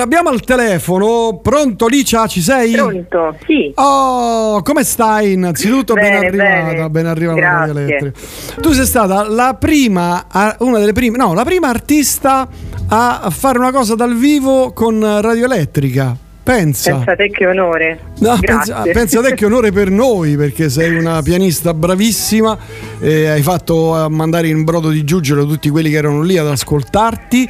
[0.00, 2.72] Allora, abbiamo al telefono, pronto Licia, ci sei?
[2.72, 3.70] Pronto, sì.
[3.74, 5.92] Oh, come stai innanzitutto?
[5.92, 6.90] ben Bene, arrivata, bene.
[6.90, 7.70] ben arrivata Grazie.
[7.70, 8.18] Elettrica.
[8.60, 10.26] Tu sei stata la prima,
[10.60, 12.48] una delle prime, no, la prima artista
[12.88, 16.16] a fare una cosa dal vivo con Radio Elettrica.
[16.50, 16.96] Pensa.
[16.96, 18.00] Pensate che onore.
[18.18, 22.58] No, pensa, pensa te che onore per noi perché sei una pianista bravissima
[22.98, 26.48] e hai fatto a mandare in brodo di giuggiolo tutti quelli che erano lì ad
[26.48, 27.48] ascoltarti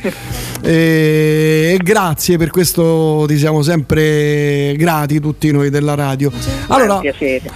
[0.62, 6.30] e, e grazie per questo ti siamo sempre grati tutti noi della radio.
[6.66, 7.00] Allora,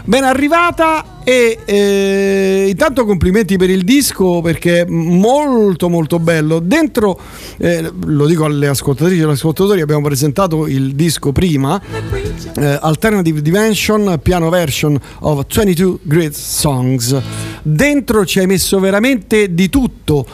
[0.04, 6.58] ben arrivata e eh, intanto complimenti per il disco perché è molto molto bello.
[6.58, 7.18] Dentro,
[7.56, 11.80] eh, lo dico alle ascoltatrici e agli ascoltatori, abbiamo presentato il disco prima,
[12.56, 17.16] eh, Alternative Dimension, piano version of 22 Great Songs.
[17.62, 20.26] Dentro ci hai messo veramente di tutto,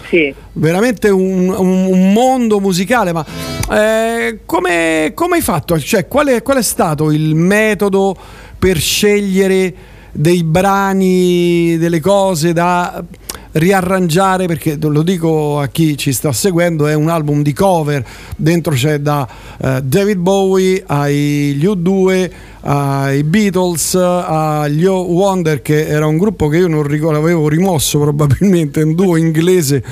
[0.54, 3.24] veramente un, un- un mondo musicale, ma
[3.70, 5.78] eh, come, come hai fatto?
[5.78, 8.16] Cioè, qual è, qual è stato il metodo
[8.58, 9.74] per scegliere
[10.12, 13.05] dei brani, delle cose da
[13.52, 18.05] riarrangiare perché lo dico a chi ci sta seguendo è un album di cover.
[18.36, 19.28] Dentro c'è da
[19.60, 22.30] eh, David Bowie agli U2
[22.62, 27.98] ai Beatles agli O Wonder che era un gruppo che io non ricordo avevo rimosso
[27.98, 29.82] probabilmente un duo inglese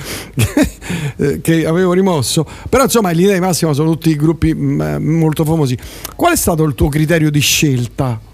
[1.17, 2.47] eh, che avevo rimosso.
[2.69, 5.77] Però insomma in linea di massima sono tutti gruppi mm, eh, molto famosi.
[6.15, 8.28] Qual è stato il tuo criterio di scelta?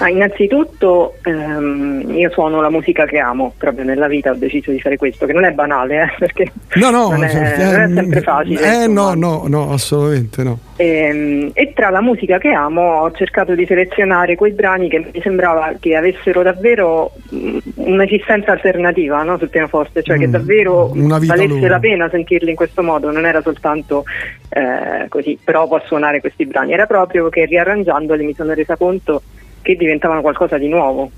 [0.00, 4.80] Ah, innanzitutto ehm, io suono la musica che amo, proprio nella vita ho deciso di
[4.80, 7.94] fare questo, che non è banale, eh, perché No, no, non, è, cioè, non è
[7.94, 8.82] sempre facile.
[8.84, 10.58] Eh, no, no, no, assolutamente no.
[10.76, 15.20] Ehm, E, tra la musica che amo ho cercato di selezionare quei brani che mi
[15.20, 21.18] sembrava che avessero davvero mm, un'esistenza alternativa no, sul pianoforte, cioè che Mm, davvero una
[21.18, 21.68] vita valesse loro.
[21.68, 24.04] la pena sentirli in questo modo, non era soltanto
[24.50, 29.22] eh, così, provo a suonare questi brani, era proprio che riarrangiandoli mi sono resa conto
[29.62, 31.10] che diventavano qualcosa di nuovo.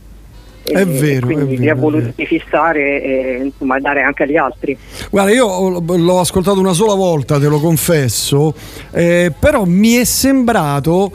[0.62, 4.76] È vero, quindi è li vero, è voluti fissare e insomma dare anche agli altri.
[5.10, 8.54] Guarda, io ho- l'ho ascoltato una sola volta, te lo confesso,
[8.92, 11.10] eh, però mi è sembrato.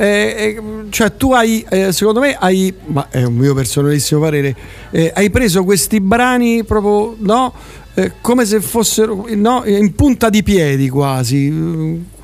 [0.00, 0.04] eh,
[0.56, 4.54] eh, cioè tu hai eh, secondo me hai ma è un mio personalissimo parere
[4.92, 7.52] eh, hai preso questi brani proprio no
[7.94, 11.50] eh, come se fossero no, in punta di piedi quasi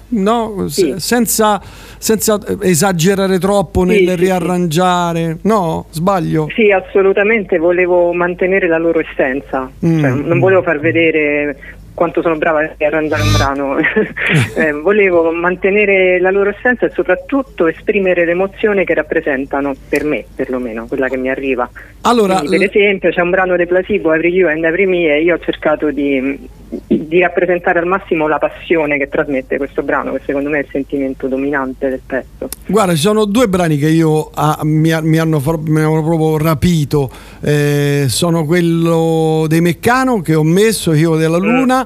[0.09, 1.61] no se- senza,
[1.99, 4.17] senza esagerare troppo nel Sì, sì, sì.
[4.17, 10.01] riarrangiare no sbaglio Sì, assolutamente, volevo mantenere la loro essenza, Mm.
[10.01, 11.57] Cioè, non volevo far vedere
[11.95, 13.77] quanto sono brava a arrangiare un brano,
[14.57, 20.87] Eh, volevo mantenere la loro essenza e soprattutto esprimere l'emozione che rappresentano, per me perlomeno,
[20.87, 21.69] quella che mi arriva.
[22.03, 25.23] Allora, Quindi, per esempio c'è un brano dei Placebo, Every You and Every Me e
[25.23, 26.49] io ho cercato di,
[26.87, 30.69] di rappresentare al massimo la passione che trasmette questo brano, che secondo me è il
[30.71, 32.49] sentimento dominante del pezzo.
[32.67, 37.11] Guarda, ci sono due brani che io ah, mi, mi hanno, mi hanno proprio rapito.
[37.41, 41.84] Eh, sono quello dei Meccano che ho messo, Io della Luna,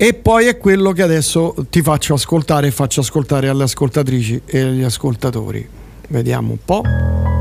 [0.00, 4.60] e poi è quello che adesso ti faccio ascoltare e faccio ascoltare alle ascoltatrici e
[4.60, 5.68] agli ascoltatori.
[6.06, 7.37] Vediamo un po'.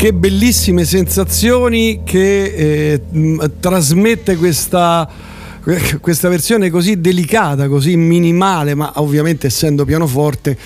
[0.00, 5.06] Che bellissime sensazioni che eh, trasmette questa,
[6.00, 10.56] questa versione così delicata, così minimale, ma ovviamente essendo pianoforte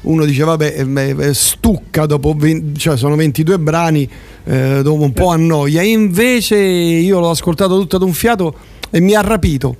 [0.00, 4.10] uno dice vabbè eh, eh, stucca dopo 20 cioè sono 22 brani
[4.42, 5.82] eh, dopo un po' annoia.
[5.82, 8.52] Invece io l'ho ascoltato tutto ad un fiato
[8.90, 9.76] e mi ha rapito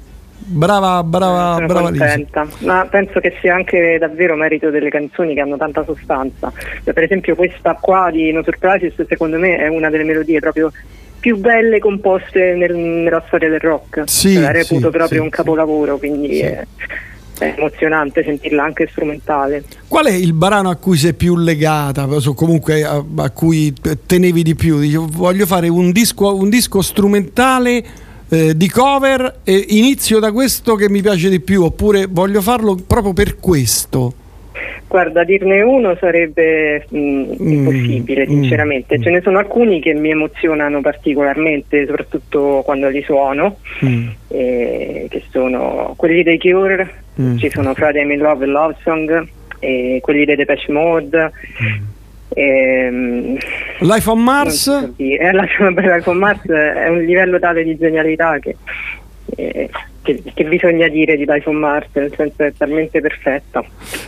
[0.53, 5.35] brava brava Sono brava Lisa contenta, ma penso che sia anche davvero merito delle canzoni
[5.35, 6.53] che hanno tanta sostanza.
[6.85, 10.71] Per esempio questa qua di No Surprises secondo me è una delle melodie proprio
[11.19, 14.03] più belle composte nel- nella storia del rock.
[14.07, 16.67] Sì, Cioè, la reputo sì, proprio sì, un capolavoro, quindi è,
[17.39, 19.63] è emozionante sentirla anche strumentale.
[19.87, 23.73] Qual è il brano a cui sei più legata, o comunque a, a cui
[24.05, 24.81] tenevi di più?
[24.81, 27.85] Dici, voglio fare un disco, un disco strumentale
[28.33, 32.77] eh, di cover e inizio da questo che mi piace di più, oppure voglio farlo
[32.87, 34.15] proprio per questo.
[34.89, 36.97] Guarda, dirne uno sarebbe mh,
[37.39, 39.01] impossibile, sinceramente.
[39.01, 43.57] Ce ne sono alcuni che mi emozionano particolarmente, soprattutto quando li suono,
[44.29, 47.37] eh, che sono quelli dei Cure, Mm.
[47.37, 49.29] ci sono Friday I'm in Love e Love Song,
[49.59, 51.31] e quelli dei Depeche Mode.
[52.35, 53.37] Ehm,
[53.81, 54.55] Life on Mars?
[54.55, 54.93] so.
[54.97, 55.31] Eh,
[56.05, 58.57] on Mars è un livello tale di genialità che,
[59.37, 59.71] eh,
[60.03, 63.65] che, che bisogna dire di Life on Mars, nel senso è talmente perfetta.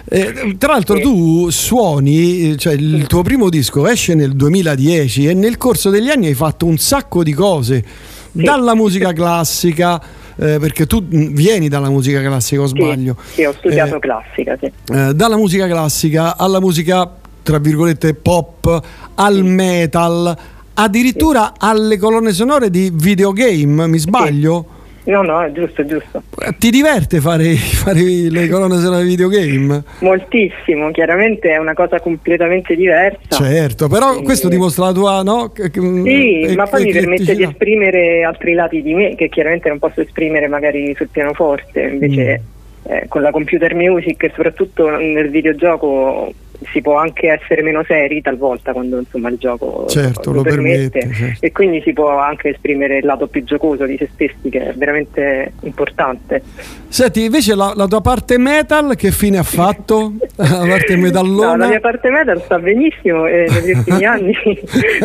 [0.08, 5.34] Eh, tra l'altro tu suoni, eh, cioè il tuo primo disco esce nel 2010 e
[5.34, 7.84] nel corso degli anni hai fatto un sacco di cose,
[8.32, 10.00] dalla musica classica,
[10.36, 14.56] eh, perché tu mh, vieni dalla musica classica o sbaglio, Sì, ho studiato Eh, classica,
[14.58, 14.66] sì.
[14.92, 17.08] eh, dalla musica classica alla musica
[17.44, 18.82] tra virgolette pop,
[19.14, 20.36] al metal,
[20.74, 24.66] addirittura alle colonne sonore di videogame, mi sbaglio?
[25.06, 26.22] No, no, è giusto, è giusto.
[26.40, 29.82] Eh, Ti diverte fare, fare le colonne sonore di videogame?
[29.98, 33.18] Moltissimo, chiaramente è una cosa completamente diversa.
[33.28, 35.50] Certo, però questo dimostra la tua no?
[35.52, 39.68] che- Sì, e- ma poi mi permette di esprimere altri lati di me che chiaramente
[39.68, 42.40] non posso esprimere magari sul pianoforte, invece
[42.88, 42.92] Mm.
[42.92, 46.32] eh, con la computer music e soprattutto nel videogioco
[46.70, 51.44] si può anche essere meno seri talvolta quando insomma il gioco Certo, lo permette, certo.
[51.46, 54.72] e quindi si può anche esprimere il lato più giocoso di se stessi che è
[54.74, 56.42] veramente importante.
[56.88, 60.12] Senti, invece la, la tua parte metal che fine ha fatto?
[60.36, 61.56] la parte No, metallona?
[61.56, 64.32] la mia parte metal sta benissimo e negli ultimi anni,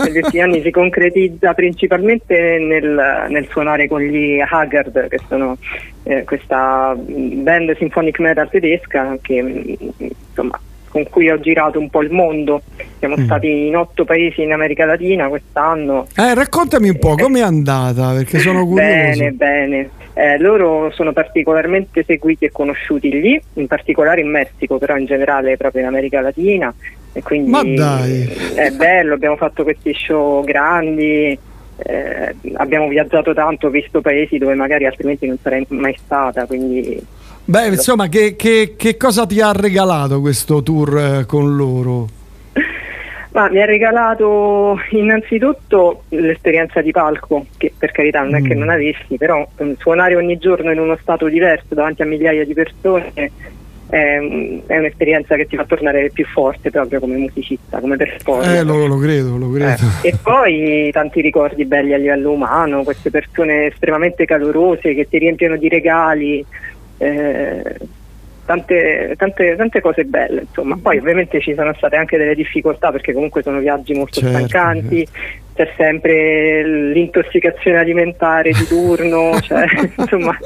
[0.04, 5.58] negli ultimi anni si concretizza principalmente nel, nel suonare con gli Haggard, che sono
[6.04, 9.76] eh, questa band symphonic metal tedesca che mh,
[10.30, 12.62] insomma con cui ho girato un po' il mondo.
[13.00, 13.24] Siamo Mm.
[13.26, 16.08] stati in otto paesi in America Latina quest'anno.
[16.16, 19.20] Eh, raccontami un po' com'è andata, perché sono curioso.
[19.20, 19.90] Bene, bene.
[20.14, 25.56] Eh, loro sono particolarmente seguiti e conosciuti lì, in particolare in Messico, però in generale
[25.56, 26.74] proprio in America Latina.
[27.14, 28.30] E quindi Ma dai.
[28.56, 31.38] è bello, abbiamo fatto questi show grandi,
[31.78, 37.02] eh, abbiamo viaggiato tanto, visto paesi dove magari altrimenti non sarei mai stata, quindi
[37.50, 42.08] Beh, insomma, che, che- che cosa ti ha regalato questo tour eh, con loro?
[43.32, 48.60] Ma mi ha regalato innanzitutto l'esperienza di palco, che per carità non è che Mm.
[48.60, 52.54] non avessi, però mm, suonare ogni giorno in uno stato diverso davanti a migliaia di
[52.54, 53.30] persone è,
[54.68, 58.58] è un'esperienza che ti fa tornare più forte proprio come musicista, come performer.
[58.58, 59.82] Eh, lo, lo credo, lo credo.
[60.04, 65.56] E poi tanti ricordi belli a livello umano, queste persone estremamente calorose che ti riempiono
[65.56, 66.46] di regali,
[67.00, 67.78] eh,
[68.46, 70.42] tante, tante, tante cose belle.
[70.42, 70.78] Insomma.
[70.82, 75.08] Poi ovviamente ci sono state anche delle difficoltà perché comunque sono viaggi molto Certo, stancanti,
[75.60, 76.64] c'è sempre
[76.94, 79.66] l'intossicazione alimentare di turno, cioè,
[79.98, 80.38] insomma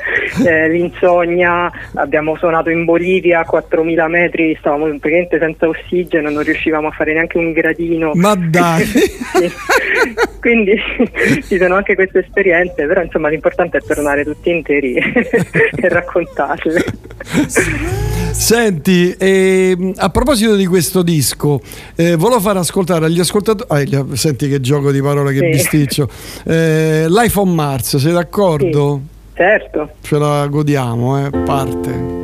[0.44, 6.88] eh, l'insonnia, abbiamo suonato in Bolivia a 4000 metri, stavamo praticamente senza ossigeno, non riuscivamo
[6.88, 8.14] a fare neanche un gradino.
[8.16, 8.86] Ma dai!
[10.42, 10.76] Quindi
[11.46, 16.84] ci sono anche queste esperienze, però insomma l'importante è tornare tutti interi e raccontarle.
[18.34, 21.62] Senti, ehm, a proposito di questo disco,
[21.96, 23.96] eh, volevo fare ascoltare agli ascoltatori.
[23.96, 25.50] ah, senti che gioco di parole che Sì.
[25.50, 26.10] bisticcio.
[26.44, 29.02] Eh, Life on Mars, sei d'accordo?
[29.36, 29.90] Certo.
[30.02, 31.30] Ce la godiamo, eh?
[31.30, 32.23] Parte.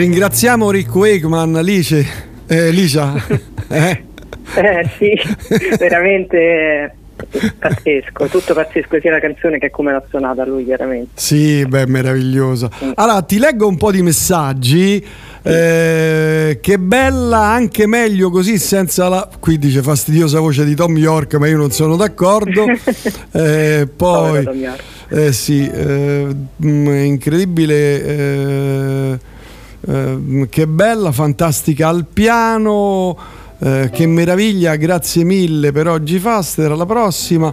[0.00, 2.06] Ringraziamo Rick Wakeman, Lice.
[2.46, 3.12] Eh, Licia.
[3.68, 4.02] Eh?
[4.56, 5.12] Eh sì,
[5.78, 6.96] veramente
[7.58, 11.10] pazzesco, tutto pazzesco, sia la canzone che come l'ha suonata lui chiaramente.
[11.14, 12.68] Sì, beh, meravigliosa.
[12.94, 15.06] Allora, ti leggo un po' di messaggi.
[15.42, 21.34] Eh, che bella, anche meglio così senza la qui dice fastidiosa voce di Tom York,
[21.34, 22.64] ma io non sono d'accordo.
[23.32, 24.44] Eh, poi,
[25.08, 26.26] eh, sì, eh,
[26.64, 28.79] mm, incredibile.
[29.90, 33.16] Eh, eh, che bella, fantastica al piano.
[33.62, 36.70] eh, che meraviglia, grazie mille per oggi Faster.
[36.70, 37.52] Alla prossima.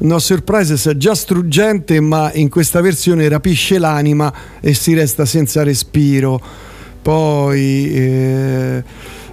[0.00, 5.64] No Surprises è già struggente, ma in questa versione rapisce l'anima e si resta senza
[5.64, 6.40] respiro.
[7.02, 8.82] Poi, eh,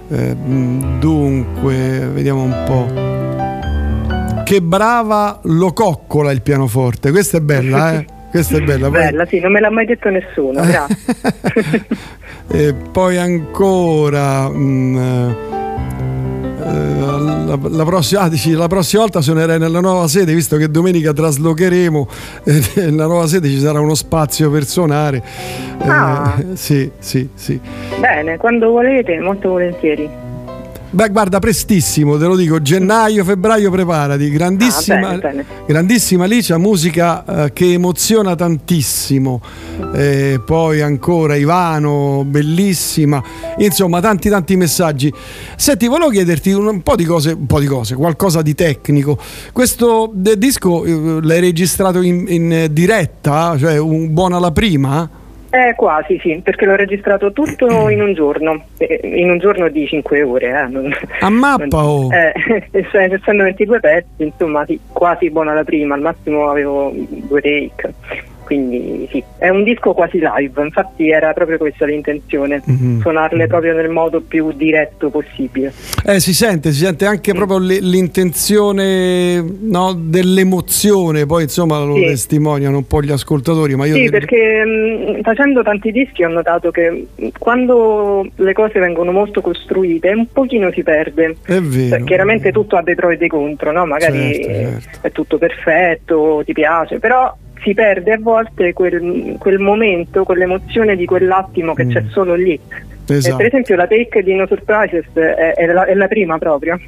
[0.08, 0.36] eh,
[0.98, 4.42] dunque, vediamo un po'.
[4.42, 7.10] Che brava lo coccola il pianoforte.
[7.10, 8.06] Questa è bella, eh?
[8.30, 8.88] Questa è bella.
[8.90, 11.86] Poi- Bella, sì, non me l'ha mai detto nessuno, grazie.
[12.58, 14.48] E poi ancora.
[14.48, 15.34] mm, eh,
[17.46, 21.12] la, la prossima, ah, dici, la prossima volta suonerai nella nuova sede, visto che domenica
[21.12, 22.08] traslocheremo,
[22.44, 25.22] eh, nella nuova sede ci sarà uno spazio per suonare.
[25.82, 26.42] Eh, Ah.
[26.54, 27.60] sì, sì, sì.
[28.00, 30.08] Bene, quando volete, molto volentieri.
[30.96, 34.30] Beh, guarda, prestissimo, te lo dico, gennaio, febbraio, preparati.
[34.30, 35.44] Grandissima, Ah, bene, bene.
[35.66, 39.42] grandissima Licia, musica eh, che emoziona tantissimo.
[39.94, 43.22] Eh, poi ancora Ivano, bellissima.
[43.58, 45.12] Insomma, tanti tanti messaggi.
[45.56, 49.18] Senti, volevo chiederti un, un po' di cose, un po' di cose, qualcosa di tecnico.
[49.52, 55.24] Questo eh, disco eh, l'hai registrato in, in, eh, diretta, cioè un buona la prima?
[55.56, 59.86] Eh, quasi sì, perché l'ho registrato tutto in un giorno, eh, in un giorno di
[59.86, 60.48] 5 ore.
[60.48, 62.10] Eh, non- A mappa o?
[62.12, 67.40] Eh, cioè, essendo 22 pezzi, insomma, sì, quasi buona la prima, al massimo avevo due
[67.40, 67.94] take.
[68.46, 73.00] Quindi sì, è un disco quasi live, infatti era proprio questa l'intenzione, Mhm.
[73.00, 75.72] suonarle proprio nel modo più diretto possibile.
[76.06, 82.04] Eh, si sente, si sente anche proprio le- l'intenzione no, dell'emozione, poi insomma lo Sì.
[82.04, 86.28] testimoniano un po' gli ascoltatori, ma io Sì, direi- perché mh, facendo tanti dischi ho
[86.28, 91.36] notato che mh, quando le cose vengono molto costruite un pochino si perde.
[91.44, 91.96] è vero.
[91.96, 93.84] Cioè, chiaramente tutto ha dei pro e dei contro, no?
[93.86, 94.98] magari Certo, certo.
[95.00, 101.04] è tutto perfetto, ti piace, però si perde a volte quel, quel momento, quell'emozione di
[101.04, 102.58] quell'attimo che c'è solo lì.
[103.08, 103.34] Esatto.
[103.34, 106.78] E per esempio la take di No Surprises è, è la, è la prima proprio.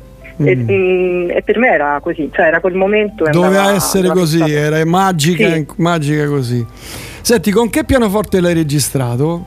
[0.41, 0.69] E, Mm.
[0.69, 3.27] mh, e per me era così, cioè era quel momento.
[3.27, 4.53] e Doveva andava- essere così, fatto.
[4.53, 5.67] era magica, Sì.
[5.79, 6.65] magica così.
[7.23, 9.45] Senti, con che pianoforte l'hai registrato?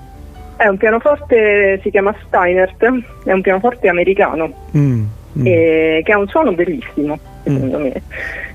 [0.57, 2.83] È un pianoforte, si chiama Steinert,
[3.23, 5.03] è un pianoforte americano Mm,
[5.39, 5.45] mm.
[5.45, 7.93] e- che ha un suono bellissimo, secondo me.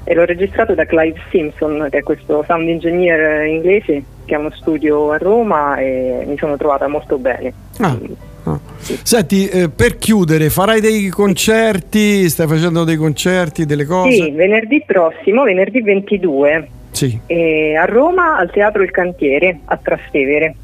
[0.09, 4.52] E l'ho registrato da Clive Simpson, che è questo sound engineer inglese che ha uno
[4.55, 7.52] studio a Roma e mi sono trovata molto bene.
[7.81, 7.99] Ah,
[8.44, 8.60] ah.
[9.02, 12.28] Senti, eh, per chiudere, farai dei concerti?
[12.28, 14.12] Stai facendo dei concerti, delle cose?
[14.12, 17.18] Sì, venerdì prossimo, venerdì 22, Sì.
[17.26, 20.55] eh, a Roma al Teatro Il Cantiere a Trastevere.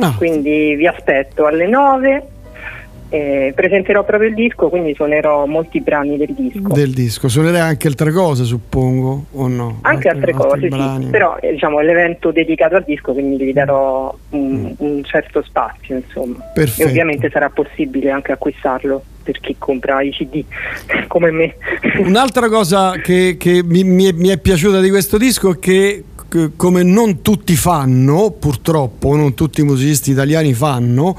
[0.00, 0.14] Ah.
[0.18, 2.26] Quindi vi aspetto alle 9.
[3.12, 6.72] Eh, presenterò proprio il disco, quindi suonerò molti brani del disco.
[6.72, 9.80] Del disco, suonerai anche altre cose, suppongo, o no?
[9.82, 13.52] Anche altre altri cose, sì, però eh, diciamo, è l'evento dedicato al disco, quindi gli
[13.52, 16.36] darò un, un certo spazio, insomma.
[16.36, 16.54] Mm.
[16.54, 16.88] Perfetto.
[16.88, 20.42] E ovviamente sarà possibile anche acquistarlo per chi compra i CD,
[21.06, 21.54] come me.
[21.98, 26.04] Un'altra cosa che, che mi, mi è, mi è piaciuta di questo disco è che,
[26.30, 31.14] che come non tutti fanno, purtroppo, non tutti i musicisti italiani fanno,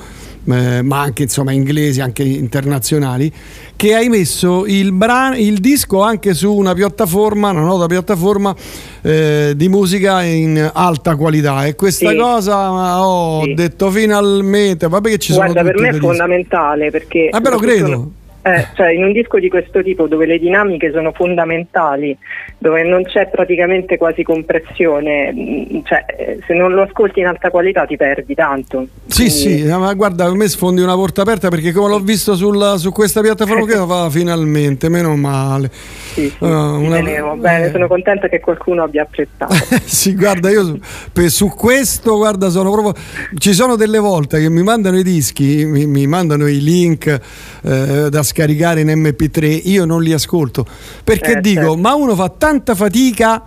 [0.46, 3.32] eh, ma anche insomma inglesi, anche internazionali,
[3.76, 8.56] che hai messo il, bran- il disco anche su una piattaforma, una nota piattaforma
[9.02, 11.66] eh, di musica in alta qualità.
[11.66, 12.16] E questa Sì.
[12.18, 13.54] cosa ho Sì.
[13.54, 16.06] detto finalmente, vabbè che ci sono Guarda, per me è dischi.
[16.06, 17.30] fondamentale perché...
[17.32, 18.12] Ah, soprattutto- credo.
[18.44, 22.16] Eh, cioè, in un disco di questo tipo dove le dinamiche sono fondamentali,
[22.58, 27.50] dove non c'è praticamente quasi compressione, mh, cioè, eh, se non lo ascolti in alta
[27.50, 28.88] qualità ti perdi tanto.
[29.08, 32.36] Sì, sì, no, ma guarda, a me sfondi una porta aperta perché come l'ho visto
[32.36, 35.70] sul- su questa piattaforma che fa finalmente, meno male.
[35.72, 37.36] Sì, sì, ci una- tenevo.
[37.36, 37.72] Bene, eh.
[37.72, 39.54] sono contenta che qualcuno abbia apprezzato.
[39.86, 40.80] sì, guarda, io su,
[41.12, 42.94] per- su questo, guarda, sono proprio.
[43.38, 47.20] Ci sono delle volte che mi mandano i dischi, mi, mi mandano i link
[47.64, 50.66] eh, da scaricare in MP3, io non li ascolto
[51.04, 51.78] perché Eh, dico, certo.
[51.78, 53.44] ma uno fa tanta fatica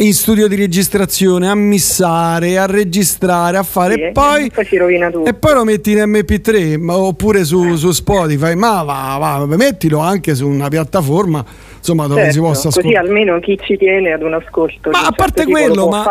[0.00, 5.34] in studio di registrazione a missare, a registrare, a fare Sì, e poi poi e
[5.34, 10.34] poi lo metti in MP3 ma- oppure su, su Spotify, ma va, va, mettilo anche
[10.34, 11.44] su una piattaforma
[11.78, 13.06] insomma dove Certo, si possa così ascoltare.
[13.06, 16.04] almeno chi ci tiene ad un ascolto Ma a parte quello, ma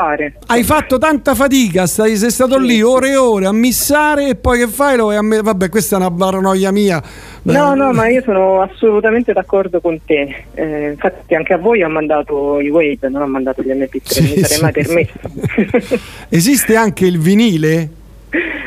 [0.47, 4.59] hai fatto tanta fatica, stai, sei stato lì ore e ore a missare e poi
[4.59, 4.97] che fai?
[4.97, 7.01] Lo me- Vabbè, questa è una paranoia mia.
[7.43, 10.43] No, no, ma io sono assolutamente d'accordo con te.
[10.53, 14.21] Eh, infatti anche a voi ho mandato i Wave, non ho mandato gli MP3, Sì,
[14.21, 15.13] mi sarei sì, mai sì.
[15.21, 15.99] permesso.
[16.29, 17.89] Esiste anche il vinile?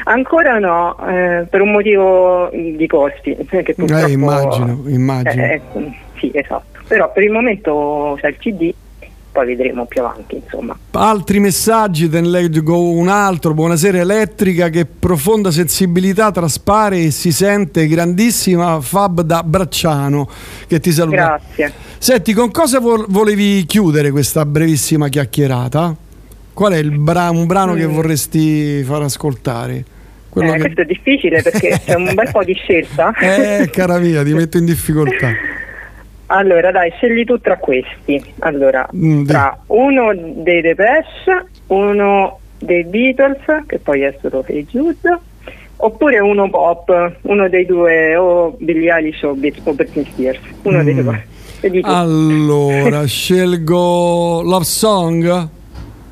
[0.04, 3.36] Ancora no, eh, per un motivo di costi.
[3.50, 5.42] eh, Che purtroppo, Eh, immagino, immagino.
[5.44, 6.69] Eh, eh, sì, esatto.
[6.90, 8.74] Però per il momento c'è il CD,
[9.30, 10.76] poi vedremo più avanti, insomma.
[10.90, 13.54] Altri messaggi, te ne leggo un altro.
[13.54, 20.28] Buonasera elettrica, che profonda sensibilità traspare e si sente grandissima Fab da Bracciano
[20.66, 21.38] che ti saluta.
[21.56, 21.72] Grazie.
[21.98, 25.94] Senti, con cosa vo- volevi chiudere questa brevissima chiacchierata?
[26.52, 27.92] Qual è il bra- un brano che Mm.
[27.92, 29.74] vorresti far ascoltare?
[29.76, 29.84] Eh,
[30.52, 33.12] che- Questo è difficile perché c'è un bel po' di scelta.
[33.22, 35.28] Eh, cara mia, ti metto in difficoltà.
[36.32, 38.22] Allora, dai, scegli tu tra questi.
[38.40, 45.18] Allora, Mm, tra uno dei Depeche, uno dei Beatles, che poi è solo Hey Jude,
[45.76, 50.38] oppure uno pop, uno dei due, o Billie Eilish o, Brit- o Britney Spears.
[50.62, 51.00] Uno dei Mm.
[51.00, 51.26] due.
[51.58, 51.88] Scegli tu.
[51.90, 55.48] Allora, scelgo Love Song.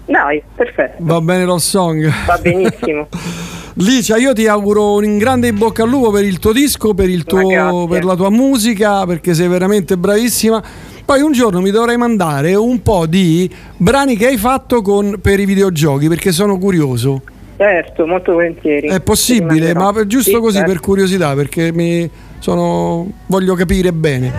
[0.08, 0.96] Dai, perfetto.
[1.00, 2.10] Va bene Love Song?
[2.26, 3.08] Va benissimo.
[3.80, 7.08] Licia, io ti auguro un grande in bocca al lupo per il tuo disco, per,
[7.08, 10.60] il tuo- per la tua musica, perché sei veramente bravissima.
[11.04, 15.38] Poi un giorno mi dovrai mandare un po' di brani che hai fatto con- per
[15.38, 17.22] i videogiochi, perché sono curioso.
[17.56, 18.88] Certo, molto volentieri.
[18.88, 20.72] È possibile, ma per- giusto Sì, così certo.
[20.72, 22.08] per curiosità, perché mi
[22.40, 24.32] sono, voglio capire bene.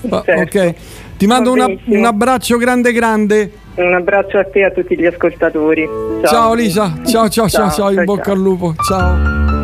[0.00, 0.32] Certo.
[0.32, 0.74] Ok,
[1.16, 3.50] ti mando una- un abbraccio grande grande.
[3.76, 5.86] Un abbraccio a te e a tutti gli ascoltatori.
[6.22, 8.74] Ciao, Ciao, Lisa, ciao ciao ciao, ciao, in bocca al lupo.
[8.88, 9.55] Ciao.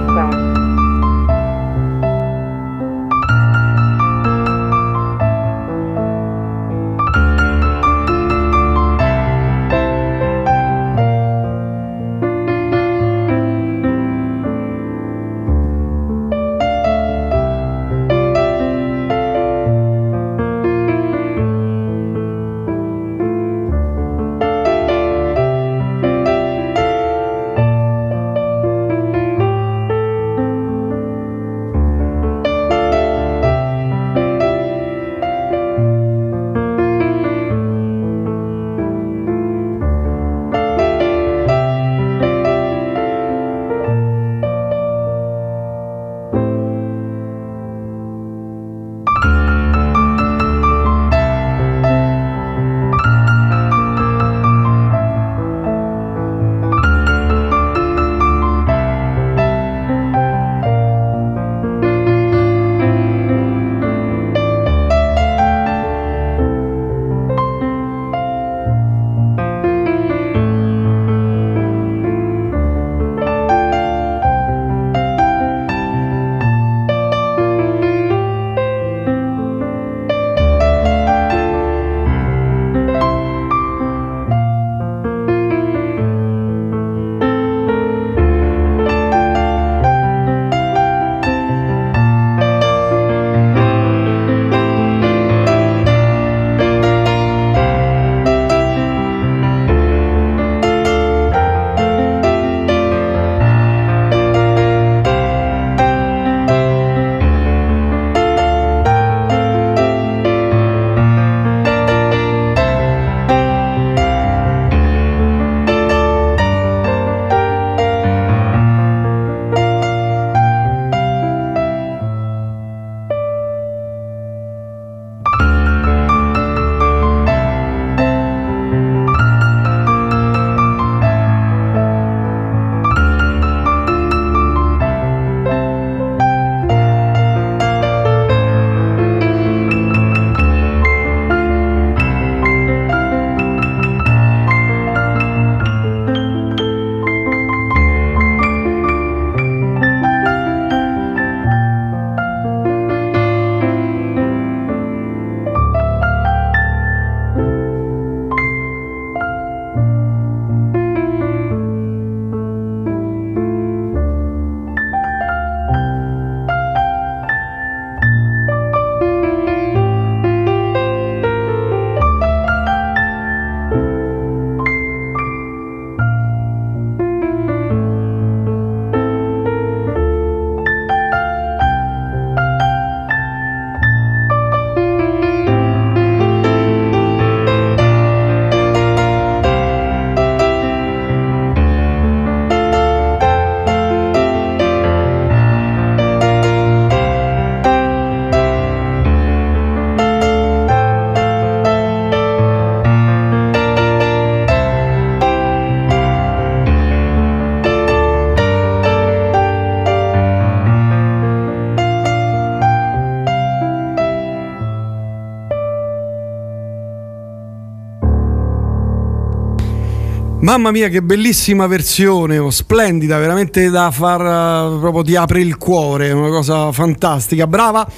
[220.53, 225.57] Mamma mia, che bellissima versione, oh, splendida, veramente da far eh, proprio ti apre il
[225.57, 227.47] cuore, una cosa fantastica.
[227.47, 227.89] Brava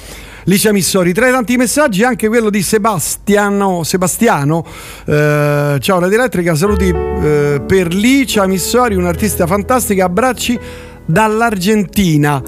[0.45, 1.11] Licia Missori.
[1.11, 3.83] Tra i tanti messaggi anche quello di Sebastiano.
[3.83, 4.65] Sebastiano.
[5.05, 10.05] eh, ciao Radio Elettrica, saluti eh, per Licia Missori, un'artista fantastica.
[10.05, 10.57] Abbracci
[11.05, 12.41] dall'Argentina.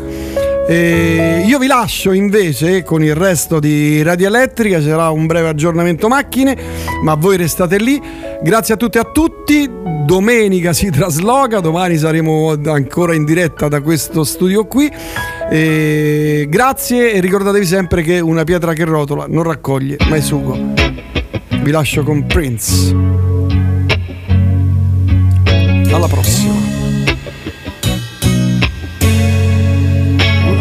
[0.70, 6.08] Eh, io vi lascio invece con il resto di Radio Elettrica, sarà un breve aggiornamento
[6.08, 6.58] macchine,
[7.04, 8.02] ma voi restate lì.
[8.42, 9.77] Grazie a tutti e a tutti.
[10.08, 14.90] Domenica si trasloca, domani saremo ancora in diretta da questo studio qui.
[15.52, 20.58] Eh, grazie e ricordatevi sempre che una pietra che rotola non raccoglie mai sugo.
[21.62, 22.96] Vi lascio con Prince.
[25.92, 26.54] Alla prossima.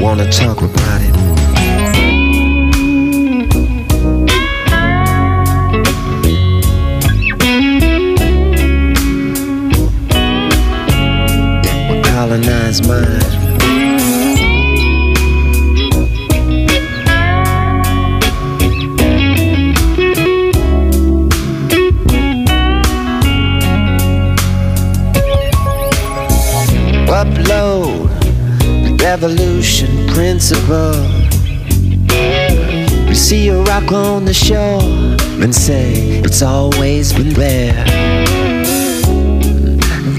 [0.01, 1.16] Wanna talk about it.
[12.81, 13.23] Colonize mind.
[27.09, 28.09] Upload
[28.85, 30.93] the revolution principle.
[33.09, 34.83] We see a rock on the shore
[35.43, 37.85] and say it's always been there.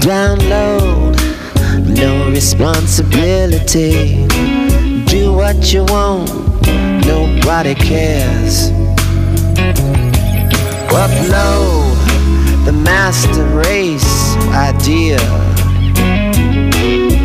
[0.00, 1.07] Download,
[1.98, 4.26] no responsibility.
[5.06, 6.30] Do what you want,
[7.04, 8.70] nobody cares.
[10.90, 11.94] Upload
[12.64, 15.18] the master race idea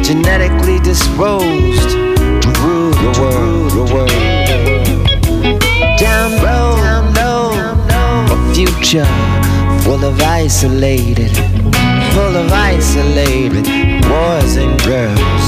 [0.04, 1.90] genetically disposed
[2.44, 3.72] to rule the world.
[3.72, 4.10] The world.
[5.98, 7.52] Down low, down low,
[8.34, 9.06] a future
[9.84, 11.32] full of isolated,
[12.14, 13.66] full of isolated
[14.04, 15.48] boys and girls.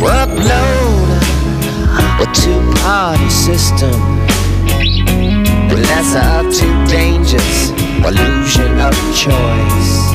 [0.00, 1.08] Upload
[2.20, 4.00] a two-party system.
[5.68, 7.70] But that's up to dangers,
[8.04, 10.07] illusion of choice.